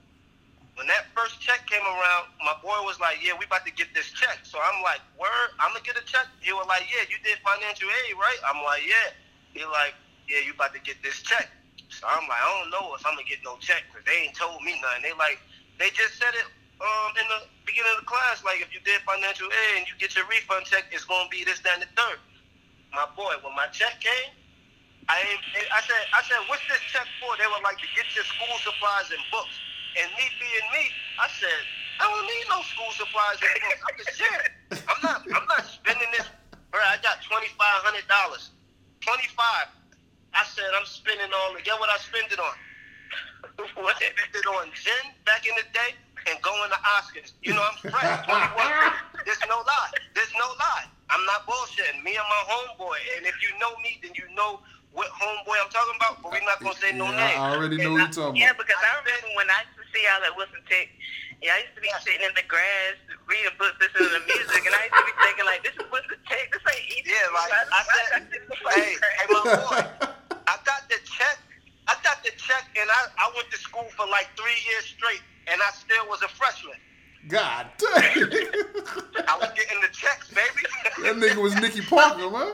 when 0.76 0.88
that 0.88 1.08
first 1.16 1.40
check 1.40 1.64
came 1.68 1.84
around, 1.84 2.24
my 2.44 2.56
boy 2.60 2.76
was 2.84 3.00
like, 3.00 3.24
"Yeah, 3.24 3.34
we 3.40 3.48
about 3.48 3.66
to 3.66 3.72
get 3.72 3.96
this 3.96 4.12
check." 4.12 4.44
So 4.44 4.60
I'm 4.60 4.84
like, 4.84 5.00
"Word, 5.16 5.50
I'm 5.60 5.72
gonna 5.72 5.84
get 5.84 5.96
a 5.96 6.04
check." 6.04 6.28
He 6.44 6.52
was 6.52 6.68
like, 6.68 6.84
"Yeah, 6.92 7.08
you 7.08 7.18
did 7.24 7.40
financial 7.40 7.88
aid, 7.88 8.16
right?" 8.20 8.40
I'm 8.48 8.62
like, 8.64 8.84
"Yeah." 8.84 9.16
He 9.56 9.64
like, 9.66 9.96
"Yeah, 10.28 10.44
you 10.44 10.52
about 10.52 10.74
to 10.76 10.80
get 10.84 11.02
this 11.02 11.22
check." 11.24 11.48
So 11.90 12.08
I'm 12.08 12.28
like, 12.28 12.42
"I 12.44 12.48
don't 12.60 12.70
know 12.72 12.94
if 12.96 13.06
I'm 13.08 13.16
gonna 13.16 13.28
get 13.28 13.40
no 13.44 13.56
check 13.58 13.88
because 13.88 14.04
they 14.04 14.28
ain't 14.28 14.36
told 14.36 14.62
me 14.64 14.76
nothing." 14.84 15.04
They 15.04 15.14
like, 15.14 15.40
they 15.80 15.90
just 15.92 16.20
said 16.20 16.36
it 16.36 16.48
um 16.82 17.12
in 17.16 17.26
the 17.32 17.40
beginning 17.64 17.92
of 17.96 18.04
the 18.04 18.08
class, 18.08 18.44
like 18.44 18.60
if 18.60 18.74
you 18.76 18.84
did 18.84 19.00
financial 19.08 19.48
aid 19.48 19.74
and 19.80 19.88
you 19.88 19.96
get 19.96 20.12
your 20.16 20.28
refund 20.28 20.68
check, 20.68 20.92
it's 20.92 21.06
gonna 21.08 21.30
be 21.32 21.44
this, 21.48 21.60
that, 21.64 21.80
and 21.80 21.84
the 21.84 21.92
third. 21.96 22.20
My 22.92 23.08
boy, 23.16 23.32
when 23.44 23.56
my 23.56 23.68
check 23.72 23.96
came, 24.04 24.32
I 25.08 25.24
I 25.72 25.82
said, 25.88 26.04
I 26.12 26.22
said, 26.28 26.40
what's 26.48 26.64
this 26.68 26.84
check 26.92 27.08
for? 27.22 27.32
They 27.38 27.48
were 27.48 27.64
like 27.64 27.80
to 27.80 27.90
get 27.96 28.08
your 28.16 28.26
school 28.28 28.56
supplies 28.60 29.12
and 29.12 29.22
books. 29.32 29.56
And 29.96 30.08
me 30.20 30.26
being 30.40 30.68
me, 30.76 30.84
I 31.20 31.28
said, 31.40 31.62
I 32.00 32.12
don't 32.12 32.28
need 32.28 32.46
no 32.52 32.60
school 32.68 32.92
supplies 32.92 33.40
and 33.40 33.56
books. 33.64 33.82
I'm 33.88 33.96
just 33.96 34.14
sharing. 34.20 34.54
I'm 34.92 35.00
not, 35.04 35.20
I'm 35.32 35.48
not 35.48 35.64
spending 35.64 36.12
this. 36.12 36.28
Bro, 36.72 36.84
I 36.84 37.00
got 37.00 37.24
twenty 37.24 37.48
five 37.56 37.80
hundred 37.88 38.04
dollars. 38.12 38.52
Twenty 39.00 39.32
five. 39.32 39.72
I 40.36 40.44
said 40.44 40.68
I'm 40.76 40.84
spending 40.84 41.32
all. 41.32 41.56
Get 41.64 41.80
what 41.80 41.88
I 41.88 41.96
spend 42.04 42.28
it 42.36 42.40
on? 42.44 42.56
what? 43.80 43.96
I 43.96 44.12
spent 44.12 44.36
it 44.36 44.48
on 44.60 44.68
gin 44.76 45.06
back 45.24 45.48
in 45.48 45.56
the 45.56 45.64
day 45.72 45.96
and 46.28 46.36
going 46.44 46.68
to 46.68 46.80
Oscars. 47.00 47.32
You 47.40 47.56
know, 47.56 47.64
I'm 47.64 47.78
fresh. 47.80 48.28
21. 48.28 48.52
There's 49.24 49.40
no 49.48 49.64
lie. 49.64 49.92
There's 50.18 50.34
no 50.36 50.48
lie. 50.60 50.92
I'm 51.08 51.24
not 51.24 51.48
bullshitting. 51.48 52.04
Me 52.04 52.18
and 52.20 52.28
my 52.28 52.42
homeboy. 52.52 53.00
And 53.16 53.24
if 53.24 53.40
you 53.40 53.56
know 53.64 53.72
me, 53.80 54.02
then 54.04 54.12
you 54.20 54.28
know 54.36 54.60
what 54.92 55.08
homeboy 55.16 55.56
I'm 55.64 55.72
talking 55.72 55.96
about. 55.96 56.20
But 56.20 56.34
we're 56.36 56.44
not 56.44 56.60
gonna 56.60 56.76
say 56.76 56.92
no 56.92 57.08
Yeah, 57.16 57.24
names. 57.32 57.40
I 57.40 57.56
already 57.56 57.78
know 57.80 57.96
And 57.96 57.96
who 57.96 58.04
you're 58.04 58.12
talking 58.12 58.42
Yeah, 58.42 58.52
about. 58.52 58.68
because 58.68 58.82
I 58.84 58.92
remember 59.00 59.30
when 59.40 59.48
I 59.48 59.64
used 59.64 59.80
to 59.80 59.85
see 59.96 60.04
y'all 60.04 60.20
at 60.28 60.36
Wilson 60.36 60.60
Tech. 60.68 60.92
Yeah, 61.40 61.56
I 61.56 61.64
used 61.64 61.76
to 61.80 61.84
be 61.84 61.88
sitting 62.04 62.24
in 62.28 62.36
the 62.36 62.44
grass, 62.52 63.00
reading 63.32 63.56
books, 63.56 63.80
listening 63.80 64.12
to 64.12 64.22
music, 64.28 64.62
and 64.68 64.76
I 64.76 64.92
used 64.92 65.00
to 65.00 65.08
be 65.08 65.16
thinking 65.24 65.48
like, 65.48 65.64
"This 65.64 65.76
is 65.80 65.88
Wilson 65.88 66.20
Tech. 66.28 66.52
This 66.52 66.64
ain't 66.68 66.88
easy." 66.92 67.16
Yeah, 67.16 67.32
like 67.32 67.52
I 67.72 67.82
said, 67.88 68.28
hey, 68.76 69.00
hey, 69.00 69.28
my 69.32 69.40
boy, 69.56 69.82
I 70.52 70.56
got 70.68 70.84
the 70.92 71.00
check. 71.08 71.40
I 71.88 71.96
got 72.04 72.20
the 72.28 72.36
check, 72.36 72.66
and 72.76 72.90
I, 72.92 73.02
I 73.24 73.32
went 73.36 73.48
to 73.52 73.60
school 73.60 73.88
for 73.96 74.08
like 74.12 74.28
three 74.36 74.60
years 74.68 74.84
straight, 74.92 75.24
and 75.48 75.62
I 75.64 75.70
still 75.72 76.04
was 76.12 76.20
a 76.24 76.32
freshman. 76.36 76.80
God 77.28 77.68
dang. 77.78 78.36
I 79.26 79.34
was 79.40 79.50
getting 79.56 79.80
the 79.82 79.92
checks, 79.92 80.30
baby. 80.30 80.62
that 81.04 81.16
nigga 81.16 81.42
was 81.42 81.56
Nicky 81.56 81.82
Parker, 81.82 82.30
man. 82.30 82.54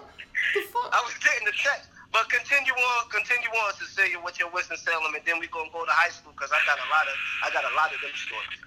The 0.54 0.62
fuck? 0.68 0.89
I 0.92 1.02
was 1.06 1.16
getting 1.20 1.46
the 1.46 1.56
checks. 1.56 1.88
But 2.12 2.28
continue 2.28 2.76
on, 2.76 3.01
continue 3.09 3.47
on, 3.64 3.72
Cecilia, 3.80 4.20
with 4.20 4.36
your 4.38 4.51
Winston 4.51 4.76
Salem, 4.78 5.16
and 5.16 5.24
then 5.24 5.39
we 5.39 5.47
gonna 5.47 5.72
go 5.72 5.86
to 5.88 5.91
high 5.95 6.12
school 6.12 6.36
because 6.36 6.51
I 6.51 6.59
got 6.68 6.76
a 6.76 6.88
lot 6.91 7.07
of, 7.07 7.16
I 7.43 7.47
got 7.55 7.64
a 7.64 7.74
lot 7.76 7.88
of 7.95 7.99
them 8.03 8.12
stories. 8.20 8.59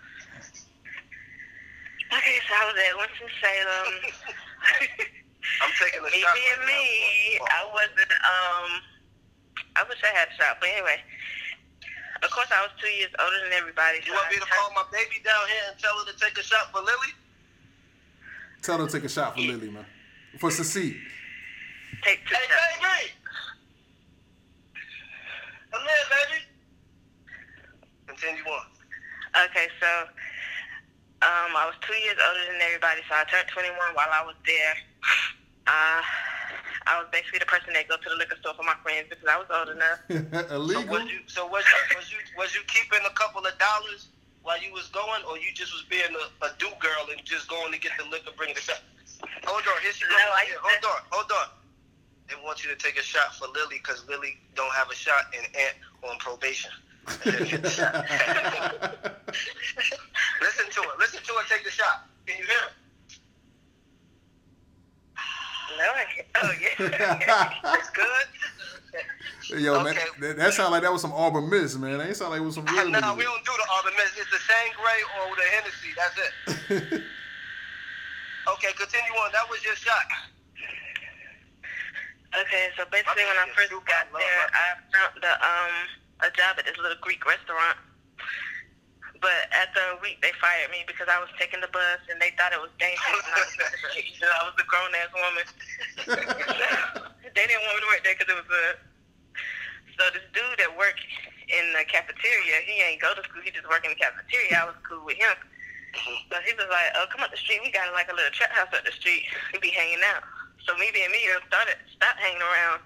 Okay, 2.08 2.38
so 2.48 2.52
I 2.56 2.62
was 2.64 2.76
at 2.80 2.92
Winston 2.96 3.30
Salem. 3.44 3.92
I'm 5.60 5.72
taking 5.76 6.00
a 6.00 6.08
me 6.08 6.20
shot. 6.24 6.32
being 6.32 6.56
right 6.56 6.72
me, 6.72 7.36
now. 7.36 7.52
I 7.52 7.62
wasn't. 7.68 8.12
Um, 8.16 8.68
I 9.76 9.82
wish 9.92 10.00
I 10.00 10.12
had 10.16 10.28
a 10.32 10.34
shot, 10.40 10.56
but 10.60 10.68
anyway. 10.72 11.00
Of 12.24 12.30
course, 12.32 12.48
I 12.48 12.62
was 12.64 12.72
two 12.80 12.88
years 12.88 13.12
older 13.20 13.36
than 13.44 13.52
everybody. 13.52 14.00
You 14.00 14.16
so 14.16 14.16
want 14.16 14.30
me 14.32 14.40
to 14.40 14.48
turned- 14.48 14.56
call 14.56 14.72
my 14.72 14.88
baby 14.88 15.20
down 15.20 15.44
here 15.52 15.64
and 15.68 15.76
tell 15.76 15.92
her 16.00 16.08
to 16.08 16.16
take 16.16 16.38
a 16.38 16.42
shot 16.42 16.72
for 16.72 16.80
Lily? 16.80 17.12
Tell 18.64 18.78
her 18.80 18.86
to 18.88 18.92
take 18.92 19.04
a 19.04 19.12
shot 19.12 19.34
for 19.36 19.42
Lily, 19.44 19.68
man. 19.68 19.84
For 20.40 20.50
Cecile. 20.50 20.96
take 22.02 22.24
two 22.24 22.34
Hey, 22.34 22.48
shots. 22.48 22.80
baby! 22.80 23.12
Come 25.74 25.82
here, 25.82 26.06
baby. 26.06 26.38
Continue 28.06 28.46
on. 28.46 28.70
Okay, 29.50 29.66
so 29.82 29.90
um, 31.26 31.50
I 31.50 31.66
was 31.66 31.74
two 31.82 31.98
years 31.98 32.14
older 32.14 32.46
than 32.46 32.62
everybody, 32.62 33.02
so 33.10 33.18
I 33.18 33.26
turned 33.26 33.50
21 33.50 33.74
while 33.98 34.06
I 34.14 34.22
was 34.22 34.38
there. 34.46 34.74
Uh, 35.66 35.98
I 36.86 37.02
was 37.02 37.10
basically 37.10 37.42
the 37.42 37.50
person 37.50 37.74
that 37.74 37.90
go 37.90 37.98
to 37.98 38.06
the 38.06 38.14
liquor 38.14 38.38
store 38.38 38.54
for 38.54 38.62
my 38.62 38.78
friends 38.86 39.10
because 39.10 39.26
I 39.26 39.34
was 39.34 39.50
old 39.50 39.74
enough. 39.74 39.98
So 40.46 40.54
Illegal. 40.54 40.94
was 40.94 41.10
you 41.10 41.26
so 41.26 41.42
was 41.50 41.66
was 41.98 42.06
you 42.12 42.22
was 42.38 42.54
you 42.54 42.62
keeping 42.70 43.02
a 43.02 43.14
couple 43.18 43.42
of 43.42 43.56
dollars 43.58 44.14
while 44.46 44.60
you 44.62 44.70
was 44.70 44.86
going, 44.94 45.26
or 45.26 45.42
you 45.42 45.50
just 45.58 45.74
was 45.74 45.82
being 45.90 46.12
a, 46.14 46.24
a 46.46 46.54
do 46.62 46.70
girl 46.78 47.10
and 47.10 47.18
just 47.26 47.50
going 47.50 47.74
to 47.74 47.80
get 47.82 47.98
the 47.98 48.06
liquor, 48.14 48.30
bringing 48.38 48.54
it 48.54 48.66
back? 48.68 48.84
Hold 49.50 49.66
on, 49.66 49.78
here 49.82 49.90
she 49.90 50.06
goes. 50.06 50.14
No, 50.14 50.26
I 50.38 50.46
hold 50.54 50.84
on, 50.86 51.00
hold 51.10 51.30
on. 51.34 51.63
They 52.28 52.34
want 52.42 52.64
you 52.64 52.70
to 52.70 52.76
take 52.76 52.98
a 52.98 53.02
shot 53.02 53.34
for 53.34 53.46
Lily 53.48 53.76
because 53.82 54.04
Lily 54.08 54.38
don't 54.54 54.72
have 54.72 54.90
a 54.90 54.94
shot 54.94 55.26
and 55.36 55.46
Ant 55.56 55.74
on 56.08 56.18
probation. 56.18 56.70
And 57.06 57.34
then 57.34 57.44
get 57.44 57.62
the 57.62 57.70
shot. 57.70 57.94
listen 60.40 60.70
to 60.70 60.80
her. 60.82 60.96
Listen 60.98 61.20
to 61.22 61.32
her 61.34 61.44
take 61.48 61.64
the 61.64 61.70
shot. 61.70 62.06
Can 62.26 62.38
you 62.38 62.44
hear 62.46 62.56
her? 62.56 62.70
No, 65.76 65.84
I 65.84 66.04
can't. 66.14 66.26
Oh, 66.42 66.52
yeah. 66.60 67.50
It's 67.78 67.90
good. 67.90 68.26
Yo, 69.60 69.82
man, 69.82 69.96
that, 70.20 70.36
that 70.36 70.54
sound 70.54 70.72
like 70.72 70.82
that 70.82 70.92
was 70.92 71.02
some 71.02 71.12
Arbor 71.12 71.40
Mist, 71.40 71.78
man. 71.78 71.98
That 71.98 72.06
ain't 72.06 72.16
sound 72.16 72.30
like 72.30 72.40
it 72.40 72.44
was 72.44 72.54
some 72.54 72.64
real. 72.66 72.88
no, 72.88 72.98
niggas. 72.98 73.16
we 73.16 73.24
don't 73.24 73.44
do 73.44 73.52
the 73.52 73.66
Arbor 73.76 73.90
Mist. 73.96 74.14
It's 74.16 74.30
the 74.30 74.38
Sangray 74.38 75.00
or 75.20 75.36
the 75.36 75.42
Hennessy. 75.52 75.92
That's 75.96 76.16
it. 76.16 77.02
okay, 78.48 78.72
continue 78.72 79.12
on. 79.20 79.32
That 79.32 79.50
was 79.50 79.62
your 79.64 79.74
shot. 79.74 80.06
Okay, 82.34 82.66
so 82.74 82.82
basically 82.90 83.22
when 83.30 83.38
I 83.38 83.46
first 83.54 83.70
got 83.86 84.10
there, 84.10 84.42
I 84.50 84.66
found 84.90 85.14
the 85.22 85.34
um 85.38 85.74
a 86.26 86.30
job 86.34 86.58
at 86.58 86.66
this 86.66 86.74
little 86.82 86.98
Greek 86.98 87.22
restaurant. 87.22 87.78
But 89.22 89.48
after 89.54 89.80
a 89.94 89.96
week, 90.02 90.18
they 90.20 90.34
fired 90.42 90.68
me 90.74 90.82
because 90.84 91.06
I 91.06 91.16
was 91.22 91.30
taking 91.38 91.62
the 91.62 91.70
bus 91.70 92.02
and 92.10 92.20
they 92.20 92.34
thought 92.36 92.52
it 92.52 92.60
was 92.60 92.74
dangerous. 92.76 93.24
and 93.24 93.32
I 93.32 93.40
was, 93.40 93.54
you 93.96 94.26
I 94.26 94.42
was 94.50 94.56
a 94.58 94.66
grown 94.66 94.92
ass 94.98 95.12
woman. 95.14 95.46
they 97.38 97.44
didn't 97.46 97.64
want 97.64 97.74
me 97.78 97.82
to 97.86 97.90
work 97.94 98.02
there 98.02 98.18
because 98.18 98.28
it 98.28 98.36
was 98.36 98.50
a. 98.50 98.64
So 99.94 100.02
this 100.10 100.26
dude 100.34 100.58
that 100.58 100.74
worked 100.74 101.06
in 101.46 101.70
the 101.70 101.86
cafeteria, 101.86 102.66
he 102.66 102.82
ain't 102.82 102.98
go 102.98 103.14
to 103.14 103.22
school. 103.22 103.46
He 103.46 103.54
just 103.54 103.70
work 103.70 103.86
in 103.86 103.94
the 103.94 104.00
cafeteria. 104.00 104.58
I 104.58 104.66
was 104.66 104.76
cool 104.82 105.06
with 105.06 105.16
him. 105.22 105.38
So 106.26 106.34
he 106.42 106.50
was 106.58 106.66
like, 106.66 106.90
"Oh, 106.98 107.06
come 107.14 107.22
up 107.22 107.30
the 107.30 107.38
street. 107.38 107.62
We 107.62 107.70
got 107.70 107.86
like 107.94 108.10
a 108.10 108.16
little 108.18 108.34
trap 108.34 108.50
house 108.50 108.74
up 108.74 108.82
the 108.82 108.90
street. 108.90 109.22
We 109.54 109.62
be 109.62 109.70
hanging 109.70 110.02
out." 110.02 110.26
So 110.64 110.72
me 110.80 110.88
being 110.92 111.12
me, 111.12 111.20
I 111.28 111.40
started 111.46 111.76
stopped 111.92 112.20
hanging 112.20 112.40
around 112.40 112.80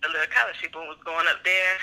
the 0.00 0.08
little 0.08 0.32
college 0.32 0.56
people. 0.60 0.80
Was 0.88 1.00
going 1.04 1.28
up 1.28 1.44
there, 1.44 1.76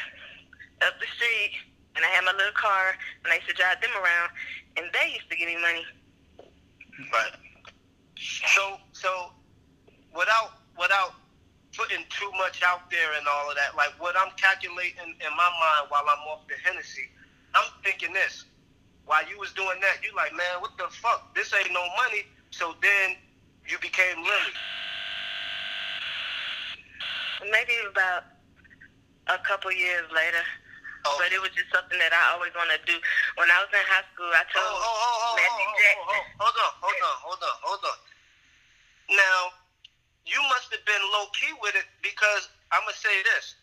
up 0.82 0.98
the 0.98 1.06
street, 1.06 1.54
and 1.96 2.02
I 2.04 2.10
had 2.10 2.26
my 2.26 2.34
little 2.34 2.58
car, 2.58 2.98
and 3.24 3.30
I 3.30 3.38
used 3.38 3.50
to 3.50 3.58
drive 3.58 3.78
them 3.82 3.94
around, 3.94 4.34
and 4.78 4.90
they 4.90 5.14
used 5.14 5.30
to 5.30 5.38
give 5.38 5.48
me 5.48 5.58
money. 5.62 5.86
Right. 7.14 7.36
So, 8.18 8.82
so 8.92 9.32
without 10.12 10.66
without 10.76 11.14
putting 11.78 12.04
too 12.10 12.32
much 12.36 12.64
out 12.66 12.90
there 12.90 13.14
and 13.14 13.28
all 13.30 13.50
of 13.50 13.56
that, 13.56 13.78
like 13.78 13.94
what 14.02 14.18
I'm 14.18 14.34
calculating 14.36 15.14
in 15.14 15.32
my 15.38 15.50
mind 15.62 15.94
while 15.94 16.04
I'm 16.10 16.26
off 16.28 16.50
the 16.50 16.58
Hennessy, 16.66 17.08
I'm 17.54 17.70
thinking 17.84 18.14
this. 18.14 18.46
While 19.06 19.28
you 19.30 19.40
was 19.40 19.54
doing 19.54 19.80
that, 19.82 20.02
you 20.04 20.14
like, 20.16 20.34
man, 20.34 20.62
what 20.62 20.78
the 20.78 20.90
fuck? 20.90 21.34
This 21.36 21.54
ain't 21.54 21.74
no 21.74 21.86
money. 21.98 22.26
So 22.52 22.76
then 22.82 23.16
you 23.66 23.78
became 23.80 24.18
Lily. 24.18 24.54
Maybe 27.44 27.76
about 27.88 28.28
a 29.32 29.40
couple 29.48 29.72
years 29.72 30.06
later. 30.12 30.44
Oh. 31.08 31.16
But 31.16 31.32
it 31.32 31.40
was 31.40 31.56
just 31.56 31.72
something 31.72 31.96
that 32.04 32.12
I 32.12 32.36
always 32.36 32.52
wanted 32.52 32.84
to 32.84 32.88
do. 32.88 32.98
When 33.40 33.48
I 33.48 33.64
was 33.64 33.72
in 33.72 33.80
high 33.88 34.04
school, 34.12 34.28
I 34.36 34.44
Oh, 34.44 34.52
told 34.52 34.68
oh, 34.68 34.84
oh, 34.84 35.18
oh, 35.24 35.34
Matthew 35.40 35.64
oh, 35.64 35.72
oh 35.72 35.80
Jackson. 35.80 36.04
oh, 36.04 36.20
oh, 36.20 36.44
hold 36.44 36.58
on, 36.60 36.72
hold 36.84 37.00
on, 37.00 37.16
hold 37.24 37.42
on, 37.48 37.56
hold 37.64 37.84
on. 37.88 38.00
Now, 39.16 39.40
you 40.28 40.40
must 40.52 40.68
have 40.76 40.84
been 40.84 41.00
low 41.16 41.32
key 41.32 41.56
with 41.64 41.74
it 41.80 41.88
because 42.04 42.52
I'm 42.76 42.84
gonna 42.84 43.00
say 43.00 43.16
this. 43.32 43.56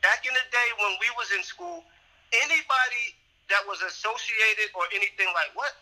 Back 0.00 0.24
in 0.24 0.32
the 0.32 0.46
day 0.48 0.68
when 0.80 0.96
we 0.98 1.12
was 1.20 1.28
in 1.36 1.44
school, 1.44 1.84
anybody 2.32 3.04
that 3.52 3.60
was 3.68 3.84
associated 3.84 4.72
or 4.72 4.88
anything 4.96 5.28
like 5.36 5.52
what? 5.52 5.76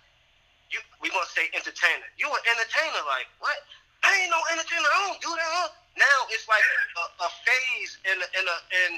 You 0.74 0.82
we 0.98 1.08
gonna 1.14 1.30
say 1.30 1.46
entertainer. 1.54 2.10
You 2.18 2.26
an 2.26 2.42
entertainer, 2.50 3.02
like 3.06 3.30
what? 3.38 3.56
I 4.02 4.10
ain't 4.26 4.32
no 4.34 4.42
entertainer. 4.50 4.90
I 4.90 4.98
don't 5.06 5.22
do 5.22 5.30
that. 5.38 5.70
Now 5.96 6.18
it's 6.30 6.48
like 6.48 6.64
a, 6.96 7.04
a 7.24 7.30
phase 7.44 7.92
in 8.08 8.16
a, 8.20 8.28
in 8.38 8.44
a 8.46 8.58
in 8.86 8.92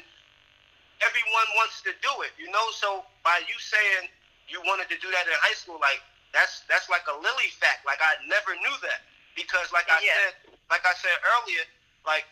everyone 1.03 1.49
wants 1.59 1.83
to 1.87 1.93
do 2.03 2.13
it, 2.27 2.35
you 2.39 2.51
know. 2.51 2.67
So 2.75 3.07
by 3.25 3.43
you 3.47 3.57
saying 3.59 4.11
you 4.51 4.61
wanted 4.67 4.91
to 4.91 4.99
do 4.99 5.11
that 5.13 5.27
in 5.29 5.35
high 5.43 5.57
school, 5.59 5.79
like 5.81 6.03
that's 6.35 6.65
that's 6.71 6.91
like 6.91 7.07
a 7.11 7.17
Lily 7.19 7.51
fact. 7.59 7.87
Like 7.87 8.01
I 8.03 8.19
never 8.27 8.55
knew 8.59 8.77
that 8.87 9.01
because, 9.37 9.71
like 9.73 9.89
I 9.91 10.01
Yeah. 10.03 10.15
said, 10.15 10.33
like 10.71 10.85
I 10.87 10.95
said 10.99 11.17
earlier, 11.39 11.65
like 12.07 12.27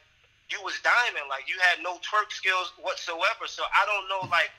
you 0.51 0.63
was 0.63 0.79
diamond, 0.83 1.27
like 1.31 1.49
you 1.51 1.59
had 1.63 1.83
no 1.83 1.99
twerk 2.03 2.31
skills 2.33 2.73
whatsoever. 2.79 3.47
So 3.51 3.65
I 3.75 3.87
don't 3.87 4.07
know, 4.09 4.27
like 4.31 4.53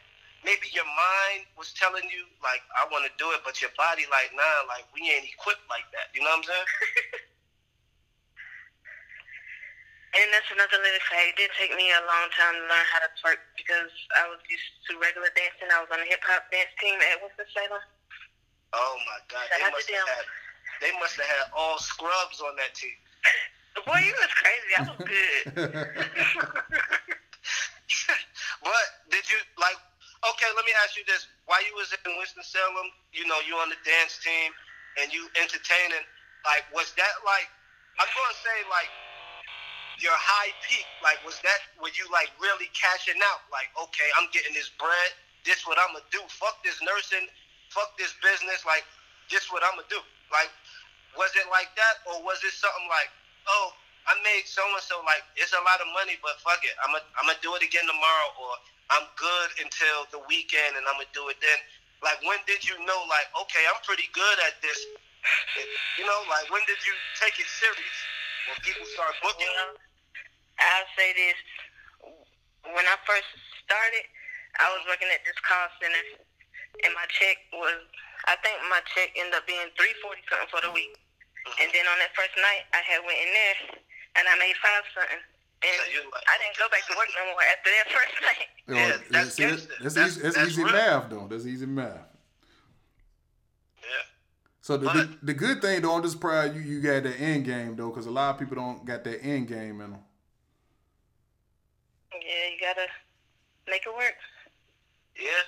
maybe 0.43 0.68
your 0.74 0.88
mind 0.88 1.47
was 1.58 1.74
telling 1.76 2.08
you, 2.12 2.28
like 2.43 2.64
I 2.80 2.88
want 2.91 3.05
to 3.08 3.14
do 3.20 3.32
it, 3.36 3.41
but 3.45 3.60
your 3.62 3.72
body, 3.78 4.08
like 4.12 4.32
nah, 4.36 4.68
like 4.72 4.88
we 4.95 5.08
ain't 5.12 5.28
equipped 5.28 5.68
like 5.70 5.88
that. 5.95 6.12
You 6.16 6.24
know 6.24 6.32
what 6.32 6.43
I'm 6.43 6.47
saying? 6.47 6.70
And 10.18 10.34
that's 10.34 10.49
another 10.49 10.82
little 10.82 11.03
fact. 11.13 11.30
It 11.30 11.38
did 11.38 11.53
take 11.61 11.78
me 11.78 11.93
a 11.93 12.01
long 12.01 12.26
time 12.34 12.57
to 12.57 12.65
learn 12.65 12.86
how 12.89 13.05
to 13.05 13.09
twerk 13.22 13.38
because 13.53 13.93
I 14.18 14.26
was 14.26 14.41
used 14.49 14.65
to 14.89 14.97
regular 14.97 15.30
dancing. 15.38 15.70
I 15.70 15.78
was 15.78 15.93
on 15.93 16.01
a 16.01 16.07
hip 16.09 16.26
hop 16.26 16.49
dance 16.49 16.74
team 16.82 16.97
at 16.97 17.22
Winston-Salem. 17.22 17.86
Oh 18.74 18.95
my 19.05 19.22
God, 19.30 19.45
Shout 19.45 19.61
they 19.61 19.70
must 19.70 19.89
have 19.93 20.09
had 20.09 20.26
they 20.82 20.93
must 20.97 21.15
have 21.22 21.30
had 21.30 21.53
all 21.53 21.78
scrubs 21.78 22.41
on 22.41 22.57
that 22.57 22.74
team. 22.74 22.97
Boy, 23.86 24.01
you 24.01 24.13
was 24.18 24.34
crazy. 24.34 24.72
I 24.74 24.82
was 24.89 24.97
good. 25.05 25.53
but 28.65 28.86
did 29.13 29.26
you 29.30 29.38
like? 29.61 29.78
Okay, 30.34 30.49
let 30.57 30.65
me 30.65 30.74
ask 30.82 30.97
you 30.97 31.05
this: 31.05 31.30
While 31.45 31.61
you 31.61 31.78
was 31.78 31.93
in 31.93 32.09
Winston 32.18 32.41
Salem, 32.41 32.89
you 33.13 33.30
know, 33.30 33.38
you 33.45 33.53
on 33.61 33.70
the 33.70 33.78
dance 33.86 34.18
team 34.18 34.49
and 34.97 35.13
you 35.13 35.30
entertaining. 35.38 36.01
Like, 36.41 36.65
was 36.74 36.89
that 36.97 37.22
like? 37.22 37.47
I'm 38.01 38.09
gonna 38.09 38.38
say 38.41 38.57
like 38.70 38.89
your 39.99 40.15
high 40.15 40.53
peak. 40.65 40.85
Like, 41.01 41.21
was 41.25 41.37
that 41.41 41.59
were 41.81 41.93
you 41.93 42.05
like 42.13 42.29
really 42.37 42.69
cashing 42.73 43.19
out? 43.33 43.45
Like, 43.49 43.69
okay, 43.75 44.07
I'm 44.17 44.29
getting 44.33 44.53
this 44.53 44.69
bread. 44.77 45.11
This 45.45 45.65
what 45.65 45.77
I'm 45.79 45.93
gonna 45.95 46.05
do. 46.13 46.21
Fuck 46.29 46.61
this 46.61 46.77
nursing. 46.83 47.27
Fuck 47.73 47.97
this 47.97 48.13
business. 48.21 48.63
Like, 48.63 48.85
this 49.31 49.49
what 49.51 49.65
I'm 49.65 49.75
gonna 49.79 49.89
do. 49.89 50.01
Like, 50.29 50.51
was 51.15 51.31
it 51.33 51.47
like 51.49 51.71
that, 51.79 52.03
or 52.05 52.21
was 52.21 52.43
it 52.45 52.53
something 52.53 52.87
like, 52.91 53.09
oh, 53.49 53.73
I 54.07 54.15
made 54.23 54.47
so 54.47 54.63
and 54.63 54.79
so 54.79 55.03
like 55.03 55.23
it's 55.35 55.51
a 55.51 55.61
lot 55.67 55.83
of 55.83 55.89
money, 55.91 56.15
but 56.23 56.39
fuck 56.39 56.63
it, 56.63 56.71
I'm 56.79 56.95
gonna 56.95 57.03
I'm 57.19 57.27
gonna 57.27 57.43
do 57.43 57.51
it 57.59 57.63
again 57.63 57.83
tomorrow, 57.83 58.29
or 58.39 58.51
I'm 58.87 59.03
good 59.19 59.49
until 59.59 60.07
the 60.15 60.21
weekend, 60.31 60.79
and 60.79 60.87
I'm 60.87 60.95
gonna 60.95 61.11
do 61.11 61.27
it 61.27 61.39
then. 61.43 61.59
Like, 61.99 62.21
when 62.23 62.37
did 62.45 62.61
you 62.61 62.77
know? 62.85 62.99
Like, 63.09 63.27
okay, 63.41 63.65
I'm 63.65 63.81
pretty 63.81 64.07
good 64.13 64.37
at 64.45 64.61
this. 64.61 64.77
You 65.97 66.05
know, 66.05 66.21
like 66.29 66.47
when 66.53 66.61
did 66.69 66.79
you 66.85 66.93
take 67.19 67.35
it 67.41 67.49
serious? 67.49 67.97
When 68.47 68.57
people 68.63 68.87
start 68.95 69.13
booking 69.23 69.43
you? 69.43 69.51
Well, 69.51 69.75
I'll 70.63 70.89
say 70.97 71.11
this. 71.13 71.39
When 72.73 72.85
I 72.87 72.95
first 73.07 73.27
started, 73.63 74.05
I 74.59 74.67
was 74.75 74.83
working 74.87 75.07
at 75.13 75.21
this 75.23 75.37
call 75.43 75.67
center, 75.79 76.03
and 76.83 76.91
my 76.95 77.05
check 77.11 77.37
was, 77.55 77.79
I 78.27 78.35
think 78.43 78.59
my 78.71 78.81
check 78.95 79.11
ended 79.15 79.35
up 79.37 79.45
being 79.47 79.67
three 79.79 79.93
forty 80.03 80.23
something 80.27 80.49
for 80.51 80.59
the 80.63 80.71
week. 80.73 80.91
Mm-hmm. 80.95 81.61
And 81.63 81.69
then 81.71 81.85
on 81.87 81.97
that 82.03 82.11
first 82.15 82.35
night, 82.39 82.67
I 82.75 82.81
had 82.83 83.03
went 83.07 83.19
in 83.19 83.31
there, 83.31 83.57
and 84.19 84.23
I 84.27 84.33
made 84.39 84.55
five 84.59 84.83
something. 84.95 85.21
And 85.63 85.73
So 85.89 86.01
I 86.27 86.35
didn't 86.37 86.57
go 86.59 86.67
back 86.69 86.85
to 86.85 86.93
work 86.99 87.09
no 87.17 87.23
more 87.33 87.43
after 87.47 87.69
that 87.71 87.87
first 87.95 88.15
night. 88.21 88.47
Yo, 88.67 88.73
Yeah, 88.75 88.97
that's 89.09 89.33
see, 89.35 89.43
gangster. 89.47 89.73
that's, 89.81 89.95
That's- 89.95 90.11
easy, 90.17 90.21
that's, 90.21 90.35
that's 90.37 90.51
easy 90.53 90.63
math, 90.65 91.09
though. 91.09 91.25
That's 91.29 91.45
easy 91.47 91.65
math. 91.65 92.03
Yeah. 94.70 94.76
So 94.76 94.78
the, 94.78 94.86
the, 94.88 94.93
But- 95.07 95.26
the 95.26 95.34
good 95.34 95.61
thing 95.61 95.82
though, 95.82 95.95
I'm 95.95 96.03
just 96.03 96.20
proud 96.20 96.55
you 96.55 96.61
you 96.61 96.82
got 96.82 97.03
that 97.03 97.20
end 97.20 97.45
game 97.45 97.76
though, 97.76 97.89
because 97.89 98.05
a 98.05 98.11
lot 98.11 98.32
of 98.36 98.39
people 98.39 98.55
don't 98.55 98.86
got 98.86 99.03
that 99.05 99.24
end 99.24 99.47
game 99.47 99.82
in 99.82 99.91
them. 99.91 99.99
Yeah, 102.13 102.49
you 102.51 102.59
gotta 102.59 102.88
make 103.68 103.84
it 103.86 103.93
work. 103.95 104.15
Yeah, 105.15 105.43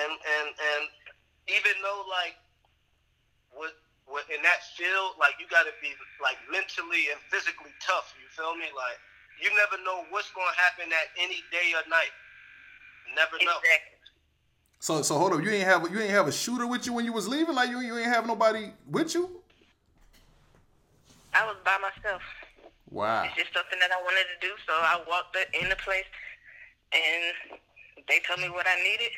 and 0.00 0.12
and 0.12 0.48
and 0.48 0.82
even 1.48 1.72
though 1.82 2.04
like 2.08 2.36
what 3.52 3.72
what 4.06 4.24
in 4.32 4.42
that 4.42 4.62
field, 4.76 5.16
like 5.20 5.34
you 5.40 5.46
got 5.48 5.64
to 5.64 5.74
be 5.82 5.92
like 6.22 6.36
mentally 6.50 7.10
and 7.12 7.20
physically 7.30 7.72
tough. 7.80 8.14
You 8.20 8.28
feel 8.32 8.54
me? 8.54 8.68
Like 8.72 8.98
you 9.40 9.50
never 9.52 9.82
know 9.84 10.04
what's 10.10 10.30
gonna 10.32 10.54
happen 10.56 10.88
at 10.92 11.08
any 11.20 11.42
day 11.52 11.72
or 11.74 11.84
night. 11.88 12.12
Never 13.16 13.36
know. 13.44 13.58
Exactly. 13.60 13.93
So 14.84 15.00
so 15.00 15.16
hold 15.16 15.32
up, 15.32 15.40
you 15.40 15.48
ain't 15.48 15.64
have 15.64 15.88
you 15.90 15.96
ain't 15.98 16.10
have 16.12 16.28
a 16.28 16.32
shooter 16.32 16.66
with 16.66 16.84
you 16.84 16.92
when 16.92 17.06
you 17.06 17.12
was 17.14 17.26
leaving, 17.26 17.54
like 17.54 17.70
you 17.70 17.80
you 17.80 17.96
ain't 17.96 18.12
have 18.12 18.26
nobody 18.26 18.68
with 18.84 19.14
you. 19.14 19.40
I 21.32 21.46
was 21.48 21.56
by 21.64 21.80
myself. 21.80 22.20
Wow. 22.92 23.24
It's 23.24 23.32
just 23.32 23.54
something 23.56 23.80
that 23.80 23.88
I 23.96 23.96
wanted 24.04 24.28
to 24.28 24.38
do, 24.44 24.52
so 24.68 24.74
I 24.76 25.00
walked 25.08 25.40
it 25.40 25.48
in 25.56 25.70
the 25.72 25.76
place, 25.80 26.04
and 26.92 27.56
they 28.12 28.20
told 28.28 28.44
me 28.44 28.50
what 28.52 28.66
I 28.68 28.76
needed. 28.84 29.08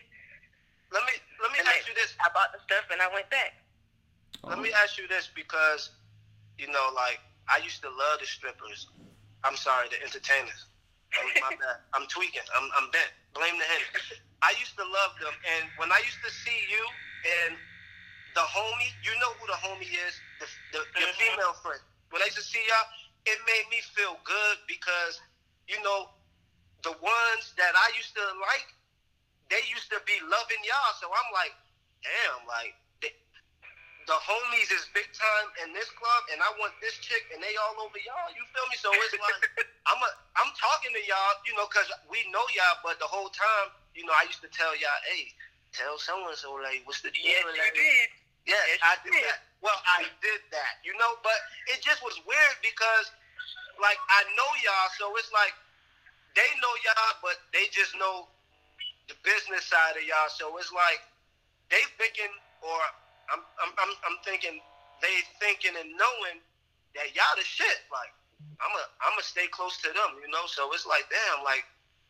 Let 0.95 1.03
me 1.03 1.19
let 1.43 1.51
me 1.51 1.59
And 1.59 1.67
ask 1.67 1.83
they- 1.83 1.91
you 1.91 1.95
this. 1.99 2.15
I 2.23 2.31
bought 2.31 2.55
the 2.55 2.63
stuff 2.63 2.87
and 2.95 3.03
I 3.03 3.11
went 3.13 3.29
back. 3.35 3.59
let 4.47 4.61
me 4.63 4.71
ask 4.71 4.97
you 4.97 5.09
this 5.09 5.27
because, 5.35 5.91
you 6.63 6.69
know, 6.71 6.95
like 6.95 7.19
I 7.51 7.59
used 7.59 7.83
to 7.83 7.91
love 7.91 8.23
the 8.23 8.27
strippers. 8.27 8.87
I'm 9.43 9.57
sorry, 9.59 9.89
the 9.91 9.99
entertainers. 9.99 10.71
I'm, 11.19 11.27
my 11.43 11.57
bad. 11.59 11.83
I'm 11.93 12.07
tweaking. 12.07 12.47
I'm, 12.55 12.71
I'm 12.79 12.87
bent. 12.95 13.11
Blame 13.37 13.61
the 13.61 13.69
henny. 13.69 13.85
I 14.41 14.57
used 14.57 14.73
to 14.81 14.85
love 14.85 15.13
them, 15.21 15.33
and 15.45 15.69
when 15.77 15.93
I 15.93 16.01
used 16.01 16.21
to 16.25 16.33
see 16.33 16.57
you 16.73 16.85
and 17.45 17.57
the 18.33 18.45
homie, 18.45 18.93
you 19.05 19.13
know 19.21 19.33
who 19.41 19.45
the 19.49 19.61
homie 19.61 19.93
is, 19.93 20.17
the, 20.41 20.49
the 20.73 20.81
your 21.01 21.13
mm-hmm. 21.13 21.37
female 21.37 21.57
friend. 21.61 21.81
When 22.13 22.25
I 22.25 22.33
used 22.33 22.41
to 22.41 22.47
see 22.47 22.61
y'all, 22.65 22.89
it 23.29 23.39
made 23.45 23.67
me 23.69 23.81
feel 23.97 24.17
good 24.25 24.57
because, 24.69 25.21
you 25.69 25.77
know, 25.85 26.13
the 26.85 26.95
ones 27.01 27.45
that 27.61 27.73
I 27.75 27.93
used 27.97 28.15
to 28.15 28.25
like, 28.41 28.69
they 29.53 29.61
used 29.69 29.89
to 29.93 29.99
be 30.09 30.17
loving 30.25 30.63
y'all. 30.65 30.93
So 31.01 31.09
I'm 31.11 31.31
like, 31.33 31.53
damn, 32.05 32.45
like 32.47 32.77
the 34.07 34.15
homies 34.23 34.71
is 34.71 34.87
big 34.95 35.11
time 35.11 35.47
in 35.67 35.75
this 35.75 35.91
club, 35.91 36.23
and 36.31 36.39
I 36.39 36.51
want 36.63 36.75
this 36.79 36.95
chick, 37.03 37.27
and 37.35 37.43
they 37.43 37.55
all 37.59 37.75
over 37.83 37.99
y'all. 37.99 38.31
You 38.35 38.43
feel 38.55 38.67
me? 38.71 38.79
So 38.79 38.91
it's 38.95 39.19
like 39.27 39.67
I'm 39.91 39.99
a, 39.99 40.11
I'm 40.39 40.51
talking 40.55 40.95
to 40.95 41.03
y'all, 41.07 41.35
you 41.43 41.55
know, 41.59 41.67
cause 41.67 41.91
we 42.07 42.23
know 42.31 42.43
y'all, 42.55 42.79
but 42.87 43.03
the 43.03 43.11
whole 43.11 43.31
time, 43.35 43.75
you 43.99 44.07
know, 44.07 44.15
I 44.15 44.31
used 44.31 44.43
to 44.47 44.51
tell 44.55 44.71
y'all, 44.79 45.01
hey, 45.11 45.35
tell 45.75 45.99
so 45.99 46.15
and 46.31 46.39
so 46.39 46.55
like, 46.63 46.87
what's 46.87 47.03
the 47.03 47.11
deal? 47.11 47.27
Yes, 47.27 47.43
you 47.51 47.71
did. 47.75 48.09
Yes, 48.47 48.63
Yes, 48.71 48.79
I 48.87 48.95
did 49.03 49.11
did. 49.11 49.27
that. 49.27 49.43
Well, 49.59 49.79
I 49.91 50.07
did 50.23 50.41
that, 50.55 50.79
you 50.87 50.95
know, 50.95 51.19
but 51.27 51.35
it 51.67 51.83
just 51.83 51.99
was 52.07 52.15
weird 52.29 52.57
because, 52.63 53.11
like, 53.83 53.99
I 54.07 54.23
know 54.39 54.51
y'all, 54.63 54.91
so 54.95 55.11
it's 55.19 55.35
like 55.35 55.51
they 56.39 56.47
know 56.63 56.75
y'all, 56.87 57.19
but 57.25 57.43
they 57.51 57.67
just 57.75 57.99
know 57.99 58.31
the 59.11 59.19
business 59.27 59.67
side 59.67 59.99
of 59.99 60.05
y'all. 60.07 60.31
So 60.31 60.55
it's 60.63 60.71
like 60.71 61.03
they 61.73 61.83
thinking, 61.99 62.31
or 62.63 62.79
I'm, 63.33 63.43
I'm, 63.63 63.73
I'm, 63.79 63.93
I'm 64.07 64.19
thinking 64.23 64.61
they 65.03 65.15
thinking 65.43 65.77
and 65.77 65.93
knowing 65.97 66.39
that 66.97 67.13
y'all 67.13 67.37
the 67.37 67.45
shit. 67.45 67.79
Like 67.93 68.13
I'm 68.61 68.73
a, 68.73 68.85
I'm 69.05 69.13
gonna 69.17 69.27
stay 69.27 69.49
close 69.53 69.77
to 69.85 69.91
them, 69.93 70.21
you 70.21 70.29
know. 70.33 70.49
So 70.49 70.69
it's 70.73 70.89
like, 70.89 71.05
damn, 71.13 71.45
like 71.45 71.65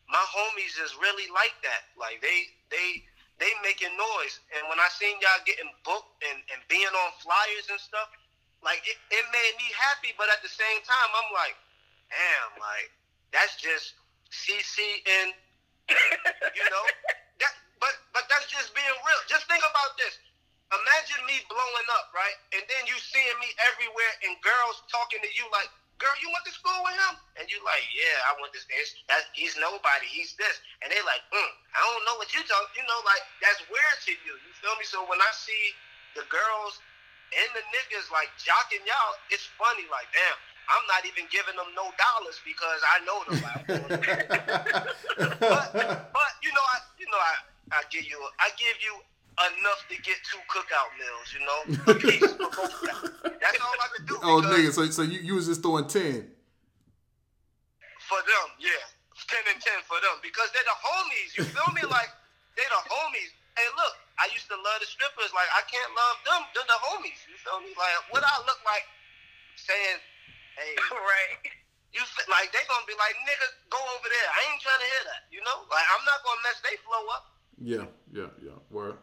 my 0.07 0.23
homies 0.31 0.79
is 0.79 0.95
really 0.99 1.27
like 1.31 1.55
that. 1.63 1.91
Like 1.99 2.23
they, 2.23 2.47
they, 2.71 3.03
they 3.37 3.51
making 3.61 3.91
noise. 3.95 4.39
And 4.55 4.65
when 4.71 4.79
I 4.79 4.87
seen 4.95 5.19
y'all 5.19 5.43
getting 5.43 5.69
booked 5.83 6.23
and, 6.23 6.39
and 6.51 6.59
being 6.71 6.89
on 6.89 7.09
flyers 7.19 7.67
and 7.69 7.79
stuff, 7.79 8.07
like 8.63 8.81
it, 8.87 8.97
it 9.13 9.25
made 9.29 9.53
me 9.59 9.67
happy. 9.75 10.15
But 10.15 10.31
at 10.31 10.41
the 10.41 10.51
same 10.51 10.79
time, 10.87 11.09
I'm 11.13 11.29
like, 11.35 11.55
damn, 12.09 12.51
like 12.57 12.89
that's 13.35 13.59
just 13.59 13.99
CC 14.31 15.03
and 15.05 15.29
you 16.55 16.65
know 16.71 16.85
that. 17.43 17.53
But 17.77 17.93
but 18.15 18.25
that's 18.31 18.49
just 18.49 18.73
being 18.73 18.97
real. 19.05 19.21
Just 19.29 19.45
think 19.45 19.61
about 19.61 19.93
this. 20.01 20.17
Imagine 20.73 21.21
me 21.29 21.37
blowing 21.57 21.89
up, 21.97 22.13
right? 22.13 22.37
And 22.53 22.61
then 22.69 22.85
you 22.85 22.93
seeing 23.01 23.37
me 23.41 23.49
everywhere 23.65 24.13
and 24.29 24.37
girls 24.45 24.85
talking 24.93 25.17
to 25.25 25.31
you 25.33 25.49
like, 25.49 25.65
girl, 25.97 26.13
you 26.21 26.29
went 26.29 26.45
to 26.45 26.53
school 26.53 26.77
with 26.85 26.93
him? 26.93 27.17
And 27.41 27.49
you 27.49 27.57
like, 27.65 27.81
yeah, 27.89 28.29
I 28.29 28.37
went 28.37 28.53
to 28.53 28.61
he's 29.33 29.57
nobody. 29.57 30.05
He's 30.05 30.37
this. 30.37 30.61
And 30.85 30.93
they 30.93 31.01
like, 31.01 31.25
mm, 31.33 31.51
I 31.73 31.81
don't 31.81 32.05
know 32.05 32.21
what 32.21 32.29
you 32.29 32.45
talk. 32.45 32.69
You 32.77 32.85
know, 32.85 33.01
like 33.09 33.25
that's 33.41 33.65
weird 33.73 33.97
to 34.05 34.13
you. 34.21 34.37
You 34.37 34.51
feel 34.61 34.77
me? 34.77 34.85
So 34.85 35.01
when 35.09 35.17
I 35.17 35.31
see 35.33 35.73
the 36.13 36.29
girls 36.29 36.77
and 37.33 37.49
the 37.57 37.65
niggas 37.73 38.13
like 38.13 38.29
jocking 38.37 38.85
y'all, 38.85 39.17
it's 39.33 39.49
funny. 39.57 39.89
Like, 39.89 40.05
damn, 40.13 40.37
I'm 40.69 40.85
not 40.85 41.09
even 41.09 41.25
giving 41.33 41.57
them 41.57 41.73
no 41.73 41.89
dollars 41.97 42.37
because 42.45 42.81
I 42.85 43.01
know 43.01 43.17
them. 43.25 43.41
but, 45.41 45.67
but 46.13 46.31
you 46.45 46.53
know, 46.53 46.65
I 46.65 46.77
you 47.01 47.09
know, 47.09 47.21
I, 47.21 47.33
I 47.73 47.81
give 47.89 48.05
you 48.05 48.21
I 48.37 48.53
give 48.57 48.77
you 48.81 48.93
enough 49.37 49.81
to 49.89 49.95
get 50.01 50.17
two 50.25 50.41
cookout 50.49 50.89
meals. 50.97 51.27
You 51.33 51.41
know, 51.45 51.59
a 51.91 51.95
piece 51.97 52.25
for 52.33 52.49
both 52.49 52.73
of 52.73 52.81
y'all. 52.81 53.05
That's 53.37 53.59
all 53.61 53.77
I 53.77 53.87
can 53.95 54.03
do. 54.05 54.15
Oh, 54.23 54.41
nigga, 54.41 54.73
so 54.73 54.85
so 54.89 55.03
you, 55.05 55.19
you 55.21 55.33
was 55.35 55.45
just 55.45 55.61
throwing 55.61 55.85
ten. 55.87 56.25
for 58.07 58.21
them, 58.23 58.47
yeah, 58.57 58.83
ten 59.27 59.43
and 59.51 59.59
ten 59.59 59.79
for 59.85 59.99
them 59.99 60.17
because 60.23 60.49
they're 60.55 60.65
the 60.65 60.79
homies. 60.79 61.35
You 61.37 61.43
feel 61.45 61.69
me? 61.75 61.83
Like 61.85 62.09
they're 62.55 62.71
the 62.71 62.81
homies. 62.87 63.31
Hey, 63.59 63.67
look, 63.73 63.93
I 64.21 64.29
used 64.33 64.47
to 64.49 64.57
love 64.57 64.79
the 64.81 64.89
strippers. 64.89 65.29
Like 65.35 65.49
I 65.53 65.61
can't 65.67 65.91
love 65.93 66.17
them. 66.25 66.41
They're 66.55 66.69
the 66.69 66.79
homies. 66.89 67.19
You 67.29 67.37
feel 67.41 67.59
me? 67.61 67.75
Like 67.77 67.93
what 68.09 68.23
I 68.25 68.35
look 68.47 68.61
like 68.65 68.85
saying, 69.59 69.99
hey, 70.57 70.73
right. 70.93 71.37
you 71.93 72.01
f- 72.01 72.29
like 72.31 72.49
they 72.53 72.63
gonna 72.69 72.87
be 72.89 72.95
like, 72.97 73.13
nigga, 73.27 73.47
go 73.69 73.81
over 73.97 74.07
there. 74.07 74.27
I 74.33 74.39
ain't 74.49 74.61
trying 74.63 74.81
to 74.81 74.87
hear 74.87 75.03
that. 75.13 75.21
You 75.29 75.41
know, 75.45 75.67
like 75.69 75.87
I'm 75.93 76.03
not 76.07 76.19
gonna 76.25 76.41
mess 76.47 76.57
they 76.65 76.77
flow 76.81 77.03
up. 77.13 77.23
Yeah, 77.57 77.85
yeah, 78.13 78.31
yeah. 78.39 78.57
Word. 78.69 78.97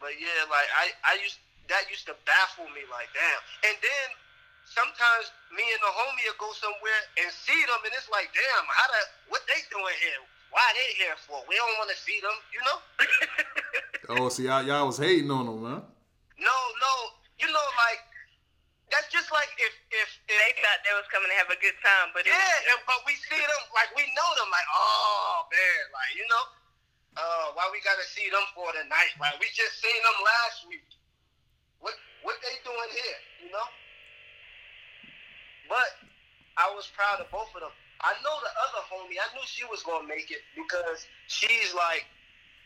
But 0.00 0.16
yeah, 0.20 0.44
like 0.48 0.68
I, 0.76 0.92
I 1.04 1.14
used 1.20 1.40
that 1.68 1.88
used 1.90 2.06
to 2.06 2.14
baffle 2.28 2.68
me. 2.72 2.84
Like 2.88 3.10
damn. 3.16 3.40
And 3.72 3.76
then 3.80 4.06
sometimes 4.66 5.30
me 5.54 5.62
and 5.62 5.82
the 5.82 5.92
homie 5.94 6.26
will 6.26 6.40
go 6.42 6.50
somewhere 6.58 7.02
and 7.22 7.30
see 7.30 7.58
them, 7.70 7.80
and 7.86 7.92
it's 7.94 8.10
like, 8.10 8.28
damn, 8.34 8.66
how 8.68 8.86
the 8.90 9.00
what 9.30 9.42
they 9.46 9.62
doing 9.70 9.96
here? 10.02 10.20
Why 10.50 10.62
they 10.74 10.90
here 10.98 11.18
for? 11.26 11.42
We 11.50 11.58
don't 11.58 11.76
want 11.78 11.90
to 11.90 11.98
see 11.98 12.18
them, 12.22 12.36
you 12.54 12.62
know? 12.64 12.78
Oh, 14.06 14.30
see, 14.30 14.46
y'all, 14.46 14.62
y'all 14.62 14.86
was 14.86 15.02
hating 15.02 15.26
on 15.34 15.50
them, 15.50 15.58
man. 15.66 15.82
no, 16.38 16.56
no, 16.78 16.94
you 17.42 17.50
know, 17.50 17.66
like 17.74 17.98
that's 18.86 19.10
just 19.10 19.34
like 19.34 19.50
if 19.58 19.74
if, 19.90 20.08
if 20.30 20.38
They 20.38 20.52
thought 20.62 20.78
they 20.86 20.94
was 20.94 21.10
coming 21.10 21.26
to 21.26 21.36
have 21.42 21.50
a 21.50 21.58
good 21.58 21.74
time, 21.82 22.14
but 22.14 22.22
it 22.22 22.30
was 22.30 22.38
Yeah, 22.38 22.70
and, 22.70 22.78
but 22.86 23.02
we 23.02 23.18
see 23.18 23.34
them 23.34 23.62
like 23.74 23.90
we 23.98 24.06
know 24.14 24.30
them 24.38 24.46
like 24.46 24.68
oh 24.70 25.50
man, 25.50 25.82
like 25.90 26.12
you 26.14 26.22
know, 26.30 26.44
uh, 27.16 27.46
why 27.56 27.64
we 27.72 27.80
gotta 27.80 28.04
see 28.04 28.28
them 28.28 28.44
for 28.54 28.68
tonight? 28.76 29.12
Like 29.20 29.40
we 29.40 29.48
just 29.52 29.80
seen 29.80 30.00
them 30.04 30.18
last 30.24 30.68
week. 30.68 30.84
What 31.80 31.94
what 32.22 32.36
they 32.44 32.56
doing 32.64 32.90
here? 32.92 33.20
You 33.44 33.50
know. 33.52 33.68
But 35.68 35.88
I 36.56 36.70
was 36.76 36.86
proud 36.94 37.20
of 37.20 37.30
both 37.32 37.50
of 37.56 37.60
them. 37.60 37.74
I 38.00 38.12
know 38.22 38.36
the 38.44 38.52
other 38.68 38.82
homie. 38.86 39.16
I 39.18 39.28
knew 39.34 39.42
she 39.48 39.64
was 39.66 39.82
gonna 39.82 40.06
make 40.06 40.30
it 40.30 40.44
because 40.54 41.06
she's 41.26 41.74
like 41.74 42.04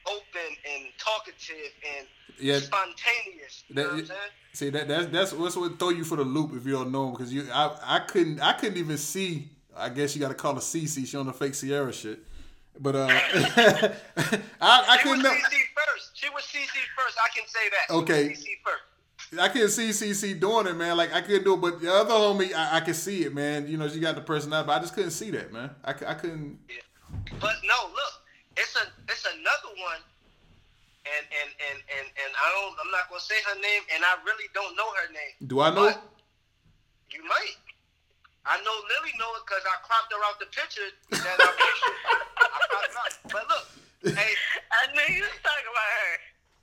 open 0.07 0.51
and 0.67 0.85
talkative 0.99 1.73
and 1.97 2.07
Yeah. 2.39 2.59
spontaneous. 2.59 3.65
You 3.69 3.75
know 3.77 3.83
what 3.85 4.11
I'm 4.11 4.31
see 4.53 4.71
that 4.71 4.89
that's 4.89 5.07
that's 5.07 5.33
what's 5.33 5.57
what 5.57 5.79
throw 5.79 5.91
you 5.91 6.05
for 6.05 6.17
the 6.17 6.25
loop 6.25 6.53
if 6.57 6.67
you 6.67 6.73
don't 6.73 6.91
know 6.91 7.11
because 7.11 7.33
you 7.33 7.47
I 7.53 7.77
I 7.83 7.99
couldn't 8.01 8.41
I 8.41 8.53
couldn't 8.55 8.79
even 8.79 8.99
see. 8.99 9.49
I 9.77 9.89
guess 9.89 10.15
you 10.15 10.21
got 10.21 10.29
to 10.29 10.35
call 10.35 10.55
her 10.55 10.61
CC. 10.61 11.07
She 11.07 11.17
on 11.17 11.27
the 11.27 11.33
fake 11.33 11.55
Sierra 11.55 11.93
shit. 11.93 12.19
But 12.79 12.97
uh, 12.97 13.09
I 13.11 13.99
I 14.61 14.97
She 14.99 15.03
couldn't. 15.03 15.23
know- 15.23 15.31
CC 15.31 15.57
first. 15.77 16.11
She 16.15 16.29
was 16.31 16.43
CC 16.45 16.77
first. 16.97 17.17
I 17.23 17.29
can 17.37 17.47
say 17.47 17.69
that. 17.71 17.87
She 17.89 17.95
was 17.95 18.03
Okay. 18.05 18.29
CC 18.31 18.47
first. 18.65 19.41
I 19.41 19.49
couldn't 19.49 19.69
see 19.71 19.91
CC 19.91 20.39
doing 20.41 20.67
it, 20.67 20.75
man. 20.77 20.97
Like 20.97 21.13
I 21.13 21.21
couldn't 21.21 21.45
do 21.45 21.55
it, 21.55 21.61
but 21.61 21.81
the 21.81 21.93
other 21.93 22.15
homie, 22.15 22.53
I, 22.55 22.79
I 22.79 22.81
could 22.81 22.97
see 22.97 23.23
it, 23.25 23.35
man. 23.35 23.69
You 23.69 23.77
know, 23.77 23.89
she 23.89 24.01
got 24.01 24.15
the 24.17 24.23
personality, 24.23 24.67
but 24.67 24.73
I 24.73 24.81
just 24.81 24.95
couldn't 24.95 25.13
see 25.13 25.31
that, 25.31 25.53
man. 25.53 25.71
I, 25.85 25.91
I 25.91 26.15
couldn't. 26.15 26.59
But 27.39 27.55
no, 27.63 27.79
look, 27.91 28.15
it's 28.57 28.75
a 28.77 28.83
it's 29.09 29.25
another 29.27 29.71
one, 29.79 30.01
and 31.07 31.27
and 31.31 31.51
and 31.71 31.79
and 31.99 32.07
and 32.09 32.31
I 32.35 32.47
don't. 32.51 32.75
I'm 32.85 32.91
not 32.91 33.09
gonna 33.09 33.21
say 33.21 33.37
her 33.47 33.55
name, 33.61 33.83
and 33.95 34.03
I 34.05 34.15
really 34.25 34.49
don't 34.55 34.75
know 34.77 34.89
her 34.99 35.13
name. 35.13 35.47
Do 35.47 35.61
I 35.61 35.71
know? 35.75 35.89
You 37.13 37.23
might. 37.23 37.55
I 38.49 38.57
know 38.65 38.77
Lily 38.89 39.13
know 39.21 39.29
it 39.37 39.45
because 39.45 39.65
I 39.69 39.77
cropped 39.85 40.09
her 40.13 40.21
out 40.25 40.41
the 40.41 40.49
picture 40.49 40.89
that 41.13 41.37
I 41.37 41.51
pictured. 41.53 41.99
I 42.41 42.59
cropped 42.73 42.93
her 42.93 43.01
out. 43.05 43.13
But 43.29 43.45
look, 43.53 43.67
hey, 44.17 44.33
I 44.73 44.81
knew 44.97 45.09
you 45.13 45.25
was 45.29 45.41
talking 45.45 45.69
about 45.69 45.91
her. 46.01 46.13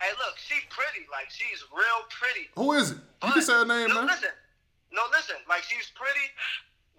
hey, 0.01 0.11
look, 0.17 0.41
she 0.41 0.57
pretty. 0.73 1.05
Like 1.13 1.29
she's 1.29 1.61
real 1.69 2.01
pretty. 2.09 2.49
Who 2.57 2.73
is 2.73 2.97
it? 2.97 2.99
You 3.21 3.37
can 3.37 3.45
say 3.45 3.53
her 3.53 3.67
name, 3.67 3.93
no, 3.93 4.01
man. 4.01 4.09
listen. 4.09 4.33
No, 4.89 5.05
listen. 5.13 5.37
Like 5.45 5.61
she's 5.67 5.93
pretty, 5.93 6.27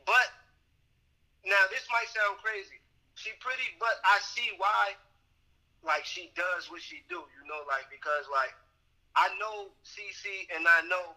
but 0.07 0.31
now 1.43 1.62
this 1.74 1.83
might 1.91 2.07
sound 2.14 2.39
crazy. 2.39 2.79
She 3.18 3.35
pretty, 3.43 3.74
but 3.83 3.99
I 4.07 4.22
see 4.22 4.55
why. 4.62 4.95
Like 5.83 6.03
she 6.03 6.35
does 6.35 6.66
what 6.74 6.83
she 6.83 7.07
do, 7.07 7.22
you 7.22 7.43
know, 7.47 7.62
like 7.70 7.87
because 7.87 8.26
like 8.31 8.51
I 9.14 9.31
know 9.39 9.70
CC 9.87 10.47
and 10.51 10.66
I 10.66 10.83
know 10.91 11.14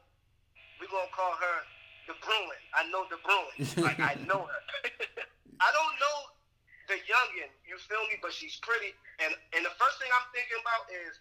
we 0.78 0.86
gonna 0.86 1.10
call 1.10 1.34
her 1.34 1.58
the 2.12 2.20
Bruin. 2.20 2.62
I 2.76 2.84
know 2.92 3.08
the 3.08 3.20
Bruin. 3.24 3.56
Like 3.88 4.00
I 4.04 4.20
know 4.28 4.44
her. 4.44 4.62
I 5.66 5.70
don't 5.72 5.96
know 5.96 6.18
the 6.92 7.00
youngin. 7.08 7.48
You 7.64 7.80
feel 7.80 8.04
me? 8.12 8.20
But 8.20 8.36
she's 8.36 8.60
pretty, 8.60 8.92
and 9.24 9.32
and 9.56 9.64
the 9.64 9.72
first 9.80 9.96
thing 10.04 10.12
I'm 10.12 10.28
thinking 10.36 10.60
about 10.60 10.92
is 10.92 11.16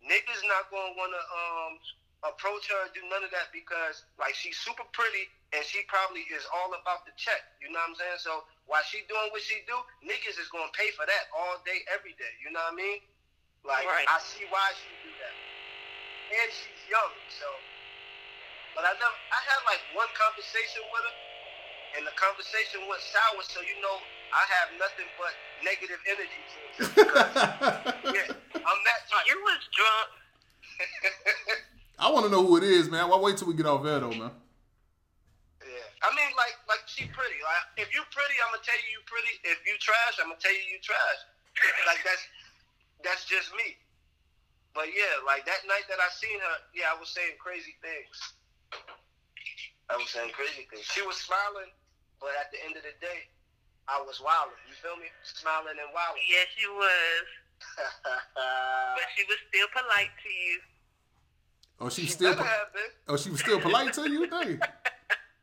niggas 0.00 0.40
not 0.48 0.72
gonna 0.72 0.96
wanna 0.96 1.20
um 1.20 1.72
approach 2.32 2.70
her 2.70 2.86
and 2.86 2.94
do 2.94 3.02
none 3.10 3.26
of 3.26 3.34
that 3.34 3.50
because 3.50 4.06
like 4.16 4.32
she's 4.32 4.54
super 4.56 4.86
pretty 4.94 5.26
and 5.52 5.60
she 5.66 5.82
probably 5.90 6.22
is 6.32 6.46
all 6.56 6.72
about 6.72 7.04
the 7.04 7.12
check. 7.20 7.44
You 7.60 7.68
know 7.68 7.82
what 7.82 7.92
I'm 7.92 7.98
saying? 7.98 8.22
So 8.24 8.46
while 8.64 8.86
she 8.88 9.04
doing 9.10 9.28
what 9.34 9.42
she 9.44 9.60
do, 9.68 9.76
niggas 10.00 10.40
is 10.40 10.48
gonna 10.48 10.72
pay 10.72 10.88
for 10.96 11.04
that 11.04 11.28
all 11.36 11.60
day, 11.68 11.84
every 11.92 12.16
day. 12.16 12.32
You 12.40 12.54
know 12.54 12.62
what 12.62 12.72
I 12.72 12.80
mean? 12.80 12.98
Like 13.68 13.84
Right. 13.84 14.08
I 14.08 14.16
see 14.22 14.48
why 14.48 14.64
she 14.80 14.88
do 15.04 15.12
that. 15.12 15.34
And 16.32 16.48
she's 16.48 16.80
young, 16.88 17.12
so 17.28 17.44
but 18.74 18.84
I 18.84 18.92
never 18.96 19.18
I 19.30 19.40
had 19.44 19.60
like 19.68 19.82
one 19.92 20.10
conversation 20.16 20.82
with 20.88 21.04
her 21.04 21.16
and 21.96 22.08
the 22.08 22.14
conversation 22.16 22.80
went 22.88 23.04
sour, 23.04 23.42
so 23.44 23.60
you 23.60 23.76
know 23.84 23.96
I 24.32 24.42
have 24.48 24.68
nothing 24.80 25.08
but 25.20 25.32
negative 25.60 26.00
energy 26.08 26.40
towards 26.48 26.76
her 26.80 26.88
because 26.96 28.16
yeah, 28.16 28.32
I'm 28.56 28.80
that 28.88 29.00
type. 29.12 29.28
You 29.28 29.36
was 29.44 29.60
drunk. 29.76 30.08
I 32.02 32.08
want 32.10 32.24
to 32.24 32.32
know 32.32 32.42
who 32.42 32.56
it 32.56 32.64
is, 32.64 32.88
man. 32.88 33.12
Why 33.12 33.20
wait 33.20 33.36
till 33.36 33.48
we 33.48 33.54
get 33.54 33.68
off 33.68 33.84
air 33.84 34.00
though, 34.00 34.16
man? 34.16 34.32
Yeah, 35.62 35.86
I 36.02 36.10
mean, 36.16 36.32
like, 36.34 36.56
like 36.66 36.82
she 36.88 37.06
pretty. 37.12 37.38
Like, 37.44 37.86
if 37.86 37.92
you 37.92 38.02
pretty, 38.10 38.36
I'm 38.40 38.50
gonna 38.56 38.64
tell 38.64 38.80
you 38.80 38.88
you 38.96 39.02
pretty. 39.04 39.32
If 39.46 39.60
you 39.68 39.76
trash, 39.78 40.16
I'm 40.18 40.32
gonna 40.32 40.40
tell 40.40 40.56
you 40.56 40.64
you 40.64 40.80
trash. 40.80 41.20
like 41.88 42.00
that's 42.02 42.24
that's 43.04 43.24
just 43.28 43.52
me. 43.52 43.76
But 44.72 44.88
yeah, 44.96 45.20
like 45.28 45.44
that 45.44 45.68
night 45.68 45.84
that 45.92 46.00
I 46.00 46.08
seen 46.16 46.40
her, 46.40 46.56
yeah, 46.72 46.88
I 46.88 46.96
was 46.96 47.12
saying 47.12 47.36
crazy 47.36 47.76
things. 47.84 48.16
I 49.90 49.96
was 49.96 50.08
saying 50.08 50.32
crazy 50.32 50.64
things. 50.72 50.88
She 50.88 51.04
was 51.04 51.16
smiling, 51.20 51.68
but 52.20 52.32
at 52.40 52.48
the 52.48 52.58
end 52.64 52.76
of 52.76 52.82
the 52.82 52.96
day, 53.00 53.28
I 53.88 54.00
was 54.00 54.22
wilding. 54.24 54.56
You 54.64 54.74
feel 54.78 54.96
me? 54.96 55.10
Smiling 55.20 55.76
and 55.76 55.90
wilding. 55.92 56.24
Yes, 56.28 56.48
you 56.56 56.72
was. 56.72 57.26
But 58.96 59.08
she 59.16 59.24
was 59.24 59.38
still 59.48 59.68
polite 59.72 60.12
to 60.12 60.30
you. 60.30 60.56
Oh, 61.80 61.88
she 61.88 62.06
still. 62.06 62.34
better 62.34 62.44
have 62.44 62.72
been. 62.72 62.92
Oh, 63.08 63.16
she 63.16 63.30
was 63.30 63.40
still 63.40 63.60
polite 63.60 63.92
to 63.94 64.08
you, 64.10 64.26
dang. 64.28 64.60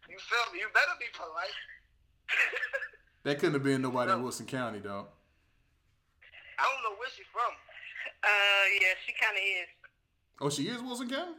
You 0.10 0.18
feel 0.28 0.54
me? 0.54 0.60
You 0.60 0.68
better 0.74 0.98
be 1.00 1.06
polite. 1.14 1.60
That 3.24 3.38
couldn't 3.38 3.54
have 3.54 3.64
been 3.64 3.82
nobody 3.82 4.14
in 4.14 4.24
Wilson 4.24 4.46
County, 4.46 4.80
dog. 4.80 5.08
I 6.58 6.64
don't 6.64 6.84
know 6.84 6.98
where 6.98 7.10
she 7.16 7.24
from. 7.34 7.52
Uh, 8.24 8.66
yeah, 8.80 8.96
she 9.06 9.12
kind 9.12 9.36
of 9.36 9.44
is. 9.44 9.70
Oh, 10.40 10.50
she 10.50 10.64
is 10.72 10.82
Wilson 10.82 11.10
County. 11.10 11.36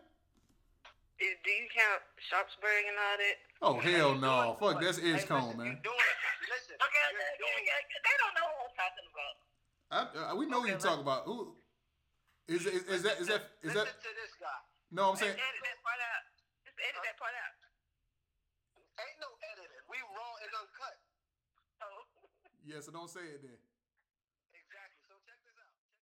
Is- 1.21 1.37
Do 1.45 1.51
you 1.53 1.68
count 1.68 2.01
Sharpsburg 2.16 2.85
and 2.89 2.97
all 2.97 3.16
that? 3.21 3.37
Oh 3.61 3.77
hell 3.77 4.12
no! 4.16 4.57
Fuck, 4.57 4.81
that's 4.81 4.97
Hey, 4.97 5.12
Edgecombe, 5.12 5.53
listen, 5.53 5.61
man. 5.61 5.77
You 5.77 5.85
doing? 5.85 6.16
Listen. 6.49 6.77
Okay, 6.81 7.05
you're 7.12 7.37
doing 7.37 7.61
okay, 7.61 7.77
okay. 7.77 8.01
they 8.01 8.16
don't 8.25 8.35
know 8.41 8.49
what 8.49 8.64
I'm 8.64 8.75
talking 8.81 9.07
about. 9.12 9.35
I, 9.91 9.99
uh, 10.33 10.35
we 10.39 10.49
know 10.49 10.64
who 10.64 10.68
you 10.73 10.81
talk 10.81 10.99
about. 10.99 11.29
Who 11.29 11.61
is, 12.49 12.64
is 12.64 12.89
is 12.89 13.03
that? 13.05 13.21
Is 13.21 13.29
that? 13.29 13.53
Is 13.61 13.77
Listen 13.77 13.85
that? 13.85 14.01
to 14.01 14.11
this 14.16 14.33
guy. 14.41 14.59
No, 14.91 15.12
I'm 15.12 15.18
saying. 15.21 15.37
Edit 15.37 15.62
that 15.62 15.79
part 15.85 16.01
out. 16.01 16.25
Just 16.64 16.79
edit 16.81 17.03
that 17.05 17.16
part 17.21 17.37
out. 17.37 17.55
Ain't 18.99 19.18
no 19.21 19.31
editing. 19.55 19.85
We 19.93 20.01
raw 20.16 20.35
and 20.41 20.53
uncut. 20.57 20.97
Oh. 21.85 22.01
Yeah, 22.64 22.81
so 22.81 22.91
don't 22.97 23.09
say 23.12 23.29
it 23.29 23.45
then. 23.45 23.61